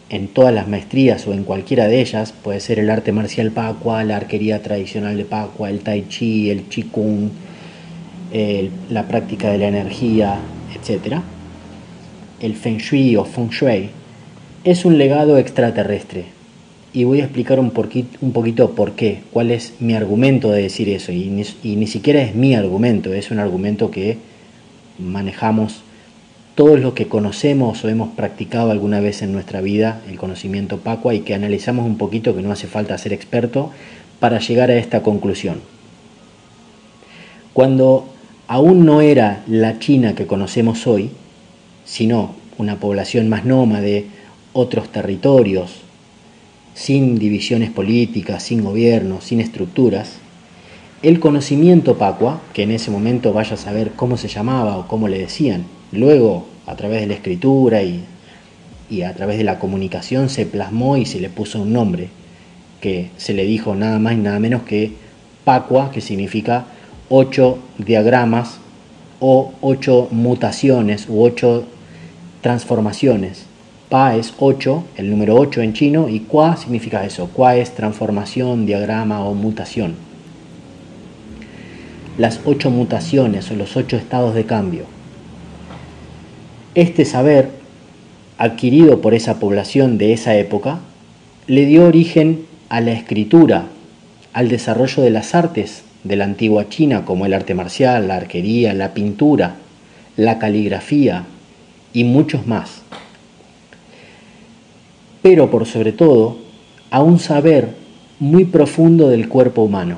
en 0.08 0.28
todas 0.28 0.54
las 0.54 0.68
maestrías 0.68 1.26
o 1.26 1.32
en 1.32 1.42
cualquiera 1.42 1.88
de 1.88 2.00
ellas, 2.00 2.32
puede 2.32 2.60
ser 2.60 2.78
el 2.78 2.90
arte 2.90 3.10
marcial 3.10 3.50
Pacua, 3.50 4.04
la 4.04 4.16
arquería 4.16 4.62
tradicional 4.62 5.16
de 5.16 5.24
Pacua, 5.24 5.70
el 5.70 5.80
Tai 5.80 6.06
Chi, 6.08 6.50
el 6.50 6.62
Qigong, 6.62 7.30
la 8.90 9.08
práctica 9.08 9.50
de 9.50 9.58
la 9.58 9.68
energía, 9.68 10.38
etc. 10.74 11.16
El 12.40 12.54
Feng 12.54 12.78
Shui 12.78 13.16
o 13.16 13.24
Feng 13.24 13.48
Shui 13.50 13.90
es 14.62 14.84
un 14.84 14.98
legado 14.98 15.38
extraterrestre 15.38 16.35
y 16.96 17.04
voy 17.04 17.20
a 17.20 17.24
explicar 17.24 17.60
un, 17.60 17.72
poquito 17.72 18.70
por 18.70 18.92
qué, 18.92 19.20
cuál 19.30 19.50
es 19.50 19.74
mi 19.80 19.92
argumento 19.92 20.50
de 20.50 20.62
decir 20.62 20.88
eso. 20.88 21.12
Y 21.12 21.26
ni, 21.26 21.86
siquiera 21.86 22.22
es 22.22 22.34
mi 22.34 22.54
argumento, 22.54 23.12
es 23.12 23.30
un 23.30 23.38
argumento 23.38 23.90
que 23.90 24.16
manejamos 24.98 25.82
todos 26.54 26.80
los 26.80 26.94
que 26.94 27.06
conocemos 27.06 27.84
o 27.84 27.90
hemos 27.90 28.14
practicado 28.14 28.70
alguna 28.70 29.00
vez 29.00 29.20
en 29.20 29.34
nuestra 29.34 29.60
vida 29.60 30.00
el 30.08 30.16
conocimiento 30.16 30.78
Pacua 30.78 31.12
y 31.12 31.20
que 31.20 31.34
analizamos 31.34 31.84
un 31.84 31.98
poquito, 31.98 32.34
que 32.34 32.40
no 32.40 32.50
hace 32.50 32.66
falta 32.66 32.96
ser 32.96 33.12
experto, 33.12 33.72
para 34.18 34.38
llegar 34.38 34.70
a 34.70 34.78
esta 34.78 35.02
conclusión. 35.02 35.60
Cuando 37.52 38.08
aún 38.48 38.86
no 38.86 39.02
era 39.02 39.44
la 39.46 39.78
China 39.80 40.14
que 40.14 40.26
conocemos 40.26 40.86
hoy, 40.86 41.10
sino 41.84 42.36
una 42.56 42.76
población 42.76 43.28
más 43.28 43.44
nómade, 43.44 44.06
otros 44.54 44.88
territorios, 44.88 45.82
sin 46.76 47.18
divisiones 47.18 47.70
políticas, 47.70 48.42
sin 48.42 48.62
gobierno, 48.62 49.22
sin 49.22 49.40
estructuras, 49.40 50.18
el 51.02 51.20
conocimiento 51.20 51.96
Pacua, 51.96 52.42
que 52.52 52.64
en 52.64 52.70
ese 52.70 52.90
momento 52.90 53.32
vaya 53.32 53.54
a 53.54 53.56
saber 53.56 53.92
cómo 53.96 54.18
se 54.18 54.28
llamaba 54.28 54.76
o 54.76 54.86
cómo 54.86 55.08
le 55.08 55.18
decían, 55.18 55.64
luego 55.90 56.46
a 56.66 56.76
través 56.76 57.00
de 57.00 57.06
la 57.06 57.14
escritura 57.14 57.82
y, 57.82 58.04
y 58.90 59.02
a 59.02 59.14
través 59.14 59.38
de 59.38 59.44
la 59.44 59.58
comunicación 59.58 60.28
se 60.28 60.44
plasmó 60.44 60.98
y 60.98 61.06
se 61.06 61.18
le 61.18 61.30
puso 61.30 61.62
un 61.62 61.72
nombre, 61.72 62.10
que 62.82 63.08
se 63.16 63.32
le 63.32 63.46
dijo 63.46 63.74
nada 63.74 63.98
más 63.98 64.12
y 64.12 64.18
nada 64.18 64.38
menos 64.38 64.62
que 64.64 64.92
Pacua, 65.44 65.90
que 65.90 66.02
significa 66.02 66.66
ocho 67.08 67.58
diagramas 67.78 68.58
o 69.18 69.52
ocho 69.62 70.08
mutaciones 70.10 71.06
u 71.08 71.22
ocho 71.22 71.64
transformaciones 72.42 73.45
Pa 73.88 74.16
es 74.16 74.34
8, 74.36 74.84
el 74.96 75.10
número 75.10 75.36
8 75.36 75.62
en 75.62 75.72
chino, 75.72 76.08
y 76.08 76.20
Qua 76.20 76.56
significa 76.56 77.04
eso. 77.04 77.28
Qua 77.28 77.56
es 77.56 77.72
transformación, 77.72 78.66
diagrama 78.66 79.24
o 79.24 79.32
mutación. 79.34 79.94
Las 82.18 82.40
ocho 82.44 82.70
mutaciones 82.70 83.48
o 83.52 83.54
los 83.54 83.76
ocho 83.76 83.96
estados 83.96 84.34
de 84.34 84.44
cambio. 84.44 84.86
Este 86.74 87.04
saber, 87.04 87.50
adquirido 88.38 89.00
por 89.00 89.14
esa 89.14 89.38
población 89.38 89.98
de 89.98 90.12
esa 90.12 90.34
época, 90.34 90.80
le 91.46 91.64
dio 91.64 91.84
origen 91.86 92.44
a 92.68 92.80
la 92.80 92.90
escritura, 92.90 93.66
al 94.32 94.48
desarrollo 94.48 95.04
de 95.04 95.10
las 95.10 95.36
artes 95.36 95.84
de 96.02 96.16
la 96.16 96.24
antigua 96.24 96.68
China, 96.68 97.04
como 97.04 97.24
el 97.24 97.34
arte 97.34 97.54
marcial, 97.54 98.08
la 98.08 98.16
arquería, 98.16 98.74
la 98.74 98.94
pintura, 98.94 99.56
la 100.16 100.40
caligrafía 100.40 101.24
y 101.92 102.02
muchos 102.02 102.48
más 102.48 102.82
pero 105.26 105.50
por 105.50 105.66
sobre 105.66 105.90
todo 105.90 106.36
a 106.88 107.02
un 107.02 107.18
saber 107.18 107.70
muy 108.20 108.44
profundo 108.44 109.08
del 109.08 109.28
cuerpo 109.28 109.62
humano. 109.62 109.96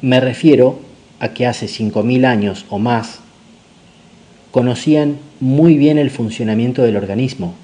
Me 0.00 0.20
refiero 0.20 0.78
a 1.18 1.30
que 1.30 1.44
hace 1.44 1.66
5.000 1.66 2.24
años 2.24 2.66
o 2.70 2.78
más 2.78 3.18
conocían 4.52 5.16
muy 5.40 5.76
bien 5.76 5.98
el 5.98 6.10
funcionamiento 6.10 6.84
del 6.84 6.96
organismo 6.96 7.54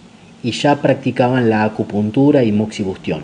y 0.42 0.50
ya 0.50 0.82
practicaban 0.82 1.48
la 1.48 1.62
acupuntura 1.62 2.42
y 2.42 2.50
moxibustión. 2.50 3.20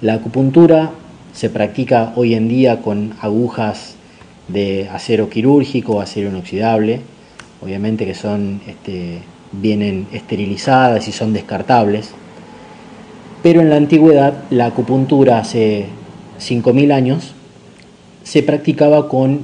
La 0.00 0.14
acupuntura 0.14 0.90
se 1.34 1.50
practica 1.50 2.14
hoy 2.16 2.32
en 2.32 2.48
día 2.48 2.80
con 2.80 3.12
agujas 3.20 3.94
de 4.48 4.88
acero 4.88 5.28
quirúrgico 5.28 6.00
acero 6.00 6.30
inoxidable, 6.30 7.02
obviamente 7.60 8.06
que 8.06 8.14
son 8.14 8.62
este, 8.66 9.20
vienen 9.52 10.06
esterilizadas 10.12 11.08
y 11.08 11.12
son 11.12 11.32
descartables. 11.32 12.10
Pero 13.42 13.60
en 13.60 13.70
la 13.70 13.76
antigüedad, 13.76 14.44
la 14.50 14.66
acupuntura 14.66 15.38
hace 15.38 15.86
5.000 16.38 16.92
años 16.92 17.34
se 18.22 18.42
practicaba 18.42 19.08
con 19.08 19.40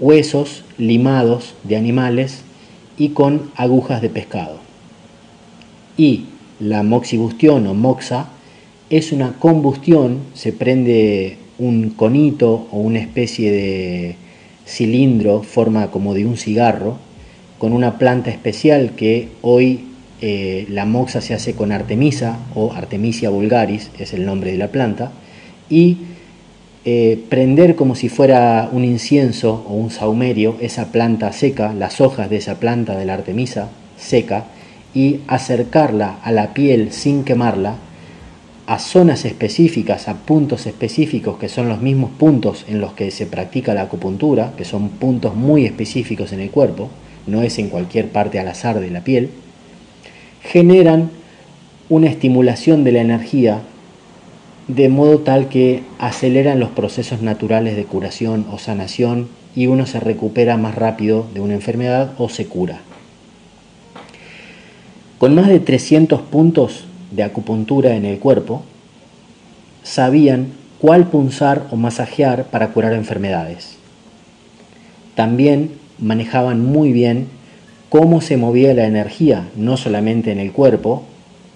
huesos 0.00 0.64
limados 0.78 1.54
de 1.64 1.76
animales 1.76 2.42
y 2.96 3.10
con 3.10 3.50
agujas 3.56 4.02
de 4.02 4.10
pescado. 4.10 4.58
Y 5.96 6.26
la 6.60 6.82
moxibustión 6.82 7.66
o 7.66 7.74
moxa 7.74 8.28
es 8.90 9.12
una 9.12 9.32
combustión, 9.38 10.18
se 10.34 10.52
prende 10.52 11.38
un 11.58 11.90
conito 11.90 12.66
o 12.70 12.78
una 12.78 13.00
especie 13.00 13.50
de 13.50 14.16
cilindro, 14.66 15.42
forma 15.42 15.90
como 15.90 16.14
de 16.14 16.26
un 16.26 16.36
cigarro, 16.36 16.98
con 17.58 17.72
una 17.72 17.98
planta 17.98 18.30
especial 18.30 18.92
que 18.96 19.28
hoy 19.42 19.86
eh, 20.20 20.66
la 20.70 20.86
moxa 20.86 21.20
se 21.20 21.34
hace 21.34 21.54
con 21.54 21.72
artemisa 21.72 22.38
o 22.54 22.72
artemisia 22.72 23.30
vulgaris, 23.30 23.90
es 23.98 24.12
el 24.14 24.24
nombre 24.24 24.52
de 24.52 24.58
la 24.58 24.68
planta, 24.68 25.12
y 25.68 25.98
eh, 26.84 27.22
prender 27.28 27.76
como 27.76 27.94
si 27.94 28.08
fuera 28.08 28.68
un 28.70 28.84
incienso 28.84 29.64
o 29.68 29.74
un 29.74 29.90
saumerio 29.90 30.56
esa 30.60 30.92
planta 30.92 31.32
seca, 31.32 31.72
las 31.74 32.00
hojas 32.00 32.30
de 32.30 32.36
esa 32.36 32.60
planta 32.60 32.96
de 32.96 33.04
la 33.04 33.14
artemisa 33.14 33.68
seca, 33.96 34.44
y 34.94 35.20
acercarla 35.26 36.18
a 36.22 36.30
la 36.30 36.54
piel 36.54 36.92
sin 36.92 37.24
quemarla, 37.24 37.76
a 38.66 38.78
zonas 38.78 39.24
específicas, 39.24 40.08
a 40.08 40.14
puntos 40.14 40.66
específicos 40.66 41.36
que 41.36 41.48
son 41.48 41.68
los 41.68 41.82
mismos 41.82 42.10
puntos 42.12 42.64
en 42.68 42.80
los 42.80 42.94
que 42.94 43.10
se 43.10 43.26
practica 43.26 43.74
la 43.74 43.82
acupuntura, 43.82 44.52
que 44.56 44.64
son 44.64 44.88
puntos 44.90 45.34
muy 45.34 45.66
específicos 45.66 46.32
en 46.32 46.40
el 46.40 46.50
cuerpo, 46.50 46.88
no 47.26 47.42
es 47.42 47.58
en 47.58 47.68
cualquier 47.68 48.08
parte 48.08 48.38
al 48.38 48.48
azar 48.48 48.80
de 48.80 48.90
la 48.90 49.02
piel, 49.02 49.30
generan 50.42 51.10
una 51.88 52.08
estimulación 52.08 52.84
de 52.84 52.92
la 52.92 53.00
energía 53.00 53.60
de 54.68 54.88
modo 54.88 55.18
tal 55.18 55.48
que 55.48 55.82
aceleran 55.98 56.60
los 56.60 56.70
procesos 56.70 57.20
naturales 57.20 57.76
de 57.76 57.84
curación 57.84 58.46
o 58.50 58.58
sanación 58.58 59.28
y 59.54 59.66
uno 59.66 59.86
se 59.86 60.00
recupera 60.00 60.56
más 60.56 60.74
rápido 60.74 61.26
de 61.34 61.40
una 61.40 61.54
enfermedad 61.54 62.12
o 62.18 62.28
se 62.28 62.46
cura. 62.46 62.80
Con 65.18 65.34
más 65.34 65.48
de 65.48 65.60
300 65.60 66.20
puntos 66.22 66.84
de 67.10 67.22
acupuntura 67.22 67.94
en 67.94 68.04
el 68.04 68.18
cuerpo, 68.18 68.62
sabían 69.82 70.48
cuál 70.80 71.06
punzar 71.06 71.66
o 71.70 71.76
masajear 71.76 72.46
para 72.46 72.68
curar 72.68 72.94
enfermedades. 72.94 73.76
También 75.14 75.70
manejaban 75.98 76.64
muy 76.64 76.92
bien 76.92 77.28
cómo 77.88 78.20
se 78.20 78.36
movía 78.36 78.74
la 78.74 78.86
energía, 78.86 79.48
no 79.56 79.76
solamente 79.76 80.32
en 80.32 80.38
el 80.38 80.52
cuerpo, 80.52 81.04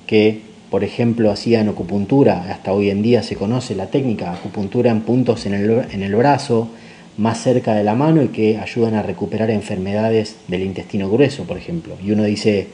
que 0.06 0.40
por 0.70 0.84
ejemplo 0.84 1.30
hacían 1.30 1.68
acupuntura, 1.68 2.50
hasta 2.50 2.72
hoy 2.72 2.90
en 2.90 3.02
día 3.02 3.22
se 3.22 3.36
conoce 3.36 3.74
la 3.74 3.86
técnica, 3.86 4.32
acupuntura 4.32 4.90
en 4.90 5.00
puntos 5.00 5.46
en 5.46 5.54
el, 5.54 5.84
en 5.90 6.02
el 6.02 6.14
brazo, 6.14 6.68
más 7.16 7.42
cerca 7.42 7.74
de 7.74 7.82
la 7.82 7.94
mano 7.94 8.22
y 8.22 8.28
que 8.28 8.58
ayudan 8.58 8.94
a 8.94 9.02
recuperar 9.02 9.50
enfermedades 9.50 10.36
del 10.46 10.62
intestino 10.62 11.10
grueso, 11.10 11.44
por 11.44 11.58
ejemplo. 11.58 11.94
Y 12.04 12.12
uno 12.12 12.22
dice, 12.22 12.68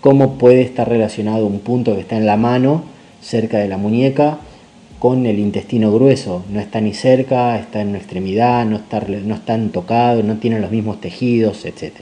¿cómo 0.00 0.38
puede 0.38 0.62
estar 0.62 0.88
relacionado 0.88 1.46
un 1.46 1.60
punto 1.60 1.94
que 1.94 2.00
está 2.00 2.16
en 2.16 2.24
la 2.24 2.38
mano, 2.38 2.84
cerca 3.20 3.58
de 3.58 3.68
la 3.68 3.76
muñeca, 3.76 4.38
con 5.02 5.26
el 5.26 5.40
intestino 5.40 5.92
grueso, 5.92 6.44
no 6.48 6.60
está 6.60 6.80
ni 6.80 6.94
cerca, 6.94 7.58
está 7.58 7.80
en 7.80 7.88
una 7.88 7.98
extremidad, 7.98 8.64
no, 8.64 8.76
está, 8.76 9.00
no 9.00 9.34
están 9.34 9.70
tocados, 9.70 10.24
no 10.24 10.36
tienen 10.36 10.62
los 10.62 10.70
mismos 10.70 11.00
tejidos, 11.00 11.64
etc. 11.64 11.92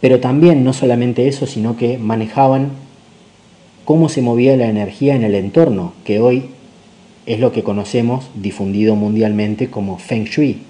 Pero 0.00 0.18
también 0.18 0.64
no 0.64 0.72
solamente 0.72 1.28
eso, 1.28 1.46
sino 1.46 1.76
que 1.76 1.98
manejaban 1.98 2.70
cómo 3.84 4.08
se 4.08 4.22
movía 4.22 4.56
la 4.56 4.68
energía 4.68 5.14
en 5.14 5.24
el 5.24 5.34
entorno, 5.34 5.92
que 6.04 6.20
hoy 6.20 6.46
es 7.26 7.38
lo 7.38 7.52
que 7.52 7.62
conocemos 7.62 8.30
difundido 8.34 8.96
mundialmente 8.96 9.68
como 9.68 9.98
Feng 9.98 10.24
Shui, 10.24 10.60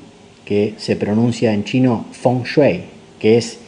que 0.45 0.74
se 0.78 0.97
pronuncia 0.97 1.55
en 1.55 1.62
chino 1.62 2.07
Feng 2.11 2.43
Shui, 2.43 2.80
que 3.20 3.39
es 3.39 3.61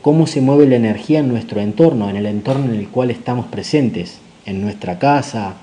cómo 0.00 0.28
se 0.28 0.42
mueve 0.42 0.68
la 0.68 0.76
energía 0.76 1.18
en 1.18 1.26
nuestro 1.26 1.60
entorno, 1.60 2.08
en 2.08 2.14
el 2.14 2.26
entorno 2.26 2.66
en 2.66 2.78
el 2.78 2.86
cual 2.86 3.10
estamos 3.10 3.46
presentes 3.46 4.20
en 4.46 4.60
nuestra 4.60 4.98
casa, 4.98 5.54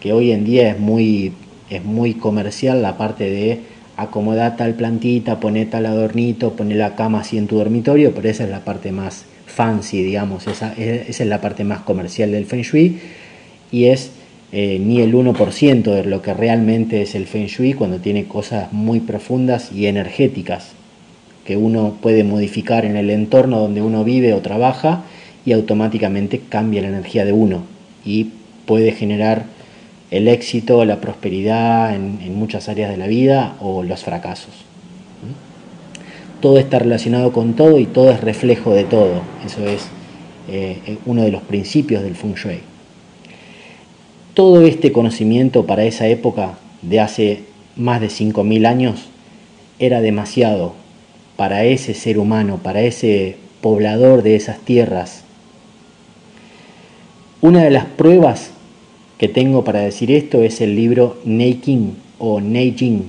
que 0.00 0.12
hoy 0.12 0.32
en 0.32 0.44
día 0.44 0.70
es 0.70 0.78
muy, 0.78 1.32
es 1.68 1.84
muy 1.84 2.14
comercial 2.14 2.82
la 2.82 2.96
parte 2.96 3.30
de 3.30 3.60
acomodar 3.96 4.56
tal 4.56 4.74
plantita, 4.74 5.40
poner 5.40 5.68
tal 5.68 5.86
adornito, 5.86 6.54
poner 6.54 6.78
la 6.78 6.96
cama 6.96 7.20
así 7.20 7.36
en 7.36 7.46
tu 7.46 7.58
dormitorio, 7.58 8.14
pero 8.14 8.28
esa 8.28 8.44
es 8.44 8.50
la 8.50 8.64
parte 8.64 8.92
más 8.92 9.26
fancy, 9.46 10.02
digamos, 10.02 10.46
esa, 10.46 10.72
esa 10.72 11.22
es 11.22 11.28
la 11.28 11.40
parte 11.40 11.64
más 11.64 11.80
comercial 11.80 12.32
del 12.32 12.46
Feng 12.46 12.62
Shui 12.62 12.98
y 13.70 13.86
es 13.86 14.10
eh, 14.52 14.80
ni 14.80 15.00
el 15.00 15.14
1% 15.14 15.82
de 15.82 16.04
lo 16.04 16.22
que 16.22 16.32
realmente 16.32 17.02
es 17.02 17.14
el 17.14 17.26
Feng 17.26 17.46
Shui 17.46 17.74
cuando 17.74 17.98
tiene 17.98 18.24
cosas 18.24 18.72
muy 18.72 19.00
profundas 19.00 19.70
y 19.72 19.86
energéticas 19.86 20.72
que 21.44 21.56
uno 21.56 21.96
puede 22.00 22.24
modificar 22.24 22.84
en 22.84 22.96
el 22.96 23.10
entorno 23.10 23.60
donde 23.60 23.82
uno 23.82 24.02
vive 24.02 24.32
o 24.32 24.40
trabaja 24.40 25.04
y 25.44 25.52
automáticamente 25.52 26.40
cambia 26.48 26.82
la 26.82 26.88
energía 26.88 27.24
de 27.24 27.32
uno 27.32 27.62
y 28.04 28.28
puede 28.66 28.92
generar 28.92 29.46
el 30.10 30.28
éxito, 30.28 30.84
la 30.84 31.00
prosperidad 31.00 31.94
en, 31.94 32.34
muchas 32.34 32.68
áreas 32.68 32.90
de 32.90 32.96
la 32.96 33.06
vida 33.06 33.56
o 33.60 33.82
los 33.82 34.02
fracasos. 34.02 34.54
Todo 36.40 36.58
está 36.58 36.78
relacionado 36.78 37.32
con 37.32 37.54
todo 37.54 37.78
y 37.78 37.86
todo 37.86 38.10
es 38.10 38.20
reflejo 38.20 38.72
de 38.72 38.84
todo. 38.84 39.22
Eso 39.44 39.66
es 39.66 39.86
eh, 40.48 40.96
uno 41.04 41.22
de 41.22 41.30
los 41.30 41.42
principios 41.42 42.02
del 42.02 42.16
feng 42.16 42.34
shui. 42.34 42.60
Todo 44.34 44.62
este 44.62 44.90
conocimiento 44.90 45.66
para 45.66 45.84
esa 45.84 46.06
época 46.06 46.54
de 46.82 47.00
hace 47.00 47.44
más 47.76 48.00
de 48.00 48.08
5.000 48.08 48.66
años 48.66 49.06
era 49.78 50.00
demasiado 50.00 50.74
para 51.36 51.64
ese 51.64 51.94
ser 51.94 52.18
humano, 52.18 52.58
para 52.62 52.82
ese 52.82 53.36
poblador 53.60 54.22
de 54.22 54.36
esas 54.36 54.58
tierras 54.60 55.24
una 57.42 57.64
de 57.64 57.70
las 57.70 57.86
pruebas 57.86 58.50
que 59.16 59.28
tengo 59.28 59.64
para 59.64 59.80
decir 59.80 60.10
esto 60.10 60.42
es 60.42 60.60
el 60.60 60.76
libro 60.76 61.18
Neiking 61.24 61.96
o 62.18 62.40
Neijing, 62.40 63.06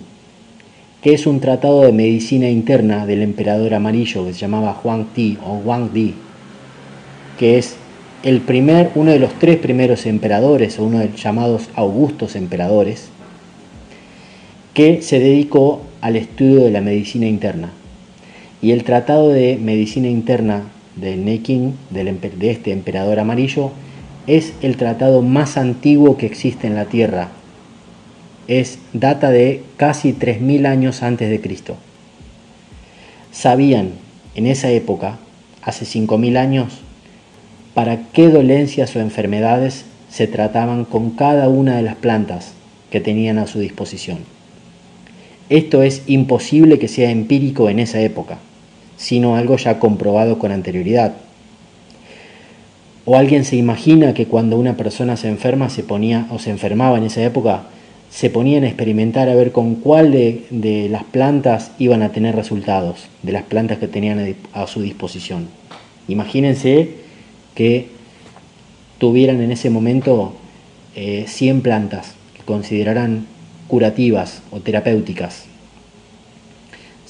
que 1.02 1.14
es 1.14 1.28
un 1.28 1.42
tratado 1.42 1.82
de 1.82 1.92
medicina 1.92 2.48
interna 2.48 3.06
del 3.06 3.24
emperador 3.24 3.74
amarillo 3.74 4.26
que 4.26 4.34
se 4.34 4.40
llamaba 4.40 4.80
Huang 4.82 5.08
Ti 5.14 5.38
o 5.46 5.56
Wang 5.58 5.92
Di, 5.92 6.14
que 7.38 7.58
es 7.58 7.76
el 8.24 8.40
primer, 8.40 8.92
uno 8.96 9.12
de 9.12 9.20
los 9.20 9.34
tres 9.34 9.58
primeros 9.58 10.06
emperadores 10.06 10.80
o 10.80 10.86
uno 10.86 11.00
de 11.00 11.10
los 11.10 11.22
llamados 11.22 11.70
augustos 11.76 12.36
emperadores, 12.36 13.10
que 14.74 15.02
se 15.02 15.20
dedicó 15.20 15.82
al 16.00 16.16
estudio 16.16 16.64
de 16.64 16.72
la 16.72 16.82
medicina 16.82 17.28
interna. 17.28 17.72
Y 18.62 18.72
el 18.72 18.86
tratado 18.86 19.30
de 19.30 19.58
medicina 19.58 20.08
interna 20.08 20.64
de 20.96 21.18
Neiking, 21.18 21.74
de 21.90 22.52
este 22.52 22.72
emperador 22.72 23.20
amarillo, 23.20 23.72
es 24.28 24.54
el 24.62 24.78
tratado 24.78 25.22
más 25.22 25.58
antiguo 25.58 26.18
que 26.18 26.26
existe 26.26 26.68
en 26.68 26.76
la 26.76 26.86
Tierra. 26.86 27.30
Es 28.48 28.80
data 28.94 29.30
de 29.30 29.64
casi 29.78 30.14
3000 30.14 30.66
años 30.66 31.04
antes 31.04 31.30
de 31.30 31.42
Cristo. 31.42 31.78
Sabían 33.32 33.92
en 34.36 34.48
esa 34.48 34.70
época 34.70 35.18
hace 35.62 35.86
5.000 35.86 36.38
años, 36.38 36.80
para 37.74 38.10
qué 38.12 38.28
dolencias 38.30 38.96
o 38.96 39.00
enfermedades 39.00 39.86
se 40.10 40.28
trataban 40.28 40.86
con 40.86 41.12
cada 41.12 41.48
una 41.48 41.78
de 41.78 41.84
las 41.84 41.96
plantas 41.96 42.54
que 42.90 43.00
tenían 43.00 43.38
a 43.38 43.48
su 43.48 43.60
disposición. 43.60 44.20
Esto 45.50 45.82
es 45.84 46.04
imposible 46.08 46.80
que 46.80 46.88
sea 46.88 47.12
empírico 47.12 47.70
en 47.70 47.80
esa 47.80 48.02
época, 48.02 48.38
sino 48.98 49.36
algo 49.36 49.58
ya 49.58 49.80
comprobado 49.80 50.40
con 50.40 50.52
anterioridad. 50.52 51.14
¿O 53.04 53.18
alguien 53.18 53.46
se 53.46 53.56
imagina 53.56 54.14
que 54.14 54.28
cuando 54.28 54.58
una 54.58 54.78
persona 54.78 55.18
se 55.18 55.28
enferma 55.28 55.70
se 55.70 55.84
ponía 55.84 56.28
o 56.30 56.38
se 56.38 56.52
enfermaba 56.52 56.98
en 56.98 57.06
esa 57.06 57.24
época, 57.24 57.64
se 58.12 58.30
ponían 58.30 58.64
a 58.64 58.68
experimentar 58.68 59.30
a 59.30 59.36
ver 59.36 59.52
con 59.52 59.76
cuál 59.76 60.12
de, 60.12 60.88
las 60.90 61.04
plantas 61.06 61.72
iban 61.80 62.04
a 62.04 62.12
tener 62.12 62.36
resultados, 62.36 63.08
de 63.24 63.32
las 63.32 63.44
plantas 63.44 63.80
que 63.80 63.88
tenían 63.88 64.36
a, 64.54 64.68
su 64.68 64.82
disposición? 64.82 65.48
Imagínense 66.08 66.90
que 67.56 67.88
tuvieran 69.00 69.42
en 69.42 69.52
ese 69.52 69.70
momento 69.70 70.34
100 70.94 71.58
eh, 71.58 71.62
plantas 71.62 72.14
que 72.36 72.44
consideraran 72.44 73.26
curativas 73.68 74.44
o 74.52 74.60
terapéuticas. 74.60 75.46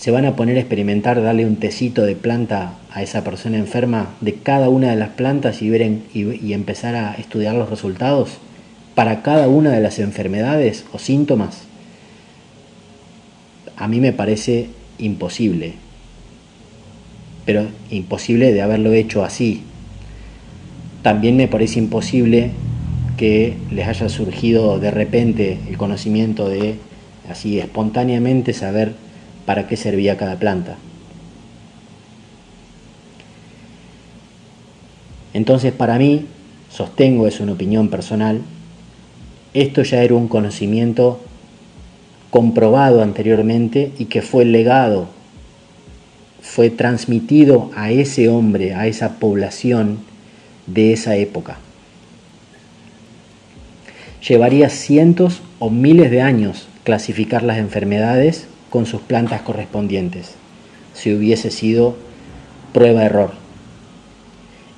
Se 0.02 0.10
van 0.10 0.26
a 0.26 0.36
poner 0.36 0.58
a 0.58 0.62
experimentar, 0.62 1.22
darle 1.22 1.45
un 1.45 1.58
tecito 1.58 2.02
de 2.02 2.16
planta 2.16 2.74
a 2.91 3.04
esa 3.04 3.24
persona 3.24 3.60
enferma 3.60 4.16
de 4.20 4.34
cada 4.34 4.68
una 4.68 4.89
de 4.89 4.95
las 4.95 5.10
plantas 5.10 5.62
y, 5.62 5.70
ver 5.70 5.99
y 6.16 6.54
empezar 6.54 6.95
a 6.95 7.14
estudiar 7.14 7.54
los 7.54 7.70
resultados 7.70 8.39
para 8.95 9.22
cada 9.22 9.47
una 9.47 9.70
de 9.70 9.80
las 9.80 9.99
enfermedades 9.99 10.86
o 10.91 10.97
síntomas. 10.97 11.66
A 13.78 13.88
mí 13.88 13.99
me 13.99 14.12
parece 14.12 14.70
imposible, 14.97 15.74
pero 17.45 17.68
imposible 17.91 18.54
de 18.54 18.62
haberlo 18.64 18.93
hecho 18.93 19.24
así, 19.24 19.62
también 21.04 21.38
me 21.38 21.47
parece 21.47 21.78
imposible 21.78 22.49
que 23.18 23.54
les 23.70 23.88
haya 23.88 24.10
surgido 24.10 24.80
de 24.80 24.89
repente 24.89 25.60
el 25.70 25.78
conocimiento 25.78 26.49
de, 26.49 26.78
así 27.30 27.60
espontáneamente, 27.60 28.54
saber 28.54 28.93
para 29.46 29.68
qué 29.68 29.78
servía 29.78 30.18
cada 30.18 30.38
planta. 30.38 30.78
Entonces 35.34 35.72
para 35.72 35.98
mí, 35.98 36.26
sostengo, 36.70 37.28
es 37.28 37.39
una 37.39 37.54
opinión 37.54 37.89
personal, 37.89 38.42
esto 39.54 39.84
ya 39.84 40.04
era 40.04 40.16
un 40.16 40.28
conocimiento 40.28 41.20
comprobado 42.30 43.02
anteriormente 43.02 43.92
y 44.00 44.06
que 44.06 44.22
fue 44.22 44.46
legado, 44.46 45.08
fue 46.42 46.70
transmitido 46.70 47.70
a 47.76 47.92
ese 47.92 48.30
hombre, 48.30 48.74
a 48.74 48.88
esa 48.88 49.20
población 49.20 50.00
de 50.68 50.94
esa 50.94 51.16
época. 51.18 51.58
Llevaría 54.28 54.70
cientos 54.70 55.42
o 55.60 55.70
miles 55.70 56.12
de 56.12 56.22
años 56.22 56.68
clasificar 56.84 57.44
las 57.44 57.58
enfermedades 57.58 58.48
con 58.72 58.88
sus 58.88 59.02
plantas 59.02 59.44
correspondientes, 59.44 60.34
si 60.96 61.14
hubiese 61.14 61.52
sido 61.52 61.96
prueba-error. 62.74 63.34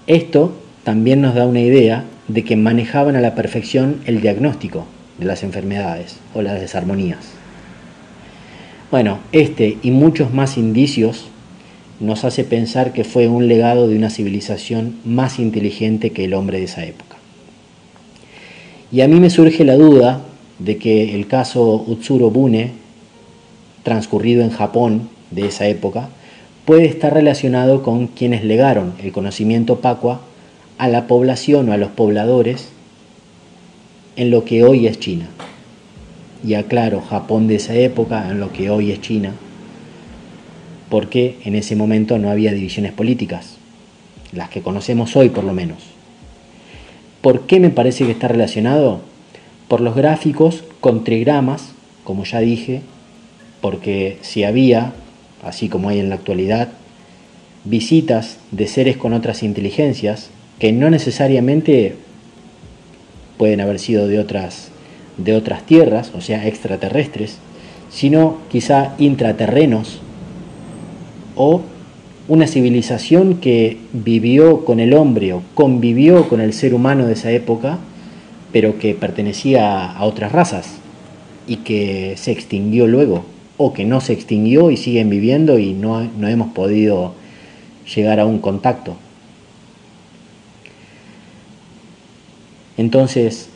Esto 0.07 0.53
también 0.83 1.21
nos 1.21 1.35
da 1.35 1.47
una 1.47 1.61
idea 1.61 2.03
de 2.27 2.43
que 2.43 2.57
manejaban 2.57 3.15
a 3.15 3.21
la 3.21 3.35
perfección 3.35 4.01
el 4.05 4.19
diagnóstico 4.19 4.85
de 5.17 5.25
las 5.25 5.43
enfermedades 5.43 6.17
o 6.33 6.41
las 6.41 6.59
desarmonías. 6.59 7.19
Bueno, 8.91 9.19
este 9.31 9.77
y 9.81 9.91
muchos 9.91 10.33
más 10.33 10.57
indicios 10.57 11.27
nos 11.99 12.25
hace 12.25 12.43
pensar 12.43 12.93
que 12.93 13.03
fue 13.03 13.27
un 13.27 13.47
legado 13.47 13.87
de 13.87 13.95
una 13.95 14.09
civilización 14.09 14.97
más 15.05 15.39
inteligente 15.39 16.09
que 16.09 16.25
el 16.25 16.33
hombre 16.33 16.59
de 16.59 16.65
esa 16.65 16.83
época. 16.83 17.17
Y 18.91 19.01
a 19.01 19.07
mí 19.07 19.19
me 19.19 19.29
surge 19.29 19.63
la 19.63 19.75
duda 19.75 20.21
de 20.59 20.77
que 20.77 21.15
el 21.15 21.27
caso 21.27 21.83
Utsuro 21.87 22.29
Bune, 22.29 22.71
transcurrido 23.83 24.43
en 24.43 24.49
Japón 24.49 25.09
de 25.31 25.47
esa 25.47 25.67
época, 25.67 26.09
puede 26.65 26.85
estar 26.85 27.13
relacionado 27.13 27.83
con 27.83 28.07
quienes 28.07 28.43
legaron 28.43 28.93
el 29.03 29.11
conocimiento 29.11 29.81
pacua 29.81 30.21
a 30.77 30.87
la 30.87 31.07
población 31.07 31.69
o 31.69 31.73
a 31.73 31.77
los 31.77 31.91
pobladores 31.91 32.69
en 34.15 34.31
lo 34.31 34.45
que 34.45 34.63
hoy 34.63 34.87
es 34.87 34.99
China. 34.99 35.27
Y 36.45 36.55
aclaro, 36.55 37.01
Japón 37.01 37.47
de 37.47 37.55
esa 37.55 37.75
época 37.75 38.29
en 38.29 38.39
lo 38.39 38.51
que 38.51 38.69
hoy 38.69 38.91
es 38.91 39.01
China, 39.01 39.33
porque 40.89 41.37
en 41.45 41.55
ese 41.55 41.75
momento 41.75 42.17
no 42.17 42.29
había 42.29 42.53
divisiones 42.53 42.91
políticas, 42.91 43.57
las 44.31 44.49
que 44.49 44.61
conocemos 44.61 45.15
hoy 45.15 45.29
por 45.29 45.43
lo 45.43 45.53
menos. 45.53 45.77
¿Por 47.21 47.45
qué 47.45 47.59
me 47.59 47.69
parece 47.69 48.05
que 48.05 48.11
está 48.11 48.27
relacionado? 48.27 49.01
Por 49.67 49.79
los 49.79 49.95
gráficos 49.95 50.65
con 50.81 51.05
trigramas, 51.05 51.71
como 52.03 52.25
ya 52.25 52.39
dije, 52.39 52.81
porque 53.63 54.17
si 54.19 54.43
había, 54.43 54.91
así 55.41 55.69
como 55.69 55.87
hay 55.87 56.01
en 56.01 56.09
la 56.09 56.15
actualidad, 56.15 56.67
visitas 57.63 58.37
de 58.51 58.67
seres 58.67 58.97
con 58.97 59.13
otras 59.13 59.41
inteligencias, 59.41 60.31
que 60.59 60.73
no 60.73 60.89
necesariamente 60.89 61.95
pueden 63.37 63.61
haber 63.61 63.79
sido 63.79 64.09
de 64.09 64.19
otras, 64.19 64.67
de 65.15 65.33
otras 65.33 65.65
tierras, 65.65 66.11
o 66.13 66.19
sea, 66.19 66.45
extraterrestres, 66.45 67.37
sino 67.89 68.39
quizá 68.51 68.95
intraterrenos, 68.97 70.01
o 71.37 71.61
una 72.27 72.47
civilización 72.47 73.35
que 73.35 73.77
vivió 73.93 74.65
con 74.65 74.81
el 74.81 74.93
hombre 74.93 75.31
o 75.31 75.41
convivió 75.53 76.27
con 76.27 76.41
el 76.41 76.51
ser 76.51 76.73
humano 76.73 77.05
de 77.05 77.13
esa 77.13 77.31
época, 77.31 77.77
pero 78.51 78.77
que 78.77 78.93
pertenecía 78.93 79.89
a 79.89 80.03
otras 80.03 80.33
razas 80.33 80.67
y 81.47 81.57
que 81.57 82.15
se 82.17 82.33
extinguió 82.33 82.87
luego, 82.87 83.31
o 83.57 83.73
que 83.73 83.85
no 83.85 84.01
se 84.01 84.13
extinguió 84.13 84.71
y 84.71 84.77
siguen 84.77 85.09
viviendo 85.09 85.59
y 85.59 85.73
no, 85.73 86.01
no 86.01 86.27
hemos 86.27 86.53
podido 86.53 87.13
llegar 87.95 88.19
a 88.19 88.25
un 88.25 88.39
contacto. 88.39 88.95
Entonces, 92.77 93.49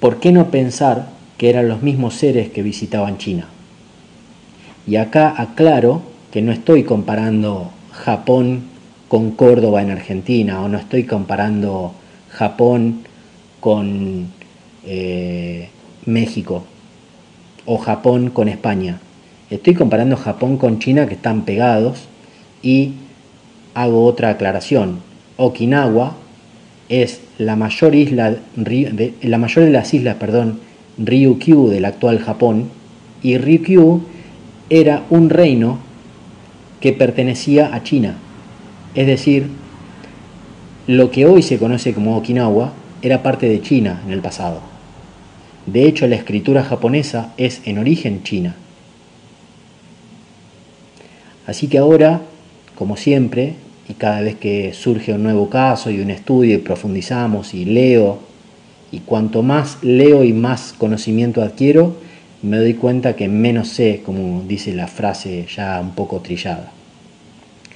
¿por 0.00 0.20
qué 0.20 0.32
no 0.32 0.50
pensar 0.50 1.08
que 1.38 1.48
eran 1.48 1.68
los 1.68 1.82
mismos 1.82 2.14
seres 2.14 2.50
que 2.50 2.62
visitaban 2.62 3.18
China? 3.18 3.48
Y 4.86 4.96
acá 4.96 5.34
aclaro 5.36 6.02
que 6.30 6.42
no 6.42 6.52
estoy 6.52 6.84
comparando 6.84 7.70
Japón 7.92 8.64
con 9.08 9.30
Córdoba 9.30 9.80
en 9.80 9.90
Argentina 9.90 10.62
o 10.62 10.68
no 10.68 10.78
estoy 10.78 11.04
comparando 11.04 11.94
Japón 12.30 13.00
con 13.60 14.28
eh, 14.84 15.70
México 16.04 16.64
o 17.68 17.76
Japón 17.76 18.30
con 18.30 18.48
España. 18.48 18.98
Estoy 19.50 19.74
comparando 19.74 20.16
Japón 20.16 20.56
con 20.56 20.78
China 20.78 21.06
que 21.06 21.14
están 21.14 21.42
pegados 21.42 22.08
y 22.62 22.92
hago 23.74 24.06
otra 24.06 24.30
aclaración. 24.30 25.00
Okinawa 25.36 26.14
es 26.88 27.20
la 27.36 27.56
mayor 27.56 27.94
isla 27.94 28.36
de, 28.56 29.14
la 29.20 29.36
mayor 29.36 29.66
de 29.66 29.70
las 29.70 29.92
islas, 29.92 30.16
perdón, 30.16 30.60
Ryukyu 30.96 31.68
del 31.68 31.84
actual 31.84 32.18
Japón 32.20 32.70
y 33.22 33.36
Ryukyu 33.36 34.00
era 34.70 35.04
un 35.10 35.28
reino 35.28 35.78
que 36.80 36.94
pertenecía 36.94 37.74
a 37.74 37.82
China. 37.82 38.16
Es 38.94 39.06
decir, 39.06 39.46
lo 40.86 41.10
que 41.10 41.26
hoy 41.26 41.42
se 41.42 41.58
conoce 41.58 41.92
como 41.92 42.16
Okinawa 42.16 42.72
era 43.02 43.22
parte 43.22 43.46
de 43.46 43.60
China 43.60 44.00
en 44.06 44.12
el 44.12 44.20
pasado. 44.20 44.67
De 45.72 45.86
hecho, 45.86 46.06
la 46.06 46.16
escritura 46.16 46.64
japonesa 46.64 47.34
es 47.36 47.60
en 47.66 47.76
origen 47.76 48.22
china. 48.22 48.56
Así 51.46 51.68
que 51.68 51.76
ahora, 51.76 52.22
como 52.74 52.96
siempre, 52.96 53.54
y 53.86 53.94
cada 53.94 54.22
vez 54.22 54.36
que 54.36 54.72
surge 54.72 55.12
un 55.12 55.22
nuevo 55.22 55.50
caso 55.50 55.90
y 55.90 56.00
un 56.00 56.10
estudio 56.10 56.54
y 56.54 56.58
profundizamos 56.58 57.52
y 57.52 57.66
leo, 57.66 58.18
y 58.90 59.00
cuanto 59.00 59.42
más 59.42 59.82
leo 59.82 60.24
y 60.24 60.32
más 60.32 60.74
conocimiento 60.76 61.42
adquiero, 61.42 61.96
me 62.40 62.56
doy 62.56 62.74
cuenta 62.74 63.14
que 63.14 63.28
menos 63.28 63.68
sé, 63.68 64.02
como 64.04 64.42
dice 64.48 64.72
la 64.72 64.86
frase 64.86 65.46
ya 65.54 65.80
un 65.80 65.90
poco 65.90 66.20
trillada. 66.20 66.72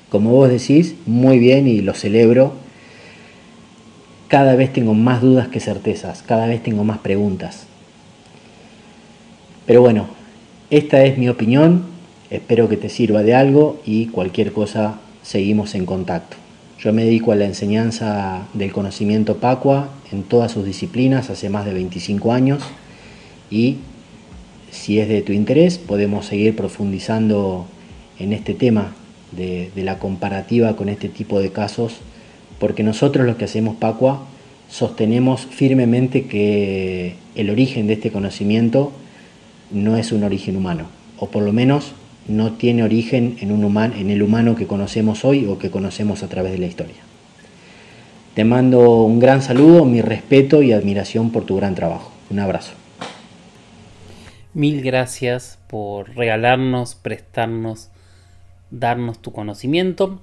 Como 0.08 0.30
vos 0.30 0.48
decís, 0.48 0.94
muy 1.04 1.38
bien 1.38 1.68
y 1.68 1.82
lo 1.82 1.92
celebro, 1.92 2.54
cada 4.28 4.54
vez 4.54 4.72
tengo 4.72 4.94
más 4.94 5.20
dudas 5.20 5.48
que 5.48 5.60
certezas, 5.60 6.22
cada 6.22 6.46
vez 6.46 6.62
tengo 6.62 6.84
más 6.84 6.98
preguntas. 6.98 7.66
Pero 9.72 9.80
bueno, 9.80 10.06
esta 10.68 11.02
es 11.06 11.16
mi 11.16 11.30
opinión, 11.30 11.84
espero 12.28 12.68
que 12.68 12.76
te 12.76 12.90
sirva 12.90 13.22
de 13.22 13.34
algo 13.34 13.80
y 13.86 14.04
cualquier 14.08 14.52
cosa 14.52 15.00
seguimos 15.22 15.74
en 15.74 15.86
contacto. 15.86 16.36
Yo 16.78 16.92
me 16.92 17.04
dedico 17.04 17.32
a 17.32 17.36
la 17.36 17.46
enseñanza 17.46 18.48
del 18.52 18.70
conocimiento 18.70 19.38
Pacua 19.38 19.88
en 20.12 20.24
todas 20.24 20.52
sus 20.52 20.66
disciplinas 20.66 21.30
hace 21.30 21.48
más 21.48 21.64
de 21.64 21.72
25 21.72 22.34
años 22.34 22.62
y 23.50 23.78
si 24.70 25.00
es 25.00 25.08
de 25.08 25.22
tu 25.22 25.32
interés 25.32 25.78
podemos 25.78 26.26
seguir 26.26 26.54
profundizando 26.54 27.64
en 28.18 28.34
este 28.34 28.52
tema 28.52 28.92
de, 29.30 29.70
la 29.76 29.98
comparativa 29.98 30.76
con 30.76 30.90
este 30.90 31.08
tipo 31.08 31.40
de 31.40 31.50
casos, 31.50 31.94
porque 32.58 32.82
nosotros 32.82 33.24
los 33.24 33.36
que 33.36 33.46
hacemos 33.46 33.76
Pacua 33.76 34.26
sostenemos 34.68 35.46
firmemente 35.46 36.26
que 36.26 37.14
el 37.36 37.48
origen 37.48 37.86
de 37.86 37.94
este 37.94 38.10
conocimiento 38.10 38.92
no 39.72 39.96
es 39.96 40.12
un 40.12 40.24
origen 40.24 40.56
humano, 40.56 40.86
o 41.18 41.28
por 41.28 41.42
lo 41.42 41.52
menos 41.52 41.92
no 42.28 42.52
tiene 42.52 42.82
origen 42.82 43.36
en, 43.40 43.52
un 43.52 43.76
en 43.76 44.10
el 44.10 44.22
humano 44.22 44.54
que 44.54 44.66
conocemos 44.66 45.24
hoy 45.24 45.46
o 45.46 45.58
que 45.58 45.70
conocemos 45.70 46.22
a 46.22 46.28
través 46.28 46.52
de 46.52 46.58
la 46.58 46.66
historia. 46.66 47.02
Te 48.34 48.44
mando 48.44 49.02
un 49.02 49.18
gran 49.18 49.42
saludo, 49.42 49.84
mi 49.84 50.00
respeto 50.00 50.62
y 50.62 50.72
admiración 50.72 51.30
por 51.30 51.44
tu 51.44 51.56
gran 51.56 51.74
trabajo. 51.74 52.12
Un 52.30 52.38
abrazo. 52.38 52.72
Mil 54.54 54.82
gracias 54.82 55.58
por 55.66 56.14
regalarnos, 56.16 56.94
prestarnos, 56.94 57.90
darnos 58.70 59.20
tu 59.20 59.32
conocimiento. 59.32 60.22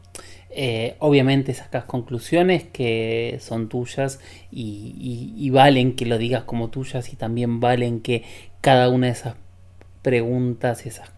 Eh, 0.61 0.97
obviamente 0.99 1.53
sacas 1.53 1.85
conclusiones 1.85 2.65
que 2.65 3.37
son 3.39 3.69
tuyas 3.69 4.19
y, 4.51 5.49
valen 5.51 5.95
que 5.95 6.05
lo 6.05 6.17
digas 6.17 6.43
como 6.43 6.69
tuyas 6.69 7.13
y 7.13 7.15
también 7.15 7.61
valen 7.61 8.01
que 8.01 8.23
cada 8.59 8.89
una 8.89 9.07
de 9.07 9.13
esas 9.13 9.35
preguntas, 10.01 10.85
esas, 10.85 11.13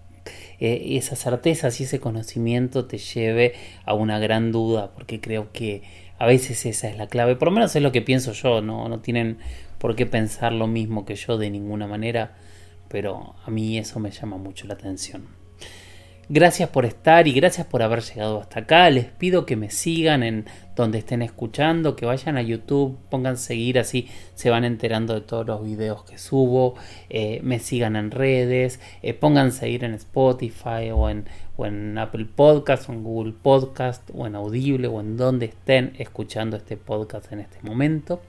eh, 0.60 0.96
esas 0.96 1.18
certezas 1.18 1.82
y 1.82 1.86
ese 1.86 2.00
conocimiento 2.00 2.86
te 2.86 3.00
lleve 3.00 3.54
a 3.84 3.96
una 3.96 4.20
gran 4.20 4.52
duda, 4.52 4.92
porque 4.94 5.20
creo 5.20 5.52
que 5.52 5.82
a 6.20 6.28
veces 6.28 6.64
esa 6.68 6.88
es 6.88 6.98
la 6.98 7.08
clave, 7.08 7.36
por 7.36 7.48
lo 7.48 7.54
menos 7.56 7.76
es 7.76 7.82
lo 7.82 7.92
que 7.92 8.04
pienso 8.04 8.34
yo, 8.34 8.62
no, 8.62 8.89
no 8.89 9.00
tienen 9.00 9.39
por 9.80 9.96
qué 9.96 10.06
pensar 10.06 10.54
lo 10.54 10.68
mismo 10.68 11.04
que 11.04 11.16
yo 11.16 11.39
de 11.39 11.50
ninguna 11.50 11.88
manera, 11.88 12.38
pero 12.89 13.34
a 13.44 13.50
mí 13.50 13.80
eso 13.80 14.00
me 14.00 14.12
llama 14.12 14.38
mucho 14.38 14.68
la 14.68 14.76
atención. 14.76 15.41
Gracias 16.34 16.69
por 16.69 16.86
estar 16.86 17.27
y 17.27 17.34
gracias 17.34 17.67
por 17.67 17.84
haber 17.84 18.03
llegado 18.03 18.39
hasta 18.39 18.61
acá. 18.61 18.89
Les 18.89 19.03
pido 19.03 19.45
que 19.45 19.57
me 19.57 19.69
sigan 19.69 20.23
en 20.23 20.45
donde 20.77 20.99
estén 20.99 21.21
escuchando, 21.21 21.97
que 21.97 22.05
vayan 22.05 22.38
a 22.38 22.41
YouTube, 22.41 22.97
pongan 23.09 23.36
seguir 23.36 23.77
así 23.77 24.07
se 24.34 24.49
van 24.49 24.63
enterando 24.63 25.13
de 25.13 25.19
todos 25.19 25.45
los 25.45 25.61
videos 25.61 26.05
que 26.05 26.17
subo, 26.17 26.75
eh, 27.09 27.41
me 27.43 27.59
sigan 27.59 27.97
en 27.97 28.11
redes, 28.11 28.79
eh, 29.01 29.13
pongan 29.13 29.51
seguir 29.51 29.84
en 29.84 29.93
Spotify 29.93 30.91
o 30.93 31.09
en, 31.09 31.25
Apple 31.97 32.27
Podcast 32.34 32.88
o 32.88 32.93
en 32.93 33.03
Google 33.03 33.34
Podcast 33.34 34.09
o 34.13 34.25
en 34.25 34.36
Audible 34.36 34.88
o 34.88 35.01
en 35.01 35.17
donde 35.17 35.47
estén 35.47 35.93
escuchando 35.99 36.55
este 36.55 36.77
podcast 36.77 37.29
en 37.34 37.41
este 37.41 37.57
momento. 37.61 38.21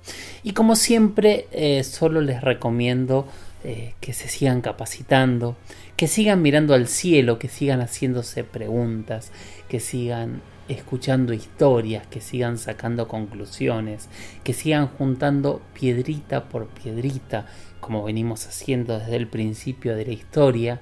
Y 0.43 0.55
como 0.55 0.75
siempre, 0.75 1.47
eh, 1.53 1.85
solo 1.85 2.21
les 2.21 2.41
recomiendo 2.41 3.27
que 3.63 4.13
se 4.13 4.29
sigan 4.29 4.61
capacitando, 4.61 5.57
que 5.97 6.09
sigan 6.09 6.43
mirando 6.43 6.75
al 6.75 6.89
cielo, 6.89 7.39
que 7.39 7.49
sigan 7.49 7.81
haciéndose 7.81 8.43
preguntas, 8.43 9.31
que 9.69 9.79
sigan 9.79 10.43
escuchando 10.69 11.33
historias, 11.33 12.07
que 12.07 12.21
sigan 12.21 12.59
sacando 12.59 13.09
conclusiones, 13.09 14.09
que 14.43 14.53
sigan 14.53 14.89
juntando 14.89 15.63
piedrita 15.75 16.49
por 16.49 16.69
piedrita, 16.69 17.47
como 17.81 18.05
venimos 18.05 18.47
haciendo 18.47 18.99
desde 18.99 19.17
el 19.17 19.29
principio 19.29 19.97
de 19.97 20.07
la 20.07 20.13
historia, 20.13 20.81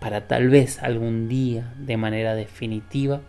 para 0.00 0.26
tal 0.26 0.48
vez 0.48 0.82
algún 0.82 1.28
día, 1.28 1.74
de 1.78 1.96
manera 1.96 2.34
definitiva, 2.34 3.20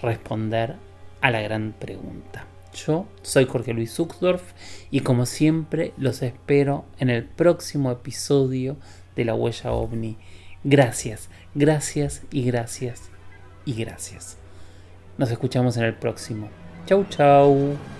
responder 0.00 0.76
a 1.20 1.30
la 1.30 1.40
gran 1.40 1.72
pregunta. 1.72 2.49
Yo 2.72 3.06
soy 3.22 3.46
Jorge 3.46 3.72
Luis 3.72 3.94
Zuxdorf 3.94 4.52
y 4.90 5.00
como 5.00 5.26
siempre 5.26 5.92
los 5.96 6.22
espero 6.22 6.84
en 6.98 7.10
el 7.10 7.24
próximo 7.24 7.90
episodio 7.90 8.76
de 9.16 9.24
la 9.24 9.34
huella 9.34 9.72
ovni. 9.72 10.16
Gracias, 10.62 11.30
gracias 11.54 12.22
y 12.30 12.44
gracias 12.44 13.10
y 13.64 13.74
gracias. 13.74 14.36
Nos 15.18 15.30
escuchamos 15.30 15.76
en 15.76 15.84
el 15.84 15.94
próximo. 15.94 16.48
Chau, 16.86 17.04
chau. 17.08 17.99